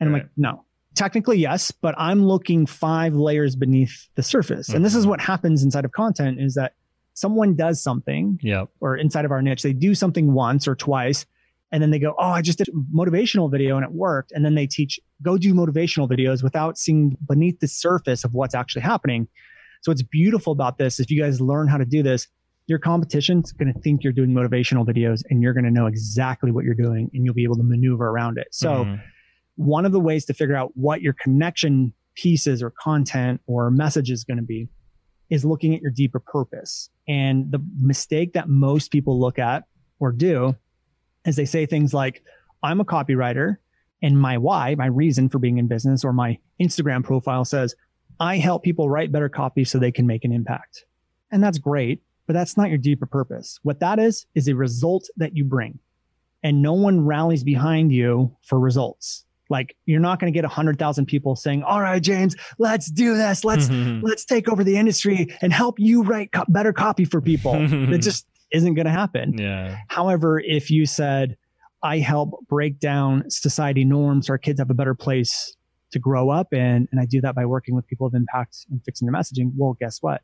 And 0.00 0.08
I'm 0.08 0.12
like, 0.12 0.28
"No." 0.36 0.64
Technically, 0.94 1.38
yes, 1.38 1.70
but 1.70 1.94
I'm 1.96 2.24
looking 2.24 2.66
five 2.66 3.14
layers 3.14 3.54
beneath 3.54 4.08
the 4.16 4.22
surface. 4.22 4.68
And 4.68 4.84
this 4.84 4.96
is 4.96 5.04
Mhm. 5.06 5.10
what 5.10 5.20
happens 5.20 5.62
inside 5.62 5.84
of 5.84 5.92
content 5.92 6.40
is 6.40 6.54
that 6.54 6.72
someone 7.14 7.54
does 7.54 7.80
something 7.80 8.38
Yep. 8.42 8.68
or 8.80 8.96
inside 8.96 9.24
of 9.24 9.30
our 9.30 9.40
niche, 9.40 9.62
they 9.62 9.72
do 9.72 9.94
something 9.94 10.32
once 10.32 10.66
or 10.66 10.74
twice, 10.74 11.24
and 11.72 11.82
then 11.82 11.90
they 11.90 11.98
go, 11.98 12.14
"Oh, 12.18 12.30
I 12.30 12.42
just 12.42 12.58
did 12.58 12.68
a 12.68 12.72
motivational 12.72 13.50
video 13.50 13.76
and 13.76 13.84
it 13.84 13.92
worked." 13.92 14.32
And 14.32 14.44
then 14.44 14.54
they 14.54 14.66
teach, 14.66 14.98
"Go 15.22 15.38
do 15.38 15.54
motivational 15.54 16.08
videos," 16.08 16.42
without 16.42 16.78
seeing 16.78 17.16
beneath 17.26 17.60
the 17.60 17.68
surface 17.68 18.24
of 18.24 18.34
what's 18.34 18.54
actually 18.54 18.82
happening. 18.82 19.28
So 19.82 19.92
what's 19.92 20.02
beautiful 20.02 20.52
about 20.52 20.78
this, 20.78 20.98
if 20.98 21.10
you 21.10 21.20
guys 21.20 21.40
learn 21.40 21.68
how 21.68 21.78
to 21.78 21.84
do 21.84 22.02
this, 22.02 22.26
your 22.66 22.78
competition's 22.78 23.52
going 23.52 23.72
to 23.72 23.80
think 23.80 24.02
you're 24.04 24.12
doing 24.12 24.30
motivational 24.30 24.86
videos, 24.86 25.22
and 25.30 25.42
you're 25.42 25.54
going 25.54 25.64
to 25.64 25.70
know 25.70 25.86
exactly 25.86 26.50
what 26.50 26.64
you're 26.64 26.74
doing, 26.74 27.10
and 27.14 27.24
you'll 27.24 27.34
be 27.34 27.44
able 27.44 27.56
to 27.56 27.62
maneuver 27.62 28.08
around 28.08 28.38
it. 28.38 28.48
So 28.50 28.84
Mhm. 28.84 29.00
one 29.56 29.86
of 29.86 29.92
the 29.92 30.00
ways 30.00 30.24
to 30.26 30.34
figure 30.34 30.54
out 30.56 30.72
what 30.76 31.00
your 31.02 31.14
connection 31.14 31.92
pieces 32.14 32.62
or 32.62 32.70
content 32.70 33.40
or 33.46 33.70
message 33.70 34.10
is 34.10 34.24
going 34.24 34.36
to 34.36 34.42
be 34.42 34.68
is 35.30 35.44
looking 35.44 35.74
at 35.74 35.80
your 35.80 35.90
deeper 35.90 36.18
purpose. 36.20 36.90
And 37.06 37.50
the 37.52 37.64
mistake 37.80 38.32
that 38.32 38.48
most 38.48 38.90
people 38.90 39.18
look 39.20 39.38
at 39.38 39.64
or 40.00 40.12
do 40.12 40.56
is 41.24 41.36
they 41.36 41.44
say 41.44 41.66
things 41.66 41.92
like, 41.94 42.22
I'm 42.62 42.80
a 42.80 42.84
copywriter 42.84 43.56
and 44.02 44.18
my 44.18 44.38
why, 44.38 44.74
my 44.76 44.86
reason 44.86 45.28
for 45.28 45.38
being 45.38 45.58
in 45.58 45.66
business, 45.66 46.04
or 46.04 46.12
my 46.12 46.38
Instagram 46.60 47.02
profile 47.04 47.44
says, 47.44 47.74
I 48.20 48.36
help 48.38 48.62
people 48.62 48.88
write 48.88 49.12
better 49.12 49.28
copy 49.28 49.64
so 49.64 49.78
they 49.78 49.92
can 49.92 50.06
make 50.06 50.24
an 50.24 50.32
impact. 50.32 50.84
And 51.30 51.42
that's 51.42 51.58
great, 51.58 52.02
but 52.26 52.32
that's 52.32 52.56
not 52.56 52.68
your 52.68 52.78
deeper 52.78 53.06
purpose. 53.06 53.58
What 53.62 53.80
that 53.80 53.98
is, 53.98 54.26
is 54.34 54.48
a 54.48 54.54
result 54.54 55.08
that 55.16 55.36
you 55.36 55.44
bring. 55.44 55.78
And 56.42 56.62
no 56.62 56.72
one 56.72 57.04
rallies 57.04 57.42
behind 57.44 57.92
you 57.92 58.36
for 58.42 58.58
results. 58.60 59.24
Like 59.50 59.76
you're 59.86 60.00
not 60.00 60.20
going 60.20 60.32
to 60.32 60.36
get 60.36 60.44
a 60.44 60.48
hundred 60.48 60.78
thousand 60.78 61.06
people 61.06 61.34
saying, 61.34 61.62
all 61.62 61.80
right, 61.80 62.02
James, 62.02 62.36
let's 62.58 62.90
do 62.90 63.16
this. 63.16 63.44
Let's, 63.44 63.68
Mhm. 63.68 64.00
let's 64.04 64.24
take 64.24 64.48
over 64.48 64.62
the 64.62 64.76
industry 64.76 65.34
and 65.42 65.52
help 65.52 65.78
you 65.78 66.02
write 66.02 66.32
co- 66.32 66.44
better 66.48 66.72
copy 66.72 67.04
for 67.04 67.20
people. 67.20 67.54
it 67.58 67.98
just 67.98 68.26
isn't 68.52 68.74
going 68.74 68.86
to 68.86 68.92
happen. 68.92 69.36
yeah. 69.38 69.78
However, 69.88 70.40
if 70.40 70.70
you 70.70 70.86
said, 70.86 71.36
I 71.82 71.98
help 71.98 72.46
break 72.48 72.80
down 72.80 73.28
society 73.30 73.84
norms 73.84 74.26
so 74.26 74.32
our 74.32 74.38
kids 74.38 74.58
have 74.58 74.70
a 74.70 74.74
better 74.74 74.94
place 74.94 75.54
to 75.92 75.98
grow 75.98 76.30
up 76.30 76.52
in, 76.52 76.88
and 76.90 77.00
I 77.00 77.06
do 77.06 77.20
that 77.22 77.34
by 77.34 77.46
working 77.46 77.74
with 77.74 77.86
people 77.86 78.06
of 78.06 78.14
impact 78.14 78.66
and 78.70 78.82
fixing 78.84 79.06
their 79.06 79.18
messaging, 79.18 79.52
well, 79.56 79.76
guess 79.80 79.98
what? 80.02 80.22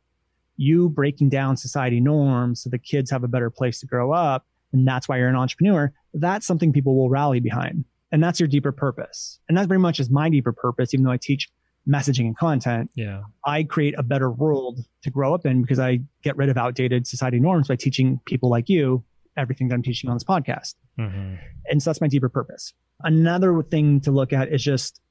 You 0.57 0.89
breaking 0.89 1.29
down 1.29 1.57
society 1.57 1.99
norms 1.99 2.61
so 2.61 2.69
the 2.69 2.77
kids 2.77 3.09
have 3.11 3.23
a 3.23 3.27
better 3.27 3.49
place 3.49 3.79
to 3.79 3.87
grow 3.87 4.11
up, 4.11 4.45
and 4.73 4.87
that's 4.87 5.07
why 5.07 5.17
you're 5.17 5.29
an 5.29 5.35
entrepreneur, 5.35 5.91
that's 6.13 6.45
something 6.45 6.71
people 6.71 6.95
will 6.95 7.09
rally 7.09 7.39
behind. 7.39 7.85
And 8.11 8.23
that's 8.23 8.39
your 8.39 8.47
deeper 8.47 8.71
purpose. 8.71 9.39
And 9.49 9.57
that 9.57 9.67
very 9.67 9.79
much 9.79 9.99
is 9.99 10.09
my 10.09 10.29
deeper 10.29 10.53
purpose, 10.53 10.93
even 10.93 11.03
though 11.03 11.11
I 11.11 11.17
teach 11.17 11.49
messaging 11.87 12.25
and 12.25 12.37
content. 12.37 12.89
Yeah. 12.95 13.23
I 13.45 13.63
create 13.63 13.93
a 13.97 14.03
better 14.03 14.31
world 14.31 14.79
to 15.03 15.11
grow 15.11 15.33
up 15.33 15.45
in 15.45 15.61
because 15.61 15.79
I 15.79 15.99
get 16.23 16.35
rid 16.37 16.49
of 16.49 16.57
outdated 16.57 17.05
society 17.07 17.39
norms 17.39 17.67
by 17.67 17.75
teaching 17.75 18.19
people 18.25 18.49
like 18.49 18.69
you 18.69 19.03
everything 19.37 19.67
that 19.67 19.75
I'm 19.75 19.83
teaching 19.83 20.09
on 20.09 20.15
this 20.15 20.23
podcast. 20.23 20.75
Mhm. 20.97 21.37
And 21.69 21.83
so 21.83 21.89
that's 21.89 22.01
my 22.01 22.07
deeper 22.07 22.29
purpose. 22.29 22.73
Another 23.01 23.61
thing 23.61 23.99
to 24.01 24.11
look 24.11 24.31
at 24.33 24.51
is 24.51 24.63
just 24.63 25.01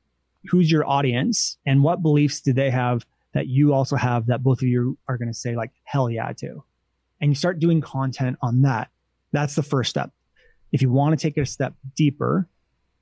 who's 0.49 0.71
your 0.71 0.87
audience 0.89 1.59
and 1.67 1.83
what 1.83 2.03
beliefs 2.03 2.41
do 2.41 2.53
they 2.53 2.71
have 2.71 3.05
that 3.35 3.47
you 3.49 3.73
also 3.75 3.97
have 3.97 4.27
that 4.27 4.43
both 4.43 4.63
of 4.63 4.69
you 4.69 4.97
are 5.09 5.19
going 5.19 5.29
to 5.29 5.35
say 5.35 5.55
like 5.57 5.71
hell 5.85 6.11
yeah 6.11 6.33
to. 6.33 6.65
And 7.21 7.31
you 7.31 7.35
start 7.35 7.59
doing 7.59 7.81
content 7.81 8.37
on 8.43 8.63
that. 8.63 8.89
That's 9.33 9.55
the 9.55 9.63
first 9.63 9.91
step. 9.91 10.11
If 10.73 10.83
you 10.83 10.91
want 10.91 11.19
to 11.19 11.23
take 11.23 11.37
it 11.37 11.43
a 11.43 11.47
step 11.47 11.75
deeper, 11.95 12.49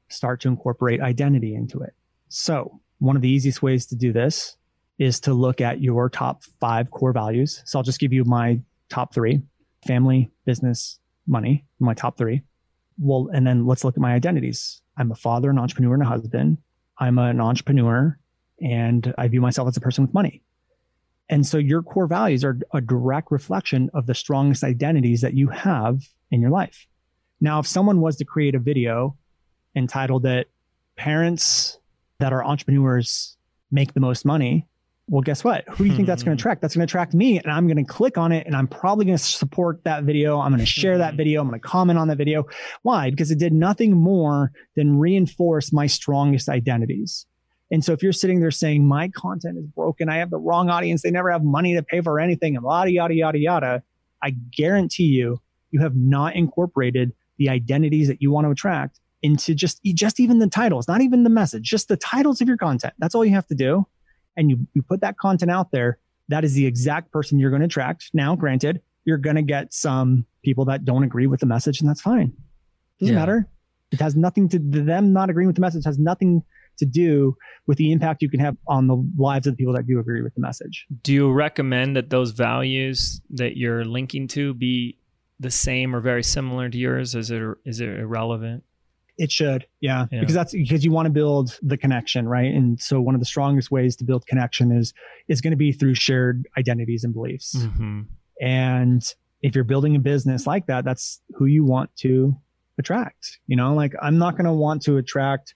start 0.09 0.41
to 0.43 0.49
incorporate 0.49 1.01
identity 1.01 1.55
into 1.55 1.81
it. 1.81 1.95
So, 2.29 2.81
one 3.03 3.17
of 3.17 3.23
the 3.23 3.29
easiest 3.29 3.62
ways 3.62 3.87
to 3.87 3.97
do 3.97 4.12
this 4.12 4.57
is 4.99 5.19
to 5.21 5.35
look 5.35 5.61
at 5.61 5.81
your 5.81 6.09
top 6.09 6.43
five 6.61 6.91
core 6.91 7.12
values. 7.12 7.62
So, 7.67 7.79
I'll 7.79 7.83
just 7.83 7.99
give 7.99 8.12
you 8.12 8.25
my 8.25 8.61
top 8.88 9.12
three 9.12 9.43
family, 9.87 10.31
business, 10.45 11.01
money, 11.27 11.65
my 11.81 11.95
top 11.95 12.17
three. 12.17 12.43
Well, 12.99 13.29
and 13.33 13.45
then 13.47 13.67
let's 13.67 13.85
look 13.85 13.97
at 13.97 14.01
my 14.01 14.15
identities. 14.15 14.81
I'm 14.97 15.11
a 15.11 15.17
father, 15.17 15.51
an 15.51 15.59
entrepreneur, 15.59 15.95
and 15.95 16.03
a 16.03 16.07
husband. 16.07 16.59
I'm 16.99 17.19
an 17.19 17.41
entrepreneur, 17.41 18.17
and 18.61 19.12
I 19.19 19.27
view 19.27 19.41
myself 19.41 19.67
as 19.67 19.77
a 19.77 19.81
person 19.81 20.05
with 20.05 20.15
money. 20.15 20.43
And 21.29 21.47
so 21.47 21.59
your 21.59 21.83
core 21.83 22.07
values 22.07 22.45
are 22.45 22.59
a 22.73 22.81
direct 22.81 23.31
reflection 23.31 23.91
of 23.95 24.07
the 24.07 24.15
strongest 24.15 24.62
identities 24.62 25.23
that 25.23 25.35
you 25.35 25.49
have 25.49 26.03
in 26.31 26.41
your 26.41 26.51
life. 26.51 26.87
Now, 27.41 27.59
if 27.59 27.67
someone 27.67 28.01
was 28.01 28.17
to 28.17 28.25
create 28.25 28.55
a 28.55 28.61
video 28.61 29.17
entitled 29.75 30.25
that 30.25 30.47
parents 30.97 31.79
that 32.23 32.33
our 32.33 32.45
entrepreneurs 32.45 33.37
make 33.73 33.95
the 33.95 34.01
most 34.01 34.25
money, 34.25 34.67
well, 35.09 35.23
guess 35.23 35.43
what? 35.43 35.65
Who 35.69 35.83
do 35.83 35.91
you 35.91 35.97
think 35.97 36.07
that's 36.07 36.23
going 36.23 36.37
to 36.37 36.41
attract? 36.41 36.63
That's 36.63 36.77
going 36.77 36.87
to 36.87 36.91
attract 36.91 37.13
me, 37.15 37.39
and 37.39 37.51
I'm 37.51 37.67
going 37.67 37.85
to 37.85 37.93
click 37.93 38.17
on 38.17 38.31
it, 38.31 38.47
and 38.47 38.55
I'm 38.55 38.69
probably 38.69 39.05
going 39.05 39.19
to 39.19 39.23
support 39.23 39.83
that 39.85 40.05
video. 40.05 40.39
I'm 40.39 40.53
going 40.53 40.61
to 40.61 40.67
share 40.67 40.97
that 40.99 41.15
Mhm. 41.15 41.17
video. 41.17 41.41
I'm 41.41 41.49
going 41.49 41.61
to 41.61 41.67
comment 41.67 41.99
on 41.99 42.07
that 42.09 42.19
video. 42.19 42.45
Why? 42.83 43.11
Because 43.11 43.33
it 43.33 43.39
did 43.41 43.53
nothing 43.53 43.93
more 43.97 44.53
than 44.77 44.97
reinforce 44.99 45.73
my 45.73 45.87
strongest 45.87 46.49
identities. 46.49 47.27
And 47.73 47.85
so 47.85 47.93
if 47.93 48.03
you're 48.03 48.13
sitting 48.13 48.39
there 48.39 48.53
saying 48.53 48.87
my 48.87 49.09
content 49.09 49.59
is 49.59 49.67
broken, 49.67 50.09
I 50.09 50.19
have 50.19 50.31
the 50.31 50.39
wrong 50.39 50.71
audience, 50.71 51.03
they 51.03 51.11
never 51.11 51.33
have 51.33 51.43
money 51.43 51.75
to 51.75 51.83
pay 51.83 52.01
for 52.01 52.21
anything, 52.21 52.55
and 52.55 52.65
yada 52.65 52.91
yada 52.93 53.15
yada 53.15 53.39
yada, 53.39 53.83
I 54.23 54.31
guarantee 54.31 55.07
you, 55.07 55.41
you 55.73 55.81
have 55.81 55.97
not 55.97 56.37
incorporated 56.37 57.13
the 57.39 57.49
identities 57.49 58.07
that 58.07 58.23
you 58.23 58.31
want 58.31 58.47
to 58.47 58.53
attract 58.53 59.01
into 59.23 59.55
just 59.55 59.81
just 59.85 60.21
even 60.21 60.39
the 60.39 60.47
titles, 60.49 60.89
not 60.89 61.01
even 61.01 61.23
the 61.23 61.31
message, 61.31 61.63
just 61.65 61.89
the 61.89 61.97
titles 61.97 62.41
of 62.41 62.49
your 62.49 62.57
content. 62.57 62.95
That's 62.99 63.15
all 63.15 63.25
you 63.25 63.33
have 63.35 63.47
to 63.49 63.55
do. 63.55 63.87
And 64.37 64.51
you 64.51 64.67
you 64.75 64.83
put 64.83 65.01
that 65.03 65.17
content 65.19 65.51
out 65.51 65.71
there, 65.73 65.99
that 66.29 66.45
is 66.45 66.55
the 66.55 66.67
exact 66.67 67.13
person 67.13 67.38
you're 67.38 67.51
going 67.51 67.61
to 67.61 67.67
attract. 67.67 68.11
Now, 68.15 68.35
granted, 68.37 68.81
you're 69.05 69.19
going 69.19 69.37
to 69.37 69.42
get 69.42 69.73
some 69.73 70.25
people 70.44 70.65
that 70.67 70.85
don't 70.85 71.05
agree 71.05 71.27
with 71.27 71.40
the 71.40 71.46
message, 71.46 71.81
and 71.81 71.88
that's 71.88 72.01
fine. 72.01 72.33
Doesn't 73.01 73.15
Yeah. 73.15 73.21
matter. 73.21 73.49
It 73.90 74.01
has 74.01 74.17
nothing 74.17 74.49
to 74.49 74.59
them 74.59 75.13
not 75.13 75.29
agreeing 75.29 75.49
with 75.49 75.57
the 75.57 75.61
message 75.61 75.85
has 75.85 75.99
nothing 75.99 76.42
to 76.79 76.87
do 76.87 77.37
with 77.67 77.77
the 77.77 77.92
impact 77.92 78.23
you 78.23 78.31
can 78.31 78.40
have 78.40 78.57
on 78.67 78.87
the 78.87 78.96
lives 79.19 79.46
of 79.46 79.53
the 79.53 79.57
people 79.59 79.75
that 79.75 79.87
do 79.87 79.99
agree 79.99 80.23
with 80.23 80.35
the 80.35 80.40
message. 80.40 80.87
Do 81.03 81.13
you 81.13 81.31
recommend 81.31 81.94
that 81.96 82.09
those 82.09 82.31
values 82.31 83.21
that 83.31 83.59
you're 83.59 83.85
linking 83.85 84.27
to 84.29 84.55
be 84.55 84.96
the 85.38 85.51
same 85.51 85.94
or 85.94 86.01
very 86.01 86.23
similar 86.23 86.71
to 86.71 86.79
yours? 86.79 87.15
Is 87.15 87.31
it 87.31 87.42
is 87.67 87.81
it 87.81 87.90
irrelevant? 87.90 88.65
It 89.19 89.31
should, 89.31 89.67
yeah, 89.81 90.06
Yeah. 90.10 90.21
because 90.21 90.35
that's 90.35 90.52
because 90.52 90.85
you 90.85 90.90
want 90.90 91.06
to 91.06 91.10
build 91.13 91.58
the 91.63 91.77
connection, 91.77 92.27
right? 92.29 92.52
And 92.52 92.81
so 92.81 93.00
one 93.00 93.15
of 93.15 93.21
the 93.21 93.27
strongest 93.27 93.71
ways 93.71 93.94
to 93.96 94.04
build 94.04 94.27
connection 94.27 94.73
is 94.73 94.92
is 95.29 95.40
going 95.40 95.50
to 95.52 95.56
be 95.56 95.73
through 95.73 95.94
shared 95.94 96.46
identities 96.56 97.04
and 97.04 97.13
beliefs. 97.13 97.54
Mm-hmm. 97.56 98.02
And 98.40 99.02
if 99.42 99.54
you're 99.54 99.65
building 99.65 99.96
a 99.96 99.98
business 99.98 100.46
like 100.46 100.67
that, 100.67 100.85
that's 100.85 101.21
who 101.35 101.46
you 101.46 101.65
want 101.65 101.94
to 101.96 102.35
attract. 102.79 103.38
You 103.46 103.56
know, 103.56 103.75
like 103.75 103.92
I'm 104.00 104.19
not 104.19 104.33
going 104.37 104.46
to 104.46 104.52
want 104.52 104.83
to 104.83 104.96
attract 104.96 105.54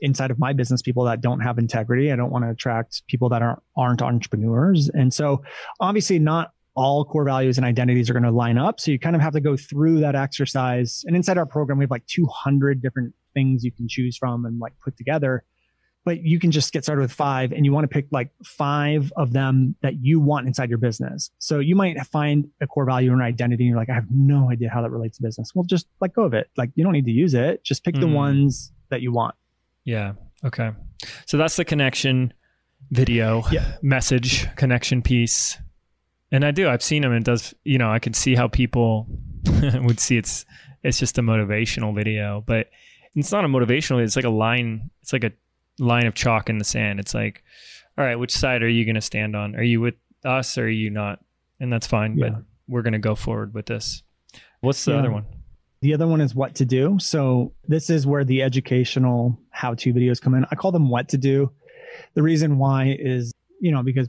inside 0.00 0.30
of 0.30 0.38
my 0.38 0.52
business 0.52 0.82
people 0.82 1.04
that 1.04 1.20
don't 1.20 1.40
have 1.40 1.58
integrity. 1.58 2.10
I 2.10 2.16
don't 2.16 2.30
want 2.30 2.44
to 2.44 2.50
attract 2.50 3.06
people 3.06 3.28
that 3.28 3.42
aren't 3.42 3.60
aren't 3.76 4.02
entrepreneurs. 4.02 4.88
And 4.88 5.12
so 5.14 5.42
obviously 5.78 6.18
not 6.18 6.52
all 6.80 7.04
core 7.04 7.24
values 7.24 7.58
and 7.58 7.66
identities 7.66 8.08
are 8.08 8.14
going 8.14 8.22
to 8.22 8.30
line 8.30 8.56
up. 8.56 8.80
So 8.80 8.90
you 8.90 8.98
kind 8.98 9.14
of 9.14 9.20
have 9.20 9.34
to 9.34 9.40
go 9.40 9.54
through 9.54 10.00
that 10.00 10.14
exercise. 10.14 11.04
And 11.06 11.14
inside 11.14 11.36
our 11.36 11.44
program, 11.44 11.76
we 11.76 11.82
have 11.82 11.90
like 11.90 12.06
200 12.06 12.80
different 12.80 13.12
things 13.34 13.62
you 13.62 13.70
can 13.70 13.86
choose 13.86 14.16
from 14.16 14.46
and 14.46 14.58
like 14.58 14.72
put 14.82 14.96
together. 14.96 15.44
But 16.06 16.22
you 16.22 16.40
can 16.40 16.50
just 16.50 16.72
get 16.72 16.82
started 16.82 17.02
with 17.02 17.12
five 17.12 17.52
and 17.52 17.66
you 17.66 17.72
want 17.72 17.84
to 17.84 17.88
pick 17.88 18.06
like 18.10 18.30
five 18.42 19.12
of 19.18 19.34
them 19.34 19.76
that 19.82 20.02
you 20.02 20.20
want 20.20 20.46
inside 20.46 20.70
your 20.70 20.78
business. 20.78 21.30
So 21.38 21.58
you 21.58 21.76
might 21.76 22.00
find 22.06 22.48
a 22.62 22.66
core 22.66 22.86
value 22.86 23.10
or 23.10 23.14
an 23.14 23.20
identity 23.20 23.64
and 23.64 23.68
you're 23.68 23.78
like, 23.78 23.90
I 23.90 23.94
have 23.94 24.10
no 24.10 24.50
idea 24.50 24.70
how 24.70 24.80
that 24.80 24.90
relates 24.90 25.18
to 25.18 25.22
business. 25.22 25.54
Well, 25.54 25.64
just 25.64 25.86
let 26.00 26.14
go 26.14 26.24
of 26.24 26.32
it. 26.32 26.48
Like 26.56 26.70
you 26.76 26.82
don't 26.82 26.94
need 26.94 27.04
to 27.04 27.12
use 27.12 27.34
it. 27.34 27.62
Just 27.62 27.84
pick 27.84 27.94
mm. 27.96 28.00
the 28.00 28.08
ones 28.08 28.72
that 28.88 29.02
you 29.02 29.12
want. 29.12 29.34
Yeah. 29.84 30.14
Okay. 30.42 30.70
So 31.26 31.36
that's 31.36 31.56
the 31.56 31.66
connection 31.66 32.32
video 32.90 33.42
yeah. 33.52 33.76
message 33.82 34.48
connection 34.56 35.02
piece. 35.02 35.58
And 36.32 36.44
I 36.44 36.50
do. 36.50 36.68
I've 36.68 36.82
seen 36.82 37.02
them. 37.02 37.12
And 37.12 37.22
it 37.22 37.30
does. 37.30 37.54
You 37.64 37.78
know, 37.78 37.90
I 37.90 37.98
can 37.98 38.14
see 38.14 38.34
how 38.34 38.48
people 38.48 39.06
would 39.74 40.00
see 40.00 40.16
it's. 40.16 40.44
It's 40.82 40.98
just 40.98 41.18
a 41.18 41.20
motivational 41.20 41.94
video, 41.94 42.42
but 42.46 42.70
it's 43.14 43.30
not 43.30 43.44
a 43.44 43.48
motivational. 43.48 44.02
It's 44.02 44.16
like 44.16 44.24
a 44.24 44.30
line. 44.30 44.90
It's 45.02 45.12
like 45.12 45.24
a 45.24 45.32
line 45.78 46.06
of 46.06 46.14
chalk 46.14 46.48
in 46.48 46.56
the 46.56 46.64
sand. 46.64 47.00
It's 47.00 47.12
like, 47.12 47.42
all 47.98 48.04
right, 48.04 48.16
which 48.16 48.32
side 48.32 48.62
are 48.62 48.68
you 48.68 48.86
going 48.86 48.94
to 48.94 49.02
stand 49.02 49.36
on? 49.36 49.56
Are 49.56 49.62
you 49.62 49.82
with 49.82 49.96
us 50.24 50.56
or 50.56 50.64
are 50.64 50.68
you 50.68 50.88
not? 50.88 51.20
And 51.60 51.70
that's 51.70 51.86
fine. 51.86 52.16
Yeah. 52.16 52.30
But 52.30 52.42
we're 52.68 52.82
going 52.82 52.94
to 52.94 52.98
go 52.98 53.14
forward 53.14 53.52
with 53.52 53.66
this. 53.66 54.02
What's 54.60 54.84
the 54.84 54.92
yeah. 54.92 54.98
other 54.98 55.10
one? 55.10 55.26
The 55.82 55.94
other 55.94 56.06
one 56.06 56.20
is 56.20 56.34
what 56.34 56.54
to 56.56 56.64
do. 56.64 56.98
So 57.00 57.52
this 57.66 57.90
is 57.90 58.06
where 58.06 58.24
the 58.24 58.42
educational 58.42 59.38
how-to 59.50 59.92
videos 59.92 60.20
come 60.20 60.34
in. 60.34 60.44
I 60.50 60.54
call 60.54 60.72
them 60.72 60.88
what 60.88 61.08
to 61.10 61.18
do. 61.18 61.50
The 62.14 62.22
reason 62.22 62.58
why 62.58 62.96
is, 62.98 63.32
you 63.60 63.72
know, 63.72 63.82
because 63.82 64.08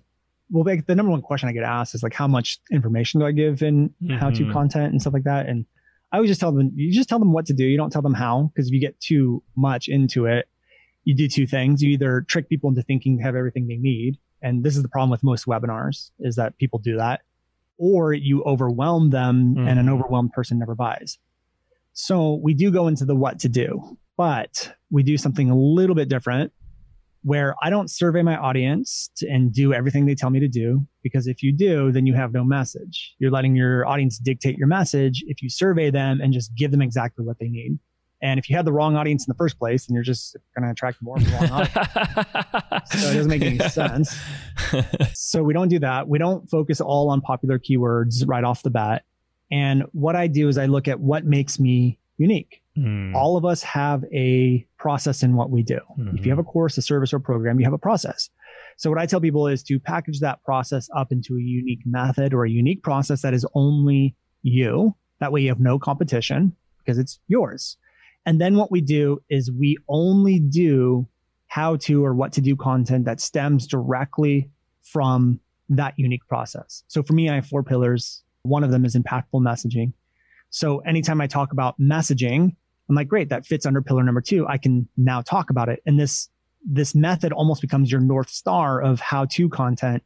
well, 0.52 0.66
like 0.66 0.86
the 0.86 0.96
number 0.96 1.12
one 1.12 1.22
question 1.22 1.48
I 1.48 1.54
get 1.54 1.64
asked 1.64 1.96
is 1.96 2.04
like, 2.04 2.14
how 2.14 2.28
much 2.28 2.60
information 2.72 3.20
do 3.22 3.26
I 3.26 3.32
give 3.32 3.62
in 3.62 3.90
mm-hmm. 3.90 4.18
how 4.18 4.30
to 4.30 4.52
content 4.52 4.92
and 4.92 5.02
stuff 5.02 5.14
like 5.14 5.24
that? 5.24 5.48
And 5.48 5.66
I 6.12 6.18
always 6.18 6.30
just 6.30 6.42
tell 6.42 6.52
them, 6.52 6.72
you 6.76 6.92
just 6.92 7.08
tell 7.08 7.20
them 7.20 7.32
what 7.32 7.46
to 7.46 7.54
do. 7.54 7.64
You 7.64 7.78
don't 7.78 7.90
tell 7.90 8.02
them 8.02 8.14
how, 8.14 8.52
because 8.54 8.68
if 8.68 8.74
you 8.74 8.82
get 8.82 9.00
too 9.00 9.42
much 9.56 9.88
into 9.88 10.26
it, 10.26 10.50
you 11.06 11.16
do 11.16 11.30
two 11.30 11.48
things. 11.48 11.82
You 11.82 11.92
either 11.92 12.26
trick 12.28 12.50
people 12.50 12.70
into 12.70 12.84
thinking 12.84 13.18
they 13.18 13.24
have 13.24 13.36
everything 13.36 13.68
they 13.68 13.78
need. 13.78 14.18
And 14.42 14.64
this 14.64 14.76
is 14.76 14.84
the 14.84 14.90
problem 14.90 15.10
with 15.10 15.24
most 15.24 15.46
webinars 15.46 16.12
is 16.20 16.36
that 16.36 16.58
people 16.58 16.80
do 16.80 16.98
that, 16.98 17.22
or 17.78 18.14
you 18.14 18.44
overwhelm 18.44 19.10
them 19.10 19.56
mm-hmm. 19.56 19.68
and 19.68 19.80
an 19.80 19.88
overwhelmed 19.88 20.34
person 20.34 20.60
never 20.60 20.76
buys. 20.76 21.18
So 21.94 22.40
we 22.44 22.54
do 22.54 22.72
go 22.72 22.88
into 22.88 23.06
the 23.06 23.16
what 23.16 23.40
to 23.40 23.50
do, 23.50 23.98
but 24.18 24.76
we 24.90 25.04
do 25.04 25.18
something 25.18 25.50
a 25.50 25.56
little 25.56 25.96
bit 25.96 26.10
different 26.10 26.52
where 27.24 27.56
I 27.62 27.70
don't 27.70 27.90
survey 27.90 28.22
my 28.22 28.36
audience 28.36 29.10
to, 29.18 29.28
and 29.28 29.54
do 29.54 29.74
everything 29.74 30.06
they 30.06 30.16
tell 30.16 30.30
me 30.30 30.40
to 30.40 30.48
do. 30.48 30.86
Because 31.04 31.28
if 31.28 31.44
you 31.44 31.52
do, 31.52 31.92
then 31.92 32.06
you 32.06 32.14
have 32.14 32.34
no 32.34 32.44
message. 32.44 33.16
You're 33.20 33.32
letting 33.32 33.56
your 33.56 33.88
audience 33.88 34.18
dictate 34.18 34.58
your 34.58 34.68
message. 34.68 35.24
If 35.28 35.42
you 35.42 35.50
survey 35.50 35.92
them 35.92 36.20
and 36.22 36.34
just 36.34 36.54
give 36.56 36.72
them 36.72 36.82
exactly 36.82 37.26
what 37.26 37.40
they 37.40 37.48
need. 37.48 37.80
And 38.24 38.40
if 38.40 38.50
you 38.50 38.56
had 38.56 38.66
the 38.66 38.72
wrong 38.72 38.96
audience 38.96 39.26
in 39.26 39.32
the 39.32 39.36
first 39.36 39.58
place, 39.58 39.88
then 39.88 39.96
you're 39.96 40.04
just 40.04 40.36
going 40.56 40.64
to 40.64 40.72
attract 40.72 41.02
more 41.02 41.18
of 41.18 41.26
the 41.26 41.32
wrong 41.32 41.50
audience. 41.52 42.92
so 43.02 43.10
it 43.10 43.14
doesn't 43.16 43.28
make 43.28 43.42
any 43.42 43.58
sense. 43.70 44.16
so 45.14 45.42
we 45.42 45.54
don't 45.54 45.70
do 45.70 45.80
that. 45.80 46.08
We 46.08 46.20
don't 46.20 46.48
focus 46.48 46.82
all 46.82 47.10
on 47.10 47.22
popular 47.22 47.58
keywords 47.58 48.24
right 48.28 48.44
off 48.44 48.62
the 48.62 48.70
bat. 48.70 49.06
And 49.52 49.84
what 49.92 50.16
I 50.16 50.28
do 50.28 50.48
is 50.50 50.58
I 50.58 50.68
look 50.68 50.88
at 50.88 51.00
what 51.00 51.26
makes 51.26 51.60
me 51.60 51.98
unique. 52.18 52.61
Mm. 52.78 53.14
All 53.14 53.38
of 53.38 53.46
us 53.46 53.62
have 53.64 54.04
a 54.14 54.66
process 54.78 55.24
in 55.24 55.36
what 55.36 55.50
we 55.50 55.62
do. 55.64 55.80
Mm-hmm. 56.00 56.18
If 56.18 56.26
you 56.26 56.32
have 56.32 56.40
a 56.40 56.44
course, 56.44 56.78
a 56.78 56.82
service, 56.82 57.14
or 57.14 57.20
program, 57.20 57.60
you 57.60 57.66
have 57.66 57.74
a 57.74 57.78
process. 57.78 58.30
So 58.78 58.90
what 58.90 59.00
I 59.00 59.06
tell 59.06 59.20
people 59.20 59.48
is 59.48 59.62
to 59.64 59.80
package 59.80 60.20
that 60.22 60.44
process 60.44 60.90
up 60.96 61.12
into 61.12 61.36
a 61.36 61.42
unique 61.42 61.82
method 61.86 62.34
or 62.34 62.46
a 62.46 62.50
unique 62.50 62.82
process 62.82 63.22
that 63.22 63.34
is 63.34 63.46
only 63.54 64.16
you. 64.42 64.96
That 65.20 65.32
way 65.32 65.42
you 65.42 65.50
have 65.50 65.60
no 65.60 65.78
competition 65.78 66.56
because 66.80 66.98
it's 66.98 67.20
yours. 67.28 67.78
And 68.26 68.40
then 68.40 68.56
what 68.56 68.72
we 68.72 68.82
do 68.82 69.22
is 69.30 69.52
we 69.52 69.78
only 69.90 70.40
do 70.40 71.08
how 71.48 71.76
to 71.76 72.06
or 72.06 72.14
what 72.14 72.32
to 72.34 72.42
do 72.42 72.56
content 72.56 73.06
that 73.06 73.20
stems 73.20 73.68
directly 73.68 74.50
from 74.84 75.40
that 75.70 75.94
unique 75.98 76.26
process. 76.28 76.84
So 76.88 77.04
for 77.04 77.14
me, 77.14 77.30
I 77.30 77.36
have 77.36 77.46
four 77.46 77.64
pillars. 77.64 78.24
One 78.44 78.64
of 78.64 78.72
them 78.72 78.86
is 78.86 78.96
impactful 78.96 79.42
messaging. 79.42 79.94
So 80.50 80.80
anytime 80.80 81.22
I 81.22 81.28
talk 81.28 81.52
about 81.52 81.80
messaging, 81.80 82.56
I'm 82.92 82.96
like, 82.96 83.08
great, 83.08 83.30
that 83.30 83.46
fits 83.46 83.66
under 83.66 83.82
pillar 83.82 84.04
number 84.04 84.20
two. 84.20 84.46
I 84.50 84.58
can 84.58 84.86
now 84.98 85.22
talk 85.22 85.50
about 85.50 85.70
it. 85.70 85.82
And 85.86 85.98
this, 85.98 86.28
this 86.70 86.94
method 86.94 87.32
almost 87.32 87.62
becomes 87.62 87.90
your 87.90 88.02
North 88.02 88.30
Star 88.30 88.82
of 88.82 89.00
how 89.00 89.24
to 89.32 89.48
content. 89.48 90.04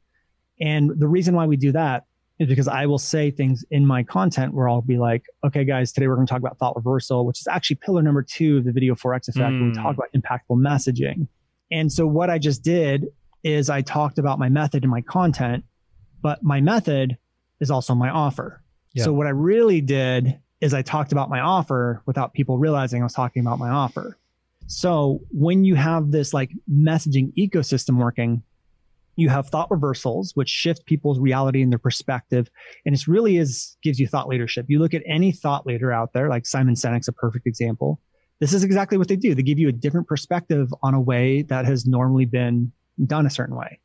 And 0.62 0.92
the 0.96 1.08
reason 1.08 1.34
why 1.34 1.48
we 1.48 1.58
do 1.58 1.72
that 1.72 2.04
is 2.38 2.48
because 2.48 2.68
I 2.68 2.86
will 2.86 3.00
say 3.00 3.32
things 3.32 3.66
in 3.72 3.88
my 3.88 4.04
content 4.04 4.54
where 4.54 4.70
I'll 4.70 4.84
be 4.84 5.00
like, 5.00 5.26
okay, 5.44 5.66
guys, 5.66 5.94
today 5.94 6.08
we're 6.08 6.14
going 6.14 6.28
to 6.28 6.32
talk 6.32 6.42
about 6.42 6.60
thought 6.60 6.76
reversal, 6.76 7.26
which 7.26 7.40
is 7.40 7.48
actually 7.48 7.78
pillar 7.78 8.04
number 8.04 8.22
two 8.22 8.58
of 8.58 8.66
the 8.66 8.72
video 8.72 8.94
4X 8.94 9.30
effect. 9.30 9.54
Mm. 9.54 9.70
we 9.70 9.74
talk 9.74 9.96
about 9.96 10.10
impactful 10.16 10.60
messaging. 10.60 11.28
And 11.72 11.92
so 11.92 12.06
what 12.06 12.30
I 12.30 12.38
just 12.38 12.62
did 12.62 13.08
is 13.44 13.72
I 13.72 13.82
talked 13.82 14.20
about 14.20 14.38
my 14.38 14.50
method 14.50 14.84
in 14.84 14.92
my 14.92 15.02
content, 15.02 15.64
but 16.22 16.44
my 16.44 16.62
method 16.62 17.18
is 17.60 17.72
also 17.72 17.96
my 17.96 18.12
offer. 18.12 18.62
Yeah. 18.94 19.06
So 19.06 19.14
what 19.14 19.26
I 19.26 19.32
really 19.32 19.82
did 19.82 20.40
is 20.66 20.74
I 20.74 20.82
talked 20.82 21.12
about 21.12 21.30
my 21.30 21.40
offer 21.40 22.02
without 22.08 22.34
people 22.34 22.58
realizing 22.58 23.02
I 23.02 23.06
was 23.06 23.14
talking 23.14 23.42
about 23.42 23.60
my 23.60 23.70
offer. 23.70 24.18
So 24.66 25.22
when 25.30 25.64
you 25.64 25.76
have 25.76 26.12
this 26.12 26.34
like 26.34 26.52
messaging 26.68 27.32
ecosystem 27.36 27.98
working, 27.98 28.42
you 29.16 29.30
have 29.30 29.48
thought 29.48 29.70
reversals, 29.70 30.36
which 30.36 30.50
shift 30.50 30.88
people's 30.88 31.20
reality 31.20 31.62
and 31.62 31.72
their 31.72 31.80
perspective. 31.80 32.50
And 32.84 32.96
it 32.96 33.08
really 33.08 33.38
is 33.38 33.78
gives 33.84 34.00
you 34.00 34.08
thought 34.08 34.28
leadership. 34.28 34.66
You 34.68 34.80
look 34.80 34.96
at 34.96 35.04
any 35.06 35.32
thought 35.32 35.68
leader 35.68 35.92
out 35.92 36.14
there, 36.14 36.30
like 36.30 36.48
Simon 36.48 36.74
Sinek's 36.74 37.08
a 37.08 37.14
perfect 37.14 37.46
example. 37.46 38.02
This 38.40 38.52
is 38.52 38.64
exactly 38.64 38.98
what 38.98 39.08
they 39.08 39.16
do. 39.16 39.36
They 39.36 39.44
give 39.44 39.60
you 39.60 39.70
a 39.70 39.72
different 39.72 40.08
perspective 40.08 40.74
on 40.82 40.96
a 40.96 41.00
way 41.00 41.44
that 41.44 41.66
has 41.66 41.86
normally 41.86 42.26
been 42.26 42.72
done 43.06 43.28
a 43.28 43.30
certain 43.30 43.56
way. 43.56 43.80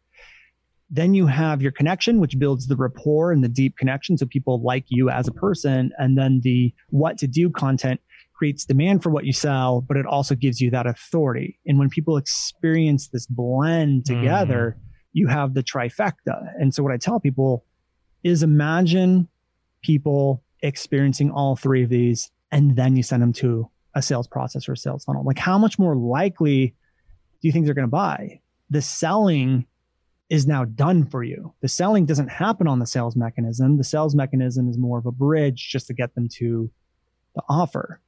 Then 0.91 1.15
you 1.15 1.27
have 1.27 1.63
your 1.63 1.71
connection, 1.71 2.19
which 2.19 2.39
builds 2.39 2.67
the 2.67 2.77
rapport 2.77 3.31
and 3.31 3.45
the 3.45 3.49
deep 3.49 3.77
connection. 3.77 4.19
So 4.19 4.27
people 4.27 4.61
like 4.63 4.85
you 4.89 5.09
as 5.09 5.29
a 5.29 5.33
person. 5.33 5.93
And 5.99 6.19
then 6.19 6.41
the 6.43 6.75
what 6.89 7.17
to 7.19 7.29
do 7.29 7.49
content 7.49 8.01
creates 8.35 8.65
demand 8.65 9.03
for 9.03 9.11
what 9.11 9.25
you 9.25 9.33
sell, 9.33 9.83
but 9.83 9.97
it 9.97 10.07
also 10.07 10.35
gives 10.35 10.61
you 10.61 10.71
that 10.71 10.87
authority. 10.87 11.61
And 11.67 11.79
when 11.79 11.91
people 11.91 12.17
experience 12.17 13.09
this 13.09 13.27
blend 13.27 14.07
together, 14.07 14.77
mm 14.79 14.87
you 15.13 15.27
have 15.27 15.55
the 15.55 15.63
trifecta. 15.63 16.53
And 16.59 16.75
so 16.75 16.83
what 16.83 16.93
I 16.93 16.97
tell 16.97 17.21
people 17.21 17.65
is 18.23 18.43
imagine 18.43 19.29
people 19.83 20.43
experiencing 20.63 21.31
all 21.31 21.57
three 21.57 21.83
of 21.83 21.91
these 21.91 22.31
and 22.53 22.77
then 22.77 22.97
you 22.97 23.03
send 23.03 23.23
them 23.23 23.33
to 23.35 23.69
a 23.95 24.03
sales 24.03 24.29
process 24.29 24.69
or 24.69 24.73
a 24.73 24.77
sales 24.77 25.05
funnel. 25.05 25.25
Like 25.25 25.39
how 25.39 25.59
much 25.59 25.79
more 25.79 25.97
likely 25.97 26.75
do 27.41 27.49
you 27.49 27.53
think 27.53 27.65
they're 27.65 27.75
going 27.75 27.89
to 27.89 27.91
buy? 27.91 28.41
The 28.71 28.83
selling 28.83 29.67
is 30.31 30.47
now 30.47 30.65
done 30.65 31.05
for 31.07 31.23
you. 31.23 31.53
The 31.61 31.69
selling 31.69 32.07
doesn't 32.07 32.29
happen 32.29 32.67
on 32.67 32.79
the 32.79 32.87
sales 32.87 33.17
mechanism. 33.17 33.77
The 33.77 33.85
sales 33.85 34.15
mechanism 34.15 34.69
is 34.69 34.79
more 34.79 34.99
of 34.99 35.07
a 35.07 35.13
bridge 35.13 35.69
just 35.71 35.89
to 35.89 35.95
get 35.95 36.15
them 36.15 36.29
to 36.39 36.71
the 37.35 37.43
offer. 37.49 38.01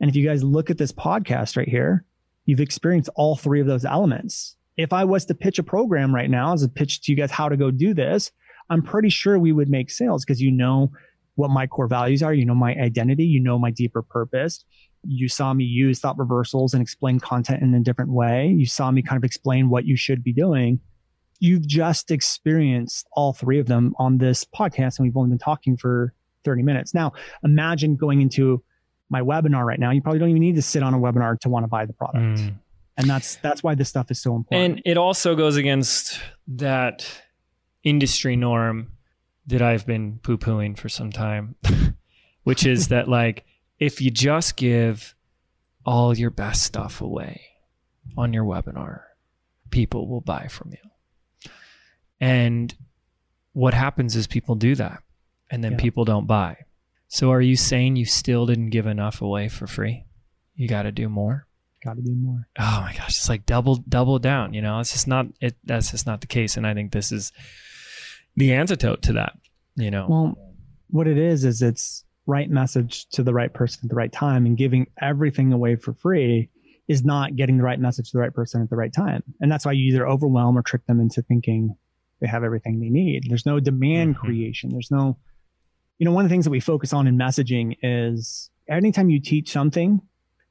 And 0.00 0.08
if 0.08 0.14
you 0.14 0.26
guys 0.26 0.44
look 0.44 0.70
at 0.70 0.78
this 0.78 0.92
podcast 0.92 1.56
right 1.56 1.68
here, 1.68 2.04
you've 2.44 2.60
experienced 2.60 3.10
all 3.16 3.36
three 3.36 3.60
of 3.60 3.66
those 3.66 3.84
elements 3.84 4.56
if 4.82 4.92
I 4.92 5.04
was 5.04 5.24
to 5.26 5.34
pitch 5.34 5.58
a 5.58 5.62
program 5.62 6.14
right 6.14 6.30
now 6.30 6.52
as 6.52 6.62
a 6.62 6.68
pitch 6.68 7.02
to 7.02 7.12
you 7.12 7.16
guys 7.16 7.30
how 7.30 7.48
to 7.48 7.56
go 7.56 7.70
do 7.70 7.92
this, 7.92 8.30
I'm 8.70 8.82
pretty 8.82 9.10
sure 9.10 9.38
we 9.38 9.52
would 9.52 9.68
make 9.68 9.90
sales 9.90 10.24
because 10.24 10.40
you 10.40 10.50
know 10.50 10.92
what 11.34 11.50
my 11.50 11.66
core 11.66 11.86
values 11.88 12.22
are, 12.22 12.32
you 12.32 12.44
know 12.44 12.54
my 12.54 12.74
identity, 12.74 13.24
you 13.24 13.40
know 13.40 13.58
my 13.58 13.70
deeper 13.70 14.02
purpose. 14.02 14.64
You 15.06 15.28
saw 15.28 15.52
me 15.54 15.64
use 15.64 16.00
thought 16.00 16.18
reversals 16.18 16.74
and 16.74 16.82
explain 16.82 17.20
content 17.20 17.62
in 17.62 17.74
a 17.74 17.80
different 17.80 18.12
way. 18.12 18.48
You 18.48 18.66
saw 18.66 18.90
me 18.90 19.02
kind 19.02 19.16
of 19.16 19.24
explain 19.24 19.70
what 19.70 19.86
you 19.86 19.96
should 19.96 20.22
be 20.22 20.32
doing. 20.32 20.80
You've 21.40 21.66
just 21.66 22.10
experienced 22.10 23.08
all 23.12 23.32
three 23.32 23.58
of 23.58 23.66
them 23.66 23.94
on 23.98 24.18
this 24.18 24.44
podcast, 24.44 24.98
and 24.98 25.06
we've 25.06 25.16
only 25.16 25.30
been 25.30 25.38
talking 25.38 25.76
for 25.76 26.14
30 26.44 26.62
minutes. 26.62 26.94
Now, 26.94 27.12
imagine 27.42 27.96
going 27.96 28.20
into 28.20 28.62
my 29.08 29.20
webinar 29.20 29.64
right 29.64 29.80
now. 29.80 29.90
You 29.90 30.00
probably 30.00 30.20
don't 30.20 30.30
even 30.30 30.40
need 30.40 30.56
to 30.56 30.62
sit 30.62 30.82
on 30.82 30.94
a 30.94 30.98
webinar 30.98 31.38
to 31.40 31.48
want 31.48 31.64
to 31.64 31.68
buy 31.68 31.84
the 31.86 31.92
product. 31.92 32.40
Mm 32.40 32.58
and 33.00 33.08
that's 33.08 33.36
that's 33.36 33.62
why 33.62 33.74
this 33.74 33.88
stuff 33.88 34.10
is 34.10 34.20
so 34.20 34.36
important 34.36 34.72
and 34.72 34.82
it 34.84 34.96
also 34.96 35.34
goes 35.34 35.56
against 35.56 36.20
that 36.46 37.22
industry 37.82 38.36
norm 38.36 38.92
that 39.46 39.62
i've 39.62 39.86
been 39.86 40.18
poo-pooing 40.22 40.76
for 40.76 40.88
some 40.88 41.10
time 41.10 41.54
which 42.44 42.66
is 42.66 42.88
that 42.88 43.08
like 43.08 43.44
if 43.78 44.00
you 44.00 44.10
just 44.10 44.56
give 44.56 45.14
all 45.86 46.16
your 46.16 46.30
best 46.30 46.62
stuff 46.62 47.00
away 47.00 47.40
on 48.16 48.32
your 48.32 48.44
webinar 48.44 49.02
people 49.70 50.06
will 50.06 50.20
buy 50.20 50.46
from 50.46 50.70
you 50.70 50.89
and 52.20 52.74
what 53.52 53.74
happens 53.74 54.14
is 54.14 54.26
people 54.26 54.54
do 54.54 54.74
that 54.74 55.02
and 55.50 55.64
then 55.64 55.72
yeah. 55.72 55.78
people 55.78 56.04
don't 56.04 56.26
buy 56.26 56.56
so 57.08 57.30
are 57.30 57.40
you 57.40 57.56
saying 57.56 57.96
you 57.96 58.04
still 58.04 58.46
didn't 58.46 58.70
give 58.70 58.86
enough 58.86 59.20
away 59.20 59.48
for 59.48 59.66
free 59.66 60.04
you 60.54 60.68
got 60.68 60.82
to 60.82 60.92
do 60.92 61.08
more 61.08 61.46
got 61.82 61.96
to 61.96 62.02
do 62.02 62.14
more. 62.14 62.46
Oh 62.58 62.80
my 62.82 62.94
gosh, 62.96 63.18
it's 63.18 63.28
like 63.28 63.46
double 63.46 63.76
double 63.76 64.18
down. 64.18 64.54
You 64.54 64.62
know, 64.62 64.80
it's 64.80 64.92
just 64.92 65.08
not 65.08 65.26
it. 65.40 65.56
That's 65.64 65.90
just 65.90 66.06
not 66.06 66.20
the 66.20 66.26
case, 66.26 66.56
and 66.56 66.66
I 66.66 66.74
think 66.74 66.92
this 66.92 67.12
is 67.12 67.32
the 68.36 68.52
antidote 68.52 69.02
to 69.02 69.14
that. 69.14 69.32
You 69.76 69.90
know. 69.90 70.06
Well, 70.08 70.38
what 70.88 71.06
it 71.06 71.18
is 71.18 71.44
is 71.44 71.62
it's 71.62 72.04
right 72.26 72.50
message 72.50 73.08
to 73.10 73.22
the 73.22 73.32
right 73.32 73.52
person 73.52 73.80
at 73.84 73.90
the 73.90 73.96
right 73.96 74.12
time 74.12 74.46
and 74.46 74.56
giving 74.56 74.86
everything 75.00 75.52
away 75.52 75.76
for 75.76 75.94
free 75.94 76.48
is 76.88 77.04
not 77.04 77.36
getting 77.36 77.56
the 77.56 77.62
right 77.62 77.80
message 77.80 78.10
to 78.10 78.16
the 78.16 78.20
right 78.20 78.34
person 78.34 78.62
at 78.62 78.70
the 78.70 78.76
right 78.76 78.92
time. 78.92 79.22
And 79.40 79.50
that's 79.50 79.64
why 79.64 79.72
you 79.72 79.92
either 79.92 80.06
overwhelm 80.06 80.58
or 80.58 80.62
trick 80.62 80.84
them 80.86 81.00
into 81.00 81.22
thinking 81.22 81.76
they 82.20 82.26
have 82.26 82.44
everything 82.44 82.80
they 82.80 82.90
need. 82.90 83.24
There's 83.28 83.46
no 83.46 83.60
demand 83.60 84.14
Mhm. 84.16 84.18
creation. 84.18 84.70
There's 84.70 84.90
no, 84.90 85.16
you 85.98 86.04
know, 86.04 86.12
one 86.12 86.24
of 86.24 86.28
the 86.30 86.32
things 86.32 86.44
that 86.44 86.50
we 86.50 86.60
focus 86.60 86.92
on 86.92 87.06
in 87.06 87.16
messaging 87.16 87.76
is 87.82 88.50
anytime 88.68 89.10
you 89.10 89.20
teach 89.20 89.50
something, 89.50 90.00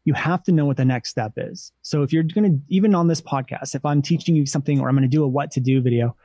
you 0.05 0.13
have 0.13 0.43
to 0.43 0.51
know 0.51 0.65
what 0.65 0.77
the 0.77 0.85
next 0.85 1.09
step 1.09 1.33
is. 1.37 1.71
So 1.81 2.01
if 2.03 2.11
you're 2.11 2.23
going 2.23 2.51
to, 2.51 2.59
even 2.69 2.95
on 2.95 3.07
this 3.07 3.21
podcast, 3.21 3.75
if 3.75 3.85
I'm 3.85 4.01
teaching 4.01 4.35
you 4.35 4.45
something 4.45 4.79
or 4.79 4.89
I'm 4.89 4.95
going 4.95 5.03
to 5.03 5.15
do 5.15 5.23
a 5.23 5.27
what 5.27 5.51
to 5.51 5.59
do 5.59 5.81
video, 5.81 6.15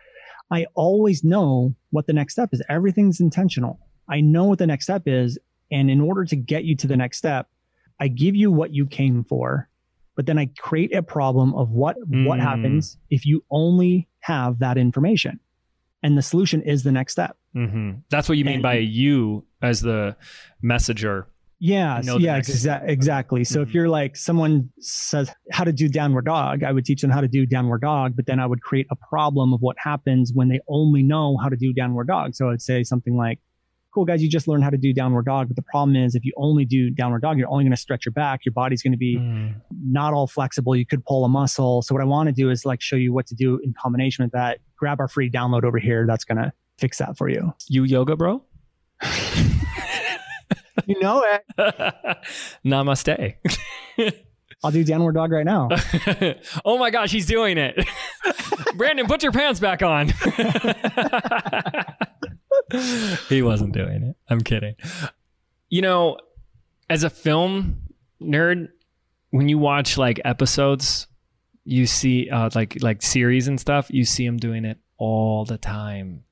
I 0.51 0.67
always 0.75 1.25
know 1.25 1.75
what 1.91 2.07
the 2.07 2.13
next 2.13 2.35
step 2.35 2.51
is. 2.53 2.63
Everything's 2.69 3.21
intentional. 3.21 3.79
I 4.09 4.21
know 4.21 4.45
what 4.45 4.59
the 4.59 4.67
next 4.67 4.85
step 4.85 5.03
is. 5.07 5.39
And 5.71 5.91
in 5.91 6.01
order 6.01 6.25
to 6.25 6.37
get 6.37 6.65
you 6.65 6.77
to 6.77 6.87
the 6.87 6.97
next 6.97 7.19
step, 7.19 7.49
I 8.01 8.09
give 8.09 8.35
you 8.37 8.51
what 8.51 8.73
you 8.73 8.87
came 8.87 9.25
for, 9.25 9.69
but 10.17 10.27
then 10.27 10.39
I 10.39 10.47
create 10.59 10.95
a 10.95 11.03
problem 11.03 11.55
of 11.55 11.71
what, 11.71 11.97
what 12.07 12.39
Mm. 12.39 12.43
happens 12.43 12.99
if 13.11 13.25
you 13.27 13.43
only 13.51 14.07
have 14.25 14.59
that 14.61 14.77
information. 14.79 15.39
And 16.03 16.19
the 16.19 16.23
solution 16.23 16.61
is 16.63 16.83
the 16.83 16.93
next 16.93 17.13
step. 17.13 17.37
hmm 17.55 17.93
That's 18.11 18.29
what 18.29 18.37
you 18.39 18.45
mean 18.45 18.55
And- 18.57 18.63
by 18.63 18.75
you 18.79 19.45
as 19.63 19.81
the 19.81 20.17
messenger. 20.61 21.27
Yeah, 21.61 22.01
know 22.05 22.19
yeah, 22.19 22.39
exa- 22.41 22.87
exactly. 22.87 23.45
So 23.45 23.61
Mhm. 23.61 23.63
if 23.69 23.75
you're 23.75 23.89
like 23.89 24.17
someone 24.17 24.71
says 24.81 25.31
how 25.53 25.65
to 25.65 25.73
do 25.73 25.89
downward 25.89 26.25
dog, 26.27 26.63
I 26.63 26.73
would 26.73 26.85
teach 26.85 27.01
them 27.01 27.11
how 27.11 27.21
to 27.23 27.29
do 27.29 27.47
downward 27.47 27.81
dog, 27.81 28.17
but 28.17 28.27
then 28.27 28.39
I 28.41 28.45
would 28.47 28.61
create 28.61 28.87
a 28.91 28.97
problem 29.09 29.55
of 29.55 29.61
what 29.63 29.77
happens 29.79 30.33
when 30.35 30.49
they 30.49 30.61
only 30.69 31.03
know 31.03 31.37
how 31.39 31.49
to 31.49 31.57
do 31.57 31.73
downward 31.73 32.09
dog. 32.09 32.35
So 32.35 32.51
I'd 32.51 32.61
say 32.61 32.83
something 32.83 33.17
like, 33.17 33.39
"Cool 33.95 34.05
guys, 34.05 34.23
you 34.23 34.29
just 34.29 34.49
learned 34.49 34.65
how 34.65 34.71
to 34.71 34.77
do 34.77 34.93
downward 34.93 35.25
dog, 35.27 35.47
but 35.49 35.55
the 35.57 35.63
problem 35.63 35.95
is 35.97 36.15
if 36.17 36.25
you 36.25 36.33
only 36.37 36.65
do 36.65 36.91
downward 36.91 37.23
dog, 37.23 37.39
you're 37.39 37.49
only 37.49 37.63
going 37.65 37.71
to 37.71 37.77
stretch 37.77 38.05
your 38.05 38.13
back. 38.13 38.45
Your 38.45 38.53
body's 38.53 38.83
going 38.83 38.93
to 38.93 38.99
be 38.99 39.17
Mm. 39.17 39.55
not 39.71 40.13
all 40.13 40.27
flexible. 40.27 40.75
You 40.75 40.85
could 40.85 41.05
pull 41.05 41.25
a 41.25 41.29
muscle. 41.29 41.81
So 41.83 41.95
what 41.95 42.03
I 42.03 42.05
want 42.05 42.27
to 42.29 42.33
do 42.33 42.51
is 42.51 42.65
like 42.67 42.81
show 42.83 42.97
you 42.97 43.13
what 43.13 43.27
to 43.29 43.35
do 43.35 43.59
in 43.63 43.73
combination 43.81 44.25
with 44.25 44.33
that. 44.33 44.59
Grab 44.77 44.99
our 45.01 45.09
free 45.09 45.31
download 45.31 45.65
over 45.65 45.79
here. 45.79 46.05
That's 46.07 46.25
going 46.25 46.39
to 46.39 46.53
fix 46.79 46.99
that 46.99 47.17
for 47.17 47.29
you. 47.29 47.53
You 47.69 47.85
yoga, 47.85 48.17
bro? 48.17 48.43
You 50.87 51.01
know 51.01 51.25
it. 51.25 51.45
Namaste. 52.65 53.37
I'll 54.65 54.71
do 54.71 54.85
downward 54.85 55.15
dog 55.15 55.31
right 55.31 55.45
now. 55.47 55.69
oh 56.65 56.77
my 56.79 56.91
gosh, 56.91 57.11
he's 57.13 57.27
doing 57.27 57.57
it. 57.59 57.79
Brandon, 58.77 59.07
put 59.07 59.23
your 59.23 59.33
pants 59.33 59.61
back 59.61 59.83
on. 59.83 60.09
he 63.29 63.43
wasn't 63.43 63.73
doing 63.73 64.03
it. 64.03 64.17
I'm 64.29 64.41
kidding. 64.41 64.75
You 65.69 65.83
know, 65.83 66.19
as 66.89 67.05
a 67.05 67.11
film 67.11 67.83
nerd, 68.21 68.69
when 69.31 69.49
you 69.49 69.59
watch 69.59 69.99
like 69.99 70.21
episodes, 70.25 71.07
you 71.65 71.87
see 71.87 72.29
uh, 72.31 72.51
like 72.55 72.83
like 72.83 73.03
series 73.03 73.49
and 73.49 73.59
stuff, 73.59 73.89
you 73.91 74.05
see 74.05 74.25
him 74.25 74.37
doing 74.37 74.65
it 74.65 74.79
all 74.99 75.45
the 75.45 75.59
time. 75.59 76.25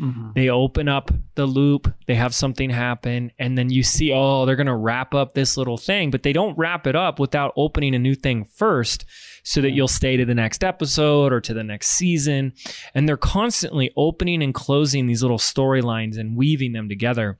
Mhm. 0.00 0.34
They 0.34 0.50
open 0.50 0.88
up 0.88 1.10
the 1.36 1.46
loop, 1.46 1.92
they 2.06 2.14
have 2.16 2.34
something 2.34 2.68
happen, 2.68 3.32
and 3.38 3.56
then 3.56 3.70
you 3.70 3.82
see, 3.82 4.12
oh, 4.12 4.44
they're 4.44 4.56
going 4.56 4.66
to 4.66 4.76
wrap 4.76 5.14
up 5.14 5.32
this 5.32 5.56
little 5.56 5.78
thing, 5.78 6.10
but 6.10 6.22
they 6.22 6.34
don't 6.34 6.56
wrap 6.58 6.86
it 6.86 6.94
up 6.94 7.18
without 7.18 7.54
opening 7.56 7.94
a 7.94 7.98
new 7.98 8.14
thing 8.14 8.44
first 8.44 9.06
so 9.46 9.60
that 9.60 9.70
you'll 9.70 9.88
stay 9.88 10.16
to 10.16 10.24
the 10.24 10.34
next 10.34 10.64
episode 10.64 11.32
or 11.32 11.40
to 11.40 11.54
the 11.54 11.62
next 11.62 11.88
season. 11.88 12.52
And 12.94 13.08
they're 13.08 13.16
constantly 13.16 13.92
opening 13.96 14.42
and 14.42 14.52
closing 14.52 15.06
these 15.06 15.22
little 15.22 15.38
storylines 15.38 16.18
and 16.18 16.36
weaving 16.36 16.72
them 16.72 16.88
together. 16.88 17.38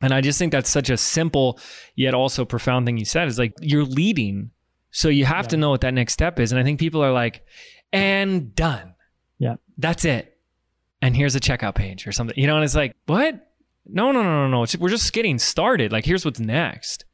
And 0.00 0.12
I 0.12 0.20
just 0.20 0.38
think 0.38 0.52
that's 0.52 0.70
such 0.70 0.90
a 0.90 0.96
simple 0.96 1.58
yet 1.94 2.14
also 2.14 2.44
profound 2.44 2.86
thing 2.86 2.98
you 2.98 3.04
said 3.04 3.28
is 3.28 3.38
like 3.38 3.54
you're 3.60 3.84
leading. 3.84 4.50
So 4.90 5.08
you 5.08 5.24
have 5.24 5.48
to 5.48 5.56
know 5.56 5.70
what 5.70 5.80
that 5.80 5.94
next 5.94 6.12
step 6.12 6.38
is. 6.38 6.52
And 6.52 6.60
I 6.60 6.64
think 6.64 6.78
people 6.78 7.02
are 7.02 7.12
like, 7.12 7.44
and 7.92 8.54
done. 8.54 8.94
Yeah. 9.38 9.56
That's 9.78 10.04
it 10.04 10.36
and 11.02 11.16
here's 11.16 11.36
a 11.36 11.40
checkout 11.40 11.74
page 11.74 12.06
or 12.06 12.12
something. 12.12 12.36
You 12.36 12.46
know, 12.46 12.56
and 12.56 12.64
it's 12.64 12.74
like, 12.74 12.94
what? 13.06 13.48
No, 13.86 14.10
no, 14.10 14.22
no, 14.22 14.48
no, 14.48 14.64
no. 14.64 14.66
We're 14.78 14.88
just 14.88 15.12
getting 15.12 15.38
started. 15.38 15.92
Like, 15.92 16.04
here's 16.04 16.24
what's 16.24 16.40
next. 16.40 17.04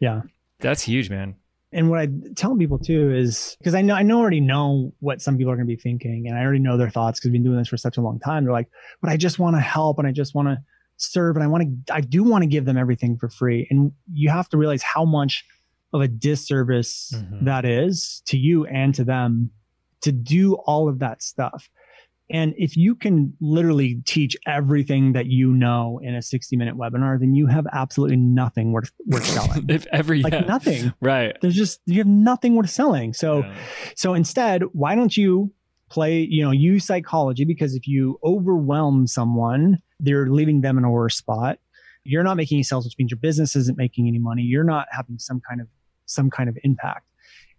Yeah. 0.00 0.22
That's 0.60 0.82
huge, 0.82 1.08
man. 1.08 1.36
And 1.72 1.90
what 1.90 1.98
I 1.98 2.08
tell 2.34 2.56
people 2.56 2.78
too 2.78 3.14
is 3.14 3.56
because 3.58 3.74
I 3.74 3.82
know 3.82 3.94
I 3.94 4.02
know 4.02 4.20
already 4.20 4.40
know 4.40 4.92
what 5.00 5.20
some 5.20 5.36
people 5.36 5.52
are 5.52 5.56
going 5.56 5.66
to 5.66 5.76
be 5.76 5.80
thinking, 5.80 6.26
and 6.26 6.38
I 6.38 6.42
already 6.42 6.60
know 6.60 6.76
their 6.76 6.88
thoughts 6.90 7.18
because 7.18 7.28
we've 7.28 7.34
been 7.34 7.44
doing 7.44 7.58
this 7.58 7.68
for 7.68 7.76
such 7.76 7.98
a 7.98 8.00
long 8.00 8.18
time. 8.20 8.44
They're 8.44 8.52
like, 8.52 8.70
"But 9.02 9.10
I 9.10 9.16
just 9.16 9.38
want 9.38 9.56
to 9.56 9.60
help, 9.60 9.98
and 9.98 10.08
I 10.08 10.12
just 10.12 10.34
want 10.34 10.48
to 10.48 10.58
serve, 10.96 11.36
and 11.36 11.44
I 11.44 11.46
want 11.46 11.86
to, 11.86 11.94
I 11.94 12.00
do 12.00 12.24
want 12.24 12.42
to 12.42 12.48
give 12.48 12.64
them 12.64 12.78
everything 12.78 13.18
for 13.18 13.28
free." 13.28 13.66
And 13.70 13.92
you 14.12 14.30
have 14.30 14.48
to 14.50 14.56
realize 14.56 14.82
how 14.82 15.04
much 15.04 15.44
of 15.92 16.00
a 16.00 16.08
disservice 16.08 17.12
Mhm. 17.14 17.44
that 17.44 17.64
is 17.64 18.22
to 18.26 18.38
you 18.38 18.64
and 18.66 18.94
to 18.94 19.04
them 19.04 19.50
to 20.00 20.12
do 20.12 20.54
all 20.54 20.88
of 20.88 21.00
that 21.00 21.22
stuff. 21.22 21.68
And 22.30 22.54
if 22.58 22.76
you 22.76 22.94
can 22.94 23.32
literally 23.40 24.02
teach 24.04 24.36
everything 24.46 25.14
that 25.14 25.26
you 25.26 25.52
know 25.52 25.98
in 26.02 26.14
a 26.14 26.20
60 26.20 26.56
minute 26.56 26.76
webinar, 26.76 27.18
then 27.18 27.34
you 27.34 27.46
have 27.46 27.66
absolutely 27.72 28.16
nothing 28.16 28.72
worth 28.72 28.92
worth 29.06 29.24
selling. 29.24 29.64
if 29.68 29.86
every 29.92 30.22
like 30.22 30.32
yeah. 30.32 30.40
nothing 30.40 30.92
right. 31.00 31.36
there's 31.40 31.54
just 31.54 31.80
you 31.86 31.98
have 31.98 32.06
nothing 32.06 32.54
worth 32.54 32.70
selling 32.70 33.12
so 33.12 33.38
Yeah. 33.38 33.54
so 33.96 34.14
instead 34.14 34.62
why 34.72 34.94
don't 34.94 35.16
you 35.16 35.52
play 35.90 36.20
you 36.20 36.42
know 36.44 36.50
use 36.50 36.84
psychology 36.84 37.44
because 37.44 37.74
if 37.74 37.86
you 37.86 38.18
overwhelm 38.22 39.06
someone 39.06 39.78
they're 40.00 40.26
leaving 40.28 40.60
them 40.60 40.76
in 40.76 40.84
a 40.84 40.90
worse 40.90 41.16
spot 41.16 41.58
you're 42.04 42.22
not 42.22 42.36
making 42.36 42.56
any 42.56 42.62
sales 42.62 42.84
which 42.84 42.94
means 42.98 43.10
your 43.10 43.18
business 43.18 43.56
isn't 43.56 43.78
making 43.78 44.06
any 44.06 44.18
money 44.18 44.42
you're 44.42 44.64
not 44.64 44.86
having 44.90 45.18
some 45.18 45.40
kind 45.48 45.60
of 45.60 45.68
some 46.06 46.30
kind 46.30 46.48
of 46.48 46.58
impact 46.62 47.04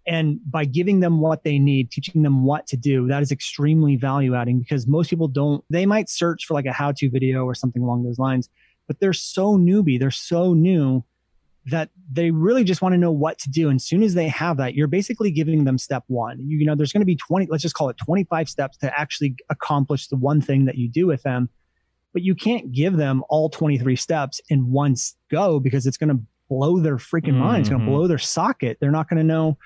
and 0.10 0.40
by 0.50 0.66
giving 0.66 1.00
them 1.00 1.22
what 1.22 1.44
they 1.44 1.58
need 1.58 1.92
teaching 1.92 2.24
them 2.24 2.44
what 2.44 2.68
to 2.68 2.76
do 2.76 3.08
that 3.08 3.22
is 3.22 3.32
extremely 3.32 3.96
value 3.96 4.36
adding 4.36 4.60
because 4.60 4.88
most 4.88 5.10
people 5.10 5.28
don't 5.28 5.64
they 5.70 5.86
might 5.86 6.10
search 6.10 6.46
for 6.46 6.56
like 6.56 6.66
a 6.66 6.74
how 6.74 6.92
to 6.92 7.10
video 7.10 7.46
or 7.46 7.56
something 7.56 7.82
along 7.82 8.04
those 8.04 8.20
lines 8.20 8.50
but 8.88 9.00
they're 9.00 9.14
so 9.14 9.58
newbie 9.58 10.00
they're 10.00 10.12
so 10.12 10.54
new 10.54 11.04
that 11.70 11.90
they 12.12 12.32
really 12.32 12.64
just 12.64 12.82
want 12.82 12.94
to 12.94 12.98
know 12.98 13.12
what 13.12 13.38
to 13.40 13.50
do. 13.50 13.70
And 13.70 13.78
as 13.78 13.86
soon 13.86 14.04
as 14.04 14.14
they 14.14 14.28
have 14.28 14.58
that, 14.58 14.76
you're 14.76 14.88
basically 14.88 15.32
giving 15.32 15.64
them 15.64 15.78
step 15.78 16.04
one. 16.08 16.40
You, 16.40 16.60
you 16.60 16.66
know, 16.66 16.76
there's 16.76 16.92
going 16.92 17.02
to 17.02 17.06
be 17.06 17.16
20, 17.16 17.48
let's 17.50 17.62
just 17.62 17.76
call 17.76 17.90
it 17.90 17.98
25 17.98 18.50
steps 18.50 18.78
to 18.78 19.00
actually 19.00 19.36
accomplish 19.50 20.08
the 20.08 20.16
one 20.16 20.42
thing 20.42 20.66
that 20.66 20.76
you 20.76 20.90
do 20.90 21.08
with 21.08 21.22
them. 21.24 21.50
But 22.14 22.24
you 22.24 22.34
can't 22.34 22.72
give 22.72 22.98
them 22.98 23.24
all 23.30 23.50
23 23.50 23.96
steps 23.96 24.42
in 24.50 24.72
one 24.72 24.96
go 25.30 25.60
because 25.60 25.86
it's 25.86 25.98
going 25.98 26.10
to 26.10 26.22
blow 26.50 26.80
their 26.80 26.98
freaking 26.98 27.36
mind. 27.36 27.62
It's 27.62 27.70
going 27.70 27.80
to 27.80 27.86
mm-hmm. 27.86 27.96
blow 27.96 28.08
their 28.08 28.18
socket. 28.18 28.78
They're 28.80 28.90
not 28.90 29.08
going 29.08 29.20
to 29.20 29.24
know 29.24 29.58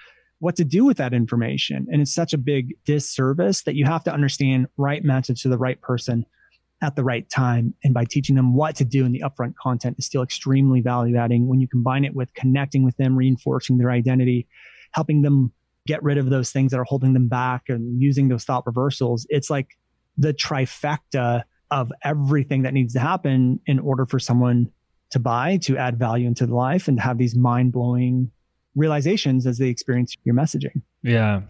what 0.44 0.58
to 0.58 0.66
do 0.66 0.84
with 0.84 0.98
that 0.98 1.14
information. 1.14 1.88
And 1.90 2.02
it's 2.02 2.14
such 2.14 2.34
a 2.34 2.38
big 2.38 2.76
disservice 2.84 3.62
that 3.62 3.76
you 3.76 3.86
have 3.86 4.04
to 4.04 4.14
understand 4.14 4.68
right 4.76 5.02
message 5.02 5.42
to 5.44 5.48
the 5.48 5.58
right 5.58 5.80
person 5.80 6.26
at 6.82 6.98
the 6.98 7.04
right 7.04 7.30
time. 7.30 7.74
And 7.82 7.94
by 7.94 8.04
teaching 8.04 8.36
them 8.36 8.54
what 8.54 8.76
to 8.76 8.84
do 8.84 9.06
in 9.06 9.14
the 9.14 9.22
upfront 9.22 9.54
content 9.56 9.96
is 10.00 10.06
still 10.06 10.22
extremely 10.22 10.82
value 10.82 11.16
adding 11.16 11.48
when 11.48 11.62
you 11.62 11.70
combine 11.70 12.04
it 12.04 12.14
with 12.14 12.34
connecting 12.34 12.84
with 12.84 12.98
them, 12.98 13.16
reinforcing 13.16 13.78
their 13.78 13.90
identity, 13.90 14.46
helping 14.92 15.22
them 15.22 15.54
get 15.88 16.04
rid 16.04 16.18
of 16.18 16.30
those 16.30 16.52
things 16.52 16.72
that 16.72 16.78
are 16.78 16.84
holding 16.84 17.14
them 17.14 17.30
back 17.30 17.64
and 17.70 18.02
using 18.02 18.28
those 18.28 18.44
thought 18.44 18.66
reversals. 18.66 19.26
It's 19.30 19.50
like 19.50 19.78
the 20.18 20.34
trifecta 20.34 21.44
of 21.72 21.90
everything 22.04 22.64
that 22.64 22.74
needs 22.74 22.92
to 22.96 23.00
happen 23.00 23.62
in 23.66 23.80
order 23.80 24.06
for 24.06 24.20
someone 24.20 24.70
to 25.12 25.20
buy, 25.20 25.56
to 25.62 25.78
add 25.78 25.98
value 25.98 26.28
into 26.28 26.48
life 26.48 26.90
and 26.90 26.98
to 26.98 27.04
have 27.04 27.18
these 27.18 27.34
mind 27.34 27.72
blowing 27.72 28.30
realizations 28.76 29.46
as 29.46 29.58
they 29.58 29.70
experience 29.70 30.16
your 30.24 30.36
messaging. 30.36 30.82
Yeah. 31.02 31.42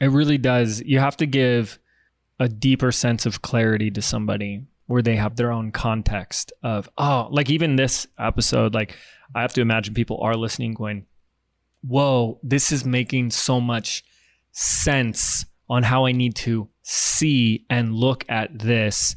It 0.00 0.10
really 0.10 0.38
does. 0.38 0.80
You 0.80 0.98
have 0.98 1.16
to 1.18 1.26
give 1.26 1.78
a 2.38 2.48
deeper 2.48 2.92
sense 2.92 3.26
of 3.26 3.42
clarity 3.42 3.90
to 3.92 4.02
somebody 4.02 4.66
where 4.86 5.02
they 5.02 5.16
have 5.16 5.36
their 5.36 5.50
own 5.50 5.72
context 5.72 6.52
of, 6.62 6.90
oh, 6.98 7.28
like 7.30 7.48
even 7.48 7.76
this 7.76 8.06
episode, 8.18 8.74
like 8.74 8.96
I 9.34 9.42
have 9.42 9.54
to 9.54 9.60
imagine 9.60 9.94
people 9.94 10.20
are 10.20 10.36
listening 10.36 10.74
going, 10.74 11.06
whoa, 11.82 12.38
this 12.42 12.72
is 12.72 12.84
making 12.84 13.30
so 13.30 13.60
much 13.60 14.04
sense 14.52 15.46
on 15.68 15.82
how 15.82 16.06
I 16.06 16.12
need 16.12 16.34
to 16.36 16.68
see 16.82 17.64
and 17.70 17.94
look 17.94 18.24
at 18.28 18.58
this. 18.58 19.16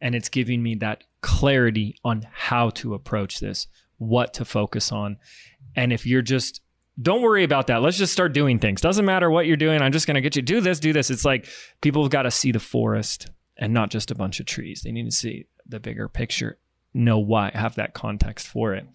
And 0.00 0.14
it's 0.14 0.28
giving 0.28 0.62
me 0.62 0.76
that 0.76 1.02
clarity 1.20 1.96
on 2.04 2.26
how 2.32 2.70
to 2.70 2.94
approach 2.94 3.40
this, 3.40 3.66
what 3.96 4.34
to 4.34 4.44
focus 4.44 4.92
on. 4.92 5.16
And 5.74 5.92
if 5.92 6.06
you're 6.06 6.22
just 6.22 6.60
don't 7.00 7.22
worry 7.22 7.44
about 7.44 7.68
that. 7.68 7.82
Let's 7.82 7.96
just 7.98 8.12
start 8.12 8.32
doing 8.32 8.58
things. 8.58 8.80
Doesn't 8.80 9.04
matter 9.04 9.30
what 9.30 9.46
you're 9.46 9.56
doing. 9.56 9.80
I'm 9.82 9.92
just 9.92 10.06
going 10.06 10.16
to 10.16 10.20
get 10.20 10.34
you 10.36 10.42
do 10.42 10.60
this, 10.60 10.80
do 10.80 10.92
this. 10.92 11.10
It's 11.10 11.24
like 11.24 11.46
people 11.80 12.02
have 12.02 12.10
got 12.10 12.22
to 12.22 12.30
see 12.30 12.50
the 12.52 12.58
forest 12.60 13.30
and 13.56 13.72
not 13.72 13.90
just 13.90 14.10
a 14.10 14.14
bunch 14.14 14.40
of 14.40 14.46
trees. 14.46 14.82
They 14.82 14.92
need 14.92 15.04
to 15.04 15.10
see 15.16 15.46
the 15.66 15.78
bigger 15.80 16.08
picture, 16.08 16.58
know 16.94 17.18
why, 17.18 17.50
have 17.54 17.76
that 17.76 17.94
context 17.94 18.46
for 18.48 18.74
it. 18.74 18.86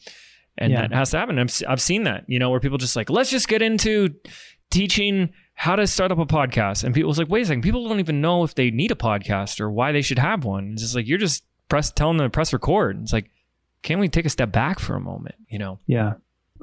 And 0.57 0.71
Yeah. 0.71 0.81
that 0.81 0.93
has 0.93 1.11
to 1.11 1.17
happen. 1.19 1.39
I've, 1.39 1.53
I've 1.67 1.81
seen 1.81 2.03
that, 2.03 2.25
you 2.27 2.39
know, 2.39 2.49
where 2.49 2.59
people 2.59 2.77
just 2.77 2.95
like, 2.95 3.09
let's 3.09 3.29
just 3.29 3.47
get 3.47 3.61
into 3.61 4.15
teaching 4.69 5.31
how 5.55 5.75
to 5.75 5.85
start 5.87 6.11
up 6.11 6.17
a 6.19 6.25
podcast. 6.25 6.83
And 6.83 6.93
people's 6.95 7.19
like, 7.19 7.29
wait 7.29 7.43
a 7.43 7.45
second, 7.45 7.61
people 7.61 7.87
don't 7.87 7.99
even 7.99 8.21
know 8.21 8.43
if 8.43 8.55
they 8.55 8.71
need 8.71 8.91
a 8.91 8.95
podcast 8.95 9.59
or 9.61 9.69
why 9.71 9.91
they 9.91 10.01
should 10.01 10.19
have 10.19 10.45
one. 10.45 10.73
It's 10.73 10.81
just 10.81 10.95
like, 10.95 11.07
you're 11.07 11.17
just 11.19 11.43
press 11.69 11.91
telling 11.91 12.17
them 12.17 12.25
to 12.25 12.29
press 12.31 12.53
record. 12.53 12.99
It's 13.01 13.13
like, 13.13 13.29
can't 13.81 13.99
we 13.99 14.09
take 14.09 14.25
a 14.25 14.29
step 14.29 14.51
back 14.51 14.79
for 14.79 14.95
a 14.95 14.99
moment? 14.99 15.35
You 15.47 15.59
know? 15.59 15.79
Yeah. 15.87 16.13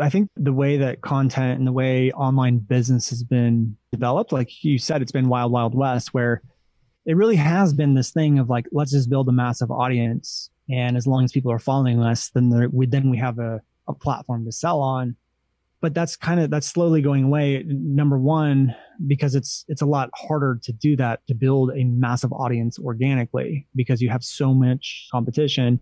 I 0.00 0.10
think 0.10 0.28
the 0.36 0.52
way 0.52 0.76
that 0.78 1.00
content 1.00 1.58
and 1.58 1.66
the 1.66 1.72
way 1.72 2.12
online 2.12 2.58
business 2.58 3.10
has 3.10 3.22
been 3.22 3.76
developed, 3.92 4.32
like 4.32 4.64
you 4.64 4.78
said, 4.78 5.02
it's 5.02 5.12
been 5.12 5.28
wild, 5.28 5.52
wild 5.52 5.74
west, 5.74 6.14
where 6.14 6.42
it 7.06 7.16
really 7.16 7.36
has 7.36 7.72
been 7.72 7.94
this 7.94 8.10
thing 8.10 8.38
of 8.38 8.48
like, 8.48 8.66
let's 8.72 8.92
just 8.92 9.10
build 9.10 9.28
a 9.28 9.32
massive 9.32 9.70
audience. 9.70 10.50
And 10.68 10.96
as 10.96 11.06
long 11.06 11.24
as 11.24 11.32
people 11.32 11.50
are 11.50 11.58
following 11.58 12.00
us, 12.00 12.30
then 12.30 12.70
we, 12.72 12.86
then 12.86 13.10
we 13.10 13.18
have 13.18 13.38
a, 13.38 13.60
a 13.88 13.94
platform 13.94 14.44
to 14.44 14.52
sell 14.52 14.80
on. 14.80 15.16
But 15.80 15.94
that's 15.94 16.14
kind 16.14 16.40
of, 16.40 16.50
that's 16.50 16.66
slowly 16.66 17.00
going 17.00 17.24
away. 17.24 17.64
Number 17.66 18.18
one, 18.18 18.76
because 19.06 19.34
it's, 19.34 19.64
it's 19.68 19.80
a 19.80 19.86
lot 19.86 20.10
harder 20.14 20.60
to 20.62 20.72
do 20.72 20.94
that, 20.96 21.26
to 21.28 21.34
build 21.34 21.72
a 21.74 21.84
massive 21.84 22.32
audience 22.32 22.78
organically 22.78 23.66
because 23.74 24.02
you 24.02 24.10
have 24.10 24.22
so 24.22 24.52
much 24.52 25.08
competition. 25.10 25.80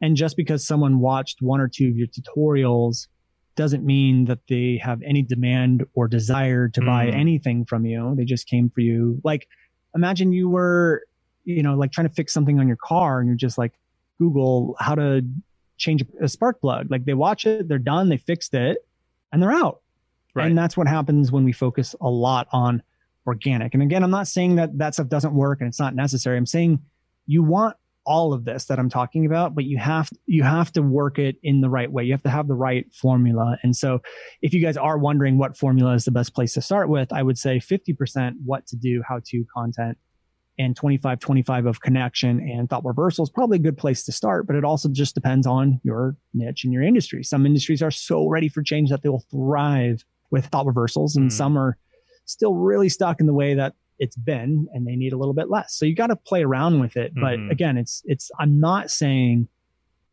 And 0.00 0.16
just 0.16 0.36
because 0.36 0.66
someone 0.66 1.00
watched 1.00 1.42
one 1.42 1.60
or 1.60 1.68
two 1.68 1.88
of 1.88 1.96
your 1.96 2.08
tutorials 2.08 3.08
doesn't 3.56 3.84
mean 3.84 4.26
that 4.26 4.38
they 4.48 4.78
have 4.82 5.02
any 5.02 5.22
demand 5.22 5.84
or 5.94 6.06
desire 6.08 6.68
to 6.68 6.80
buy 6.80 7.06
Mm. 7.06 7.14
anything 7.14 7.64
from 7.64 7.84
you. 7.86 8.14
They 8.14 8.24
just 8.24 8.46
came 8.46 8.70
for 8.70 8.80
you. 8.80 9.20
Like, 9.24 9.48
imagine 9.94 10.32
you 10.32 10.48
were, 10.48 11.02
you 11.44 11.62
know, 11.62 11.74
like 11.74 11.90
trying 11.90 12.08
to 12.08 12.14
fix 12.14 12.32
something 12.32 12.60
on 12.60 12.68
your 12.68 12.76
car 12.76 13.18
and 13.20 13.28
you're 13.28 13.36
just 13.36 13.58
like, 13.58 13.72
Google 14.18 14.76
how 14.78 14.94
to 14.94 15.24
change 15.76 16.04
a 16.20 16.28
spark 16.28 16.60
plug. 16.60 16.90
Like, 16.90 17.04
they 17.04 17.14
watch 17.14 17.46
it, 17.46 17.68
they're 17.68 17.78
done, 17.78 18.08
they 18.08 18.16
fixed 18.16 18.54
it, 18.54 18.78
and 19.32 19.42
they're 19.42 19.52
out. 19.52 19.80
Right. 20.34 20.46
And 20.46 20.56
that's 20.56 20.76
what 20.76 20.86
happens 20.86 21.32
when 21.32 21.44
we 21.44 21.52
focus 21.52 21.94
a 22.00 22.08
lot 22.08 22.48
on 22.52 22.82
organic. 23.26 23.74
And 23.74 23.82
again, 23.82 24.02
I'm 24.02 24.10
not 24.10 24.28
saying 24.28 24.56
that 24.56 24.78
that 24.78 24.94
stuff 24.94 25.08
doesn't 25.08 25.34
work 25.34 25.60
and 25.60 25.68
it's 25.68 25.80
not 25.80 25.94
necessary. 25.94 26.36
I'm 26.36 26.46
saying 26.46 26.80
you 27.26 27.42
want 27.42 27.76
all 28.06 28.32
of 28.32 28.44
this 28.44 28.66
that 28.66 28.78
I'm 28.78 28.88
talking 28.88 29.26
about, 29.26 29.54
but 29.54 29.64
you 29.64 29.78
have 29.78 30.08
you 30.26 30.42
have 30.44 30.72
to 30.72 30.82
work 30.82 31.18
it 31.18 31.36
in 31.42 31.60
the 31.60 31.68
right 31.68 31.90
way. 31.90 32.04
You 32.04 32.12
have 32.12 32.22
to 32.22 32.30
have 32.30 32.46
the 32.48 32.54
right 32.54 32.86
formula. 32.94 33.58
And 33.62 33.76
so 33.76 34.00
if 34.42 34.54
you 34.54 34.62
guys 34.62 34.76
are 34.76 34.96
wondering 34.96 35.38
what 35.38 35.56
formula 35.56 35.94
is 35.94 36.04
the 36.04 36.12
best 36.12 36.34
place 36.34 36.54
to 36.54 36.62
start 36.62 36.88
with, 36.88 37.12
I 37.12 37.22
would 37.22 37.36
say 37.36 37.58
50% 37.58 38.34
what 38.44 38.66
to 38.68 38.76
do, 38.76 39.02
how 39.06 39.20
to 39.26 39.44
content 39.54 39.98
and 40.58 40.74
25 40.74 41.18
25 41.18 41.66
of 41.66 41.80
connection 41.82 42.40
and 42.40 42.70
thought 42.70 42.84
reversal 42.84 43.24
is 43.24 43.30
probably 43.30 43.56
a 43.56 43.60
good 43.60 43.76
place 43.76 44.04
to 44.04 44.12
start, 44.12 44.46
but 44.46 44.56
it 44.56 44.64
also 44.64 44.88
just 44.88 45.14
depends 45.14 45.46
on 45.46 45.80
your 45.82 46.16
niche 46.32 46.64
and 46.64 46.72
your 46.72 46.82
industry. 46.82 47.22
Some 47.22 47.44
industries 47.44 47.82
are 47.82 47.90
so 47.90 48.26
ready 48.28 48.48
for 48.48 48.62
change 48.62 48.88
that 48.90 49.02
they 49.02 49.08
will 49.08 49.24
thrive 49.30 50.04
with 50.30 50.46
thought 50.46 50.66
reversals 50.66 51.16
and 51.16 51.28
Mm. 51.28 51.32
some 51.32 51.58
are 51.58 51.76
still 52.24 52.54
really 52.54 52.88
stuck 52.88 53.20
in 53.20 53.26
the 53.26 53.34
way 53.34 53.54
that 53.54 53.74
it's 53.98 54.16
been 54.16 54.66
and 54.72 54.86
they 54.86 54.96
need 54.96 55.12
a 55.12 55.16
little 55.16 55.34
bit 55.34 55.48
less. 55.50 55.74
So 55.74 55.86
you 55.86 55.94
got 55.94 56.08
to 56.08 56.16
play 56.16 56.42
around 56.44 56.80
with 56.80 56.96
it. 56.96 57.12
But 57.14 57.38
Mhm. 57.38 57.50
again, 57.50 57.76
it's 57.78 58.02
it's 58.04 58.30
I'm 58.38 58.60
not 58.60 58.90
saying 58.90 59.48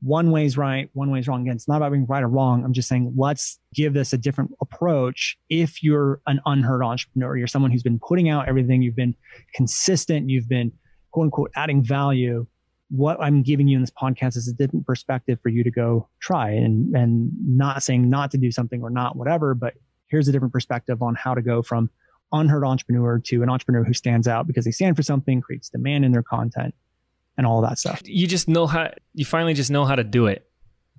one 0.02 0.32
way's 0.32 0.58
right, 0.58 0.90
one 0.94 1.10
way's 1.12 1.28
wrong. 1.30 1.44
Again, 1.44 1.56
it's 1.56 1.68
not 1.68 1.78
about 1.78 1.92
being 1.94 2.06
right 2.08 2.24
or 2.24 2.28
wrong. 2.28 2.64
I'm 2.66 2.74
just 2.74 2.90
saying 2.90 3.14
let's 3.16 3.60
give 3.74 3.94
this 3.94 4.12
a 4.14 4.18
different 4.18 4.52
approach. 4.62 5.38
If 5.50 5.82
you're 5.82 6.20
an 6.28 6.42
unheard 6.46 6.84
entrepreneur, 6.84 7.38
you're 7.38 7.48
someone 7.48 7.72
who's 7.72 7.84
been 7.84 8.00
putting 8.00 8.30
out 8.30 8.48
everything, 8.50 8.82
you've 8.82 8.96
been 8.98 9.16
consistent, 9.54 10.30
you've 10.30 10.50
been 10.50 10.72
quote 11.12 11.26
unquote 11.26 11.52
adding 11.56 11.84
value. 11.84 12.46
What 12.90 13.18
I'm 13.22 13.44
giving 13.44 13.68
you 13.68 13.78
in 13.78 13.82
this 13.82 13.92
podcast 13.92 14.36
is 14.36 14.48
a 14.48 14.54
different 14.54 14.86
perspective 14.86 15.40
for 15.42 15.50
you 15.50 15.64
to 15.64 15.72
go 15.72 16.10
try 16.20 16.52
and 16.52 16.94
and 16.96 17.32
not 17.48 17.82
saying 17.82 18.10
not 18.10 18.30
to 18.32 18.38
do 18.38 18.52
something 18.52 18.82
or 18.84 18.90
not 18.90 19.16
whatever, 19.16 19.56
but 19.56 19.74
here's 20.10 20.28
a 20.28 20.32
different 20.32 20.54
perspective 20.54 21.02
on 21.02 21.16
how 21.16 21.34
to 21.34 21.42
go 21.42 21.62
from 21.64 21.90
unheard 22.34 22.66
entrepreneur 22.66 23.20
to 23.20 23.44
an 23.44 23.50
entrepreneur 23.50 23.84
who 23.84 23.94
stands 23.94 24.28
out 24.28 24.48
because 24.48 24.66
they 24.66 24.72
stand 24.72 24.96
for 24.96 25.04
something, 25.04 25.40
creates 25.40 25.70
demand 25.70 26.04
in 26.04 26.12
their 26.12 26.24
content, 26.24 26.74
and 27.38 27.48
all 27.48 27.62
that 27.62 27.80
stuff. 27.80 28.02
You 28.04 28.28
just 28.28 28.48
know 28.50 28.68
how, 28.68 28.92
you 29.14 29.24
finally 29.26 29.54
just 29.54 29.72
know 29.72 29.86
how 29.86 29.96
to 29.96 30.04
do 30.04 30.28
it. 30.28 30.48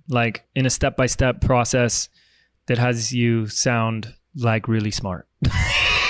Like 0.09 0.45
in 0.55 0.67
a 0.67 0.71
step 0.71 0.97
by 0.97 1.07
step 1.07 1.41
process 1.41 2.09
that 2.67 2.79
has 2.79 3.13
you 3.13 3.47
sound 3.49 4.15
like 4.37 4.69
really 4.69 4.91
smart. 4.91 5.27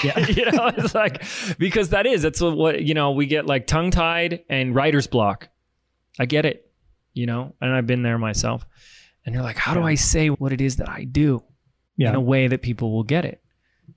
Yeah. 0.03 0.18
you 0.29 0.51
know, 0.51 0.66
it's 0.77 0.95
like 0.95 1.22
because 1.59 1.91
that 1.91 2.07
is 2.07 2.22
that's 2.22 2.41
what, 2.41 2.83
you 2.83 2.95
know 2.95 3.12
we 3.12 3.27
get 3.27 3.47
like 3.47 3.66
tongue 3.66 3.91
tied 3.91 4.45
and 4.49 4.75
writer's 4.75 5.07
block. 5.07 5.49
I 6.18 6.27
get 6.27 6.45
it, 6.45 6.70
you 7.12 7.27
know, 7.27 7.55
and 7.61 7.72
I've 7.72 7.87
been 7.87 8.03
there 8.03 8.18
myself. 8.18 8.66
And 9.27 9.35
you're 9.35 9.45
like, 9.45 9.57
how 9.57 9.75
do 9.75 9.81
Yeah. 9.81 9.87
I 9.87 9.95
say 9.95 10.29
what 10.29 10.53
it 10.53 10.61
is 10.61 10.77
that 10.77 10.89
I 10.89 11.05
do 11.05 11.43
in 11.99 12.14
a 12.14 12.20
way 12.20 12.49
that 12.49 12.62
people 12.62 12.93
will 12.93 13.05
get 13.05 13.25
it? 13.25 13.41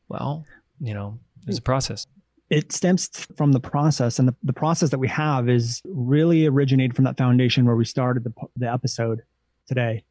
Well, 0.07 0.45
you 0.79 0.93
know, 0.93 1.19
there's 1.45 1.57
a 1.57 1.61
process. 1.61 2.05
It 2.49 2.71
stems 2.71 3.09
from 3.35 3.51
the 3.51 3.59
process, 3.59 4.19
and 4.19 4.27
the, 4.27 4.35
the 4.43 4.53
process 4.53 4.89
that 4.91 4.99
we 4.99 5.07
have 5.09 5.49
is 5.49 5.81
really 5.85 6.45
originated 6.45 6.95
from 6.95 7.05
that 7.05 7.17
foundation 7.17 7.65
where 7.65 7.75
we 7.75 7.85
started 7.85 8.23
the, 8.23 8.33
the 8.55 8.71
episode 8.71 9.21
today, 9.67 10.03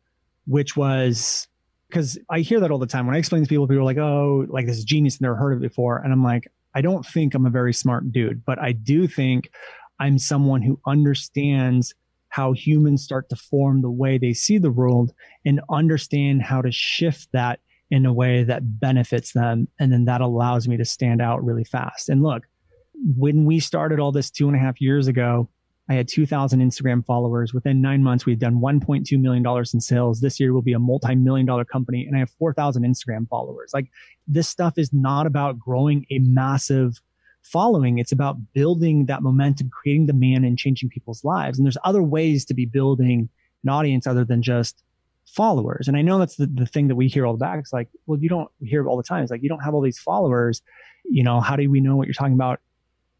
which 0.46 0.76
was 0.76 1.48
because 1.88 2.18
I 2.30 2.40
hear 2.40 2.60
that 2.60 2.70
all 2.70 2.78
the 2.78 2.86
time. 2.86 3.06
When 3.06 3.14
I 3.14 3.18
explain 3.18 3.42
to 3.42 3.48
people, 3.48 3.66
people 3.66 3.82
are 3.82 3.84
like, 3.84 3.98
oh, 3.98 4.44
like 4.48 4.66
this 4.66 4.76
is 4.76 4.84
genius, 4.84 5.20
never 5.20 5.36
heard 5.36 5.52
of 5.52 5.58
it 5.62 5.68
before. 5.68 5.98
And 5.98 6.12
I'm 6.12 6.22
like, 6.22 6.48
I 6.74 6.80
don't 6.80 7.06
think 7.06 7.34
I'm 7.34 7.46
a 7.46 7.50
very 7.50 7.72
smart 7.72 8.12
dude, 8.12 8.44
but 8.44 8.58
I 8.58 8.72
do 8.72 9.06
think 9.06 9.50
I'm 9.98 10.18
someone 10.18 10.62
who 10.62 10.78
understands 10.86 11.94
how 12.28 12.52
humans 12.52 13.02
start 13.02 13.28
to 13.30 13.36
form 13.36 13.80
the 13.80 13.90
way 13.90 14.18
they 14.18 14.34
see 14.34 14.58
the 14.58 14.70
world 14.70 15.12
and 15.46 15.60
understand 15.70 16.42
how 16.42 16.60
to 16.60 16.70
shift 16.70 17.28
that 17.32 17.60
in 17.90 18.06
a 18.06 18.12
way 18.12 18.42
that 18.44 18.80
benefits 18.80 19.32
them. 19.32 19.68
And 19.78 19.92
then 19.92 20.04
that 20.06 20.20
allows 20.20 20.66
me 20.66 20.76
to 20.76 20.84
stand 20.84 21.22
out 21.22 21.44
really 21.44 21.64
fast. 21.64 22.08
And 22.08 22.22
look, 22.22 22.44
when 23.16 23.44
we 23.44 23.60
started 23.60 24.00
all 24.00 24.12
this 24.12 24.30
two 24.30 24.48
and 24.48 24.56
a 24.56 24.60
half 24.60 24.80
years 24.80 25.06
ago, 25.06 25.48
I 25.88 25.94
had 25.94 26.08
2,000 26.08 26.60
Instagram 26.60 27.06
followers. 27.06 27.54
Within 27.54 27.80
nine 27.80 28.02
months, 28.02 28.26
we 28.26 28.32
had 28.32 28.40
done 28.40 28.56
$1.2 28.60 29.20
million 29.20 29.46
in 29.72 29.80
sales. 29.80 30.20
This 30.20 30.40
year 30.40 30.52
will 30.52 30.62
be 30.62 30.72
a 30.72 30.80
multi 30.80 31.14
million 31.14 31.46
dollar 31.46 31.64
company, 31.64 32.04
and 32.06 32.16
I 32.16 32.18
have 32.20 32.30
4,000 32.38 32.82
Instagram 32.82 33.28
followers. 33.28 33.70
Like, 33.72 33.88
this 34.26 34.48
stuff 34.48 34.78
is 34.78 34.92
not 34.92 35.26
about 35.26 35.60
growing 35.60 36.04
a 36.10 36.18
massive 36.18 37.00
following. 37.42 37.98
It's 37.98 38.10
about 38.10 38.52
building 38.52 39.06
that 39.06 39.22
momentum, 39.22 39.70
creating 39.70 40.06
demand, 40.06 40.44
and 40.44 40.58
changing 40.58 40.88
people's 40.88 41.22
lives. 41.22 41.58
And 41.58 41.64
there's 41.64 41.78
other 41.84 42.02
ways 42.02 42.44
to 42.46 42.54
be 42.54 42.66
building 42.66 43.28
an 43.62 43.70
audience 43.70 44.08
other 44.08 44.24
than 44.24 44.42
just 44.42 44.82
followers. 45.26 45.88
And 45.88 45.96
I 45.96 46.02
know 46.02 46.18
that's 46.18 46.36
the, 46.36 46.46
the 46.46 46.66
thing 46.66 46.88
that 46.88 46.94
we 46.94 47.08
hear 47.08 47.26
all 47.26 47.32
the 47.32 47.38
back. 47.38 47.58
It's 47.58 47.72
like, 47.72 47.88
well, 48.06 48.18
you 48.18 48.28
don't 48.28 48.48
hear 48.60 48.88
all 48.88 48.96
the 48.96 49.02
time. 49.02 49.22
It's 49.22 49.30
like, 49.30 49.42
you 49.42 49.48
don't 49.48 49.60
have 49.60 49.74
all 49.74 49.82
these 49.82 49.98
followers. 49.98 50.62
You 51.04 51.22
know, 51.22 51.40
how 51.40 51.56
do 51.56 51.70
we 51.70 51.80
know 51.80 51.96
what 51.96 52.06
you're 52.06 52.14
talking 52.14 52.34
about 52.34 52.60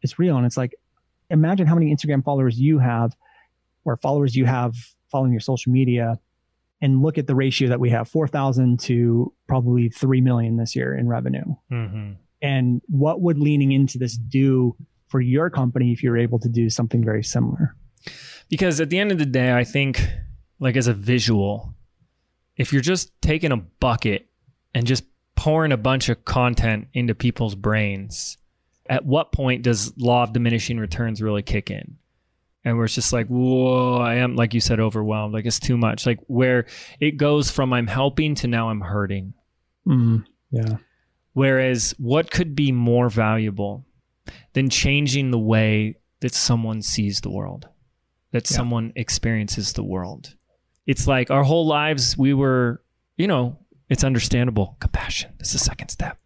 is 0.01 0.17
real? 0.17 0.37
And 0.37 0.45
it's 0.45 0.57
like, 0.57 0.75
imagine 1.29 1.67
how 1.67 1.75
many 1.75 1.93
Instagram 1.93 2.23
followers 2.23 2.59
you 2.59 2.79
have 2.79 3.15
or 3.85 3.97
followers 3.97 4.35
you 4.35 4.45
have 4.45 4.75
following 5.11 5.31
your 5.31 5.41
social 5.41 5.71
media 5.71 6.19
and 6.81 7.01
look 7.01 7.17
at 7.17 7.27
the 7.27 7.35
ratio 7.35 7.69
that 7.69 7.79
we 7.79 7.89
have 7.89 8.07
4,000 8.07 8.79
to 8.81 9.33
probably 9.47 9.89
3 9.89 10.21
million 10.21 10.57
this 10.57 10.75
year 10.75 10.95
in 10.95 11.07
revenue. 11.07 11.55
Mm-hmm. 11.71 12.13
And 12.41 12.81
what 12.87 13.21
would 13.21 13.39
leaning 13.39 13.71
into 13.71 13.97
this 13.97 14.15
do 14.17 14.75
for 15.07 15.19
your 15.19 15.49
company 15.49 15.91
if 15.91 16.03
you're 16.03 16.17
able 16.17 16.39
to 16.39 16.49
do 16.49 16.69
something 16.69 17.03
very 17.03 17.23
similar? 17.23 17.75
Because 18.49 18.79
at 18.79 18.89
the 18.89 18.99
end 18.99 19.11
of 19.11 19.17
the 19.17 19.25
day, 19.25 19.53
I 19.53 19.63
think, 19.63 20.07
like 20.59 20.75
as 20.75 20.87
a 20.87 20.93
visual, 20.93 21.73
if 22.57 22.73
you're 22.73 22.81
just 22.81 23.11
taking 23.21 23.51
a 23.51 23.57
bucket 23.57 24.27
and 24.73 24.85
just 24.85 25.03
pouring 25.35 25.71
a 25.71 25.77
bunch 25.77 26.09
of 26.09 26.25
content 26.25 26.87
into 26.93 27.13
people's 27.15 27.55
brains, 27.55 28.37
at 28.89 29.05
what 29.05 29.31
point 29.31 29.63
does 29.63 29.95
law 29.97 30.23
of 30.23 30.33
diminishing 30.33 30.77
returns 30.77 31.21
really 31.21 31.43
kick 31.43 31.69
in? 31.69 31.97
And 32.65 32.75
where 32.75 32.85
it's 32.85 32.95
just 32.95 33.13
like, 33.13 33.27
whoa, 33.27 33.97
I 33.99 34.15
am, 34.15 34.35
like 34.35 34.53
you 34.53 34.59
said, 34.59 34.79
overwhelmed. 34.79 35.33
Like 35.33 35.45
it's 35.45 35.59
too 35.59 35.77
much. 35.77 36.05
Like 36.05 36.19
where 36.27 36.65
it 36.99 37.11
goes 37.17 37.49
from 37.49 37.71
I'm 37.71 37.87
helping 37.87 38.35
to 38.35 38.47
now 38.47 38.69
I'm 38.69 38.81
hurting. 38.81 39.33
Mm, 39.87 40.25
yeah. 40.51 40.77
Whereas 41.33 41.93
what 41.97 42.31
could 42.31 42.55
be 42.55 42.71
more 42.71 43.09
valuable 43.09 43.85
than 44.53 44.69
changing 44.69 45.31
the 45.31 45.39
way 45.39 45.95
that 46.19 46.33
someone 46.33 46.81
sees 46.81 47.21
the 47.21 47.29
world, 47.29 47.67
that 48.31 48.49
Yeah. 48.49 48.57
someone 48.57 48.91
experiences 48.95 49.73
the 49.73 49.83
world? 49.83 50.35
It's 50.87 51.05
like 51.05 51.29
our 51.29 51.43
whole 51.43 51.67
lives, 51.67 52.17
we 52.17 52.33
were, 52.33 52.81
you 53.17 53.27
know, 53.27 53.59
it's 53.89 54.03
understandable. 54.03 54.77
Compassion. 54.79 55.33
That's 55.37 55.53
the 55.53 55.59
second 55.59 55.89
step. 55.89 56.17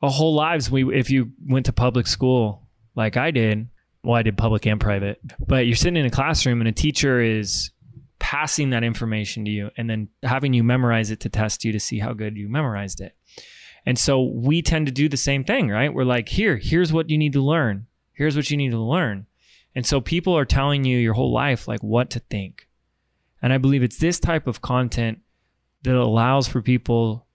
Our 0.00 0.10
whole 0.10 0.34
lives, 0.34 0.70
we 0.70 0.96
if 0.96 1.10
you 1.10 1.32
went 1.46 1.66
to 1.66 1.72
public 1.72 2.06
school 2.06 2.62
like 2.94 3.16
I 3.16 3.30
did, 3.30 3.68
well, 4.02 4.16
I 4.16 4.22
did 4.22 4.38
public 4.38 4.66
and 4.66 4.80
private, 4.80 5.20
but 5.46 5.66
you're 5.66 5.76
sitting 5.76 5.96
in 5.96 6.06
a 6.06 6.10
classroom 6.10 6.60
and 6.60 6.68
a 6.68 6.72
teacher 6.72 7.20
is 7.20 7.70
passing 8.18 8.70
that 8.70 8.84
information 8.84 9.44
to 9.44 9.50
you 9.50 9.70
and 9.76 9.88
then 9.88 10.08
having 10.22 10.52
you 10.52 10.62
memorize 10.62 11.10
it 11.10 11.20
to 11.20 11.28
test 11.28 11.64
you 11.64 11.72
to 11.72 11.80
see 11.80 11.98
how 11.98 12.12
good 12.12 12.36
you 12.36 12.48
memorized 12.48 13.00
it. 13.00 13.14
And 13.86 13.98
so 13.98 14.22
we 14.22 14.62
tend 14.62 14.86
to 14.86 14.92
do 14.92 15.08
the 15.08 15.16
same 15.16 15.44
thing, 15.44 15.68
right? 15.70 15.92
We're 15.92 16.04
like, 16.04 16.28
here, 16.28 16.56
here's 16.56 16.92
what 16.92 17.10
you 17.10 17.18
need 17.18 17.32
to 17.32 17.40
learn. 17.40 17.86
Here's 18.12 18.36
what 18.36 18.50
you 18.50 18.56
need 18.56 18.70
to 18.70 18.78
learn. 18.78 19.26
And 19.74 19.86
so 19.86 20.00
people 20.00 20.36
are 20.36 20.44
telling 20.44 20.84
you 20.84 20.98
your 20.98 21.14
whole 21.14 21.32
life, 21.32 21.68
like, 21.68 21.82
what 21.82 22.10
to 22.10 22.20
think. 22.20 22.67
And 23.42 23.52
I 23.52 23.58
believe 23.58 23.82
it's 23.82 23.98
this 23.98 24.18
type 24.20 24.46
of 24.46 24.60
content 24.60 25.20
that 25.82 25.94
allows 25.94 26.48
for 26.48 26.60
people 26.62 27.26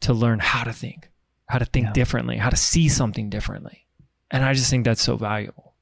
to 0.00 0.14
learn 0.14 0.38
how 0.38 0.64
to 0.64 0.72
think, 0.72 1.10
how 1.46 1.58
to 1.58 1.64
think 1.64 1.86
Yeah. 1.86 1.92
differently, 1.92 2.36
how 2.38 2.50
to 2.50 2.56
see 2.56 2.88
something 2.88 3.28
differently. 3.28 3.86
And 4.30 4.44
I 4.44 4.54
just 4.54 4.70
think 4.70 4.84
that's 4.84 5.02
so 5.02 5.16
valuable. 5.16 5.74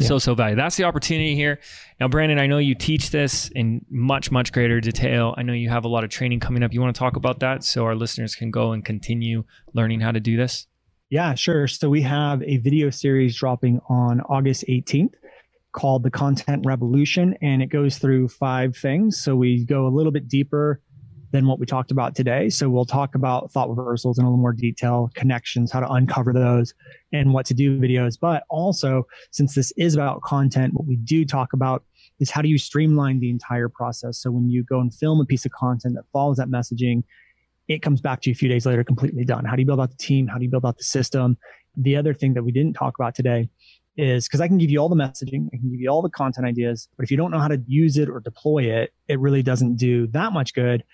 So, 0.00 0.18
so 0.18 0.34
valuable. 0.36 0.62
That's 0.62 0.76
the 0.76 0.84
opportunity 0.84 1.34
here. 1.34 1.58
Now, 1.98 2.06
Brandon, 2.06 2.38
I 2.38 2.46
know 2.46 2.58
you 2.58 2.76
teach 2.76 3.10
this 3.10 3.48
in 3.48 3.84
much, 3.90 4.30
much 4.30 4.52
greater 4.52 4.80
detail. 4.80 5.34
I 5.36 5.42
know 5.42 5.52
you 5.52 5.70
have 5.70 5.84
a 5.84 5.88
lot 5.88 6.04
of 6.04 6.10
training 6.10 6.38
coming 6.38 6.62
up. 6.62 6.72
You 6.72 6.80
want 6.80 6.94
to 6.94 6.98
talk 6.98 7.16
about 7.16 7.40
that 7.40 7.64
so 7.64 7.84
our 7.84 7.96
listeners 7.96 8.36
can 8.36 8.52
go 8.52 8.70
and 8.70 8.84
continue 8.84 9.42
learning 9.74 9.98
how 10.00 10.12
to 10.12 10.20
do 10.20 10.36
this? 10.36 10.68
Yeah, 11.10 11.34
sure. 11.34 11.66
So 11.66 11.90
we 11.90 12.02
have 12.02 12.42
a 12.44 12.58
video 12.58 12.90
series 12.90 13.36
dropping 13.36 13.80
on 13.88 14.20
August 14.20 14.64
18th 14.68 15.14
called 15.72 16.02
The 16.02 16.10
Content 16.10 16.64
Revolution, 16.66 17.34
and 17.42 17.62
it 17.62 17.66
goes 17.66 17.98
through 17.98 18.28
five 18.28 18.76
things. 18.76 19.22
So 19.22 19.36
we 19.36 19.64
go 19.64 19.86
a 19.86 19.88
little 19.88 20.12
bit 20.12 20.28
deeper 20.28 20.80
than 21.30 21.46
what 21.46 21.58
we 21.58 21.66
talked 21.66 21.90
about 21.90 22.14
today. 22.14 22.48
So 22.48 22.70
we'll 22.70 22.86
talk 22.86 23.14
about 23.14 23.52
thought 23.52 23.68
reversals 23.68 24.18
in 24.18 24.24
a 24.24 24.28
little 24.28 24.40
more 24.40 24.52
detail, 24.52 25.10
connections, 25.14 25.70
how 25.70 25.80
to 25.80 25.90
uncover 25.90 26.32
those, 26.32 26.72
and 27.12 27.34
what 27.34 27.44
to 27.46 27.54
do 27.54 27.78
videos. 27.78 28.18
But 28.18 28.44
also, 28.48 29.04
since 29.30 29.54
this 29.54 29.70
is 29.76 29.94
about 29.94 30.22
content, 30.22 30.74
what 30.74 30.86
we 30.86 30.96
do 30.96 31.24
talk 31.24 31.52
about 31.52 31.84
is 32.18 32.30
how 32.30 32.42
do 32.42 32.48
you 32.48 32.58
streamline 32.58 33.20
the 33.20 33.30
entire 33.30 33.68
process. 33.68 34.18
So 34.18 34.30
when 34.30 34.48
you 34.48 34.64
go 34.64 34.80
and 34.80 34.92
film 34.92 35.20
a 35.20 35.24
piece 35.24 35.44
of 35.44 35.52
content 35.52 35.94
that 35.94 36.04
follows 36.12 36.38
that 36.38 36.48
messaging, 36.48 37.02
it 37.68 37.82
comes 37.82 38.00
back 38.00 38.22
to 38.22 38.30
you 38.30 38.32
a 38.32 38.36
few 38.36 38.48
days 38.48 38.64
later 38.64 38.82
completely 38.82 39.24
done. 39.24 39.44
How 39.44 39.54
do 39.54 39.60
you 39.60 39.66
build 39.66 39.80
out 39.80 39.90
the 39.90 39.96
team? 39.96 40.26
How 40.26 40.38
do 40.38 40.44
you 40.44 40.50
build 40.50 40.64
out 40.64 40.78
the 40.78 40.84
system? 40.84 41.36
The 41.76 41.96
other 41.96 42.14
thing 42.14 42.34
that 42.34 42.42
we 42.42 42.50
didn't 42.50 42.72
talk 42.72 42.94
about 42.98 43.14
today 43.14 43.50
is 43.98 44.26
because 44.26 44.40
I 44.40 44.48
can 44.48 44.56
give 44.56 44.70
you 44.70 44.78
all 44.78 44.88
the 44.88 44.96
messaging, 44.96 45.48
I 45.52 45.56
can 45.56 45.70
give 45.70 45.80
you 45.80 45.90
all 45.90 46.00
the 46.00 46.08
content 46.08 46.46
ideas, 46.46 46.88
but 46.96 47.04
if 47.04 47.10
you 47.10 47.16
don't 47.16 47.30
know 47.30 47.40
how 47.40 47.48
to 47.48 47.60
use 47.66 47.98
it 47.98 48.08
or 48.08 48.20
deploy 48.20 48.62
it, 48.62 48.94
it 49.08 49.18
really 49.18 49.42
doesn't 49.42 49.76
do 49.76 50.06
that 50.08 50.32
much 50.32 50.54
good 50.54 50.84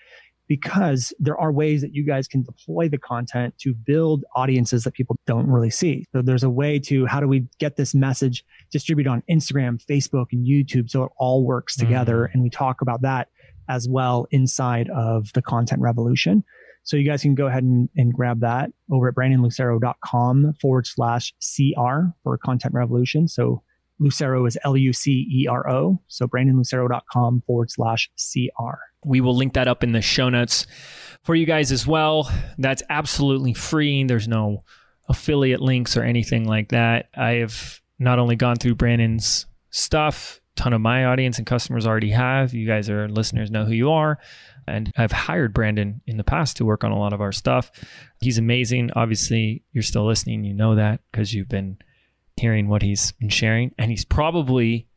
because 0.47 1.13
there 1.19 1.37
are 1.37 1.51
ways 1.51 1.81
that 1.81 1.93
you 1.93 2.03
guys 2.03 2.27
can 2.27 2.43
deploy 2.43 2.89
the 2.89 2.97
content 2.97 3.57
to 3.59 3.73
build 3.73 4.25
audiences 4.35 4.83
that 4.83 4.93
people 4.93 5.17
don't 5.25 5.47
really 5.47 5.69
see. 5.69 6.05
So 6.11 6.21
there's 6.21 6.43
a 6.43 6.49
way 6.49 6.79
to 6.79 7.05
how 7.05 7.19
do 7.19 7.27
we 7.27 7.47
get 7.59 7.77
this 7.77 7.95
message 7.95 8.43
distributed 8.71 9.09
on 9.09 9.23
Instagram, 9.29 9.83
Facebook, 9.85 10.27
and 10.31 10.45
YouTube 10.45 10.89
so 10.89 11.03
it 11.03 11.11
all 11.17 11.45
works 11.45 11.75
together. 11.75 12.29
Mm. 12.29 12.33
And 12.33 12.43
we 12.43 12.49
talk 12.49 12.81
about 12.81 13.01
that 13.01 13.29
as 13.69 13.87
well 13.89 14.27
inside 14.31 14.89
of 14.89 15.31
the 15.33 15.41
content 15.41 15.81
revolution. 15.81 16.43
So 16.85 16.97
you 16.97 17.03
guys 17.03 17.23
can 17.23 17.35
go 17.35 17.47
ahead 17.47 17.63
and, 17.63 17.89
and 17.97 18.13
grab 18.13 18.39
that 18.41 18.71
over 18.91 19.09
at 19.09 19.15
brandonlucero.com 19.15 20.53
forward 20.61 20.87
slash 20.87 21.33
CR 21.39 22.11
for 22.23 22.37
content 22.37 22.75
revolution. 22.75 23.27
So 23.27 23.63
Lucero 23.99 24.45
is 24.45 24.57
L 24.63 24.77
U 24.77 24.93
C 24.93 25.27
E 25.31 25.47
R 25.47 25.67
O. 25.69 25.99
So 26.07 26.27
brandonlucero.com 26.27 27.43
forward 27.47 27.71
slash 27.71 28.09
CR. 28.15 28.75
We 29.03 29.19
will 29.19 29.35
link 29.35 29.53
that 29.53 29.67
up 29.67 29.83
in 29.83 29.93
the 29.93 30.01
show 30.01 30.29
notes 30.29 30.67
for 31.23 31.33
you 31.33 31.47
guys 31.47 31.71
as 31.71 31.87
well. 31.87 32.31
That's 32.59 32.83
absolutely 32.89 33.53
free. 33.53 34.03
There's 34.03 34.27
no 34.27 34.61
affiliate 35.09 35.61
links 35.61 35.97
or 35.97 36.03
anything 36.03 36.47
like 36.47 36.69
that. 36.69 37.09
I 37.15 37.31
have 37.33 37.81
not 37.97 38.19
only 38.19 38.35
gone 38.35 38.57
through 38.57 38.75
Brandon's 38.75 39.47
stuff, 39.71 40.39
ton 40.55 40.73
of 40.73 40.81
my 40.81 41.05
audience 41.05 41.37
and 41.37 41.47
customers 41.47 41.85
already 41.85 42.11
have. 42.11 42.53
You 42.53 42.67
guys 42.67 42.89
are 42.89 43.07
listeners 43.09 43.51
know 43.51 43.65
who 43.65 43.73
you 43.73 43.91
are. 43.91 44.19
And 44.67 44.91
I've 44.97 45.11
hired 45.11 45.53
Brandon 45.53 46.01
in 46.07 46.17
the 46.17 46.23
past 46.23 46.57
to 46.57 46.65
work 46.65 46.83
on 46.83 46.91
a 46.91 46.97
lot 46.97 47.13
of 47.13 47.21
our 47.21 47.31
stuff. 47.31 47.71
He's 48.19 48.37
amazing. 48.37 48.91
Obviously, 48.95 49.63
you're 49.73 49.83
still 49.83 50.05
listening. 50.05 50.43
You 50.43 50.53
know 50.53 50.75
that 50.75 51.01
because 51.11 51.33
you've 51.33 51.49
been 51.49 51.77
hearing 52.37 52.67
what 52.67 52.81
he's 52.81 53.11
been 53.13 53.29
sharing. 53.29 53.73
And 53.77 53.91
he's 53.91 54.05
probably 54.05 54.87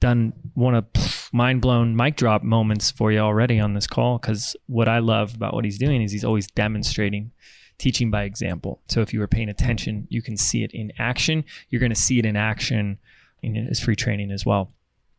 done 0.00 0.32
one 0.54 0.74
of 0.74 0.86
mind 1.32 1.60
blown 1.60 1.94
mic 1.94 2.16
drop 2.16 2.42
moments 2.42 2.90
for 2.90 3.12
you 3.12 3.20
already 3.20 3.60
on 3.60 3.74
this 3.74 3.86
call. 3.86 4.18
Because 4.18 4.56
what 4.66 4.88
I 4.88 4.98
love 4.98 5.36
about 5.36 5.54
what 5.54 5.64
he's 5.64 5.78
doing 5.78 6.02
is 6.02 6.10
he's 6.10 6.24
always 6.24 6.48
demonstrating 6.48 7.30
teaching 7.78 8.10
by 8.10 8.24
example. 8.24 8.80
So 8.88 9.00
if 9.00 9.12
you 9.12 9.20
were 9.20 9.28
paying 9.28 9.48
attention, 9.48 10.06
you 10.10 10.22
can 10.22 10.36
see 10.36 10.64
it 10.64 10.72
in 10.72 10.92
action. 10.98 11.44
You're 11.68 11.80
going 11.80 11.90
to 11.90 12.00
see 12.00 12.18
it 12.18 12.26
in 12.26 12.36
action 12.36 12.98
in 13.42 13.54
his 13.54 13.80
free 13.80 13.96
training 13.96 14.30
as 14.30 14.44
well. 14.44 14.72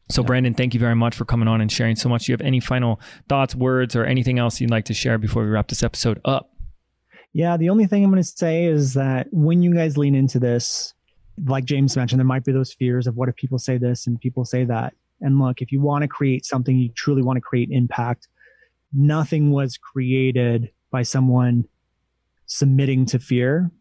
So, 0.09 0.21
yeah. 0.21 0.27
Brandon, 0.27 0.53
thank 0.53 0.73
you 0.73 0.79
very 0.79 0.95
much 0.95 1.15
for 1.15 1.25
coming 1.25 1.47
on 1.47 1.61
and 1.61 1.71
sharing 1.71 1.95
so 1.95 2.09
much. 2.09 2.25
Do 2.25 2.31
you 2.31 2.33
have 2.33 2.45
any 2.45 2.59
final 2.59 2.99
thoughts, 3.29 3.55
words, 3.55 3.95
or 3.95 4.05
anything 4.05 4.39
else 4.39 4.59
you'd 4.59 4.69
like 4.69 4.85
to 4.85 4.93
share 4.93 5.17
before 5.17 5.43
we 5.43 5.49
wrap 5.49 5.67
this 5.67 5.83
episode 5.83 6.19
up? 6.25 6.51
Yeah, 7.33 7.57
the 7.57 7.69
only 7.69 7.87
thing 7.87 8.03
I'm 8.03 8.11
going 8.11 8.21
to 8.21 8.27
say 8.27 8.65
is 8.65 8.93
that 8.93 9.27
when 9.31 9.63
you 9.63 9.73
guys 9.73 9.97
lean 9.97 10.13
into 10.13 10.39
this, 10.39 10.93
like 11.47 11.65
James 11.65 11.95
mentioned, 11.95 12.19
there 12.19 12.25
might 12.25 12.45
be 12.45 12.51
those 12.51 12.73
fears 12.73 13.07
of 13.07 13.15
what 13.15 13.27
if 13.27 13.35
people 13.35 13.57
say 13.57 13.77
this 13.77 14.05
and 14.05 14.19
people 14.19 14.45
say 14.45 14.65
that. 14.65 14.93
And 15.21 15.39
look, 15.39 15.61
if 15.61 15.71
you 15.71 15.81
want 15.81 16.03
to 16.03 16.07
create 16.07 16.45
something, 16.45 16.77
you 16.77 16.89
truly 16.89 17.23
want 17.23 17.37
to 17.37 17.41
create 17.41 17.69
impact. 17.71 18.27
Nothing 18.93 19.51
was 19.51 19.77
created 19.77 20.69
by 20.91 21.01
someone 21.01 21.65
submitting 22.45 23.05
to 23.07 23.19
fear. 23.19 23.71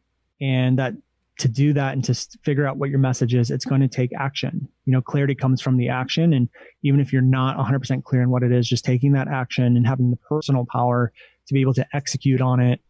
And 0.41 0.79
that 0.79 0.95
to 1.39 1.49
do 1.49 1.73
that 1.73 1.95
and 1.95 2.05
to 2.05 2.15
figure 2.45 2.67
out 2.67 2.77
what 2.77 2.91
your 2.91 2.99
message 2.99 3.35
is, 3.35 3.51
it's 3.51 3.65
going 3.65 3.81
to 3.81 3.89
take 3.89 4.11
action. 4.19 4.69
You 4.85 4.93
know, 4.93 5.01
clarity 5.01 5.35
comes 5.35 5.61
from 5.61 5.77
the 5.77 5.89
action. 5.89 6.33
And 6.33 6.49
even 6.83 7.01
if 7.01 7.13
you're 7.13 7.23
not 7.23 7.57
100% 7.57 8.05
clear 8.05 8.23
on 8.23 8.31
what 8.31 8.43
it 8.43 8.53
is, 8.53 8.69
just 8.69 8.85
taking 8.85 9.13
that 9.13 9.29
action 9.29 9.77
and 9.77 9.87
having 9.87 10.11
the 10.11 10.17
personal 10.17 10.67
power 10.71 11.13
to 11.47 11.55
be 11.55 11.61
able 11.61 11.75
to 11.75 11.87
execute 11.95 12.41
on 12.41 12.61
it 12.61 12.81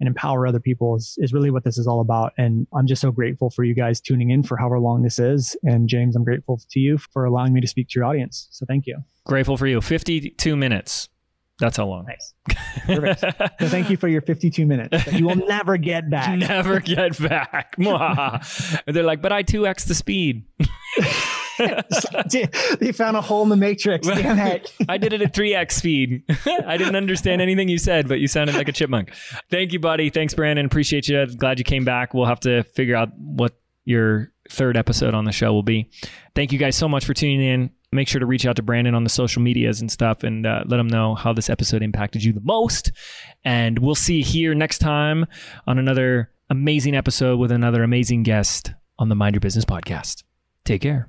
and 0.00 0.08
empower 0.08 0.46
other 0.46 0.60
people 0.60 0.96
is, 0.96 1.16
is 1.18 1.32
really 1.32 1.50
what 1.50 1.62
this 1.62 1.76
is 1.76 1.86
all 1.86 2.00
about. 2.00 2.32
And 2.38 2.66
I'm 2.74 2.86
just 2.86 3.02
so 3.02 3.10
grateful 3.10 3.50
for 3.50 3.64
you 3.64 3.74
guys 3.74 4.00
tuning 4.00 4.30
in 4.30 4.42
for 4.42 4.56
however 4.56 4.80
long 4.80 5.02
this 5.02 5.18
is. 5.18 5.56
And 5.62 5.88
James, 5.88 6.16
I'm 6.16 6.24
grateful 6.24 6.60
to 6.70 6.80
you 6.80 6.96
for 6.96 7.26
allowing 7.26 7.52
me 7.52 7.60
to 7.60 7.66
speak 7.66 7.88
to 7.90 7.98
your 7.98 8.06
audience. 8.06 8.48
So 8.50 8.64
thank 8.66 8.86
you. 8.86 8.98
Grateful 9.26 9.58
for 9.58 9.66
you. 9.66 9.80
52 9.80 10.56
minutes. 10.56 11.08
That's 11.60 11.76
how 11.76 11.86
long. 11.86 12.06
Nice. 12.06 12.34
Perfect. 12.86 13.20
so 13.60 13.68
thank 13.68 13.90
you 13.90 13.96
for 13.96 14.08
your 14.08 14.22
52 14.22 14.66
minutes 14.66 15.04
that 15.04 15.14
you 15.14 15.26
will 15.26 15.36
never 15.48 15.76
get 15.76 16.10
back. 16.10 16.38
never 16.38 16.80
get 16.80 17.18
back. 17.20 17.76
they're 18.86 19.02
like, 19.02 19.20
but 19.22 19.32
I 19.32 19.42
2x 19.42 19.86
the 19.86 19.94
speed. 19.94 20.44
they 22.78 22.92
found 22.92 23.16
a 23.16 23.20
hole 23.20 23.42
in 23.42 23.50
the 23.50 23.56
matrix. 23.56 24.06
Damn 24.06 24.38
it. 24.38 24.72
I 24.88 24.98
did 24.98 25.12
it 25.12 25.22
at 25.22 25.34
3x 25.34 25.72
speed. 25.72 26.24
I 26.66 26.76
didn't 26.76 26.96
understand 26.96 27.42
anything 27.42 27.68
you 27.68 27.78
said, 27.78 28.08
but 28.08 28.18
you 28.18 28.26
sounded 28.26 28.56
like 28.56 28.68
a 28.68 28.72
chipmunk. 28.72 29.12
Thank 29.50 29.72
you, 29.72 29.78
buddy. 29.78 30.10
Thanks, 30.10 30.34
Brandon. 30.34 30.64
Appreciate 30.64 31.08
you. 31.08 31.26
Glad 31.26 31.58
you 31.58 31.64
came 31.64 31.84
back. 31.84 32.14
We'll 32.14 32.26
have 32.26 32.40
to 32.40 32.62
figure 32.62 32.96
out 32.96 33.10
what 33.16 33.54
your 33.84 34.32
third 34.48 34.76
episode 34.76 35.14
on 35.14 35.24
the 35.24 35.32
show 35.32 35.52
will 35.52 35.62
be. 35.62 35.90
Thank 36.34 36.52
you 36.52 36.58
guys 36.58 36.76
so 36.76 36.88
much 36.88 37.04
for 37.04 37.14
tuning 37.14 37.42
in. 37.42 37.70
Make 37.92 38.06
sure 38.06 38.20
to 38.20 38.26
reach 38.26 38.46
out 38.46 38.54
to 38.54 38.62
Brandon 38.62 38.94
on 38.94 39.02
the 39.02 39.10
social 39.10 39.42
medias 39.42 39.80
and 39.80 39.90
stuff 39.90 40.22
and 40.22 40.46
uh, 40.46 40.62
let 40.64 40.78
him 40.78 40.86
know 40.86 41.16
how 41.16 41.32
this 41.32 41.50
episode 41.50 41.82
impacted 41.82 42.22
you 42.22 42.32
the 42.32 42.40
most. 42.40 42.92
And 43.44 43.80
we'll 43.80 43.96
see 43.96 44.18
you 44.18 44.24
here 44.24 44.54
next 44.54 44.78
time 44.78 45.26
on 45.66 45.76
another 45.76 46.30
amazing 46.48 46.94
episode 46.94 47.40
with 47.40 47.50
another 47.50 47.82
amazing 47.82 48.22
guest 48.22 48.72
on 49.00 49.08
the 49.08 49.16
Mind 49.16 49.34
Your 49.34 49.40
Business 49.40 49.64
podcast. 49.64 50.22
Take 50.64 50.82
care. 50.82 51.08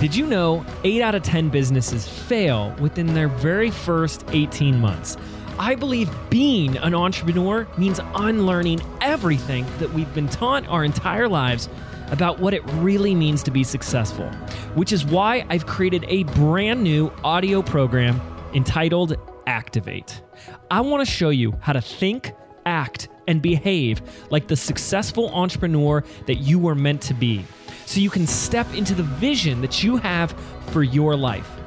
Did 0.00 0.16
you 0.16 0.26
know 0.26 0.64
8 0.82 1.02
out 1.02 1.14
of 1.14 1.22
10 1.22 1.48
businesses 1.48 2.08
fail 2.08 2.74
within 2.80 3.14
their 3.14 3.28
very 3.28 3.70
first 3.70 4.24
18 4.32 4.80
months? 4.80 5.16
I 5.58 5.74
believe 5.74 6.10
being 6.28 6.76
an 6.76 6.94
entrepreneur 6.94 7.66
means 7.78 7.98
unlearning 8.14 8.80
everything 9.00 9.64
that 9.78 9.90
we've 9.90 10.12
been 10.14 10.28
taught 10.28 10.66
our 10.68 10.84
entire 10.84 11.28
lives 11.28 11.70
about 12.10 12.38
what 12.38 12.52
it 12.52 12.62
really 12.74 13.14
means 13.14 13.42
to 13.44 13.50
be 13.50 13.64
successful, 13.64 14.28
which 14.74 14.92
is 14.92 15.06
why 15.06 15.46
I've 15.48 15.66
created 15.66 16.04
a 16.08 16.24
brand 16.24 16.82
new 16.82 17.10
audio 17.24 17.62
program 17.62 18.20
entitled 18.52 19.16
Activate. 19.46 20.20
I 20.70 20.82
want 20.82 21.06
to 21.06 21.10
show 21.10 21.30
you 21.30 21.54
how 21.60 21.72
to 21.72 21.80
think, 21.80 22.32
act, 22.66 23.08
and 23.26 23.40
behave 23.40 24.02
like 24.30 24.48
the 24.48 24.56
successful 24.56 25.30
entrepreneur 25.30 26.04
that 26.26 26.36
you 26.36 26.58
were 26.58 26.74
meant 26.74 27.00
to 27.02 27.14
be 27.14 27.44
so 27.86 28.00
you 28.00 28.10
can 28.10 28.26
step 28.26 28.72
into 28.74 28.94
the 28.94 29.02
vision 29.04 29.62
that 29.62 29.82
you 29.82 29.96
have 29.96 30.34
for 30.68 30.82
your 30.82 31.16
life 31.16 31.55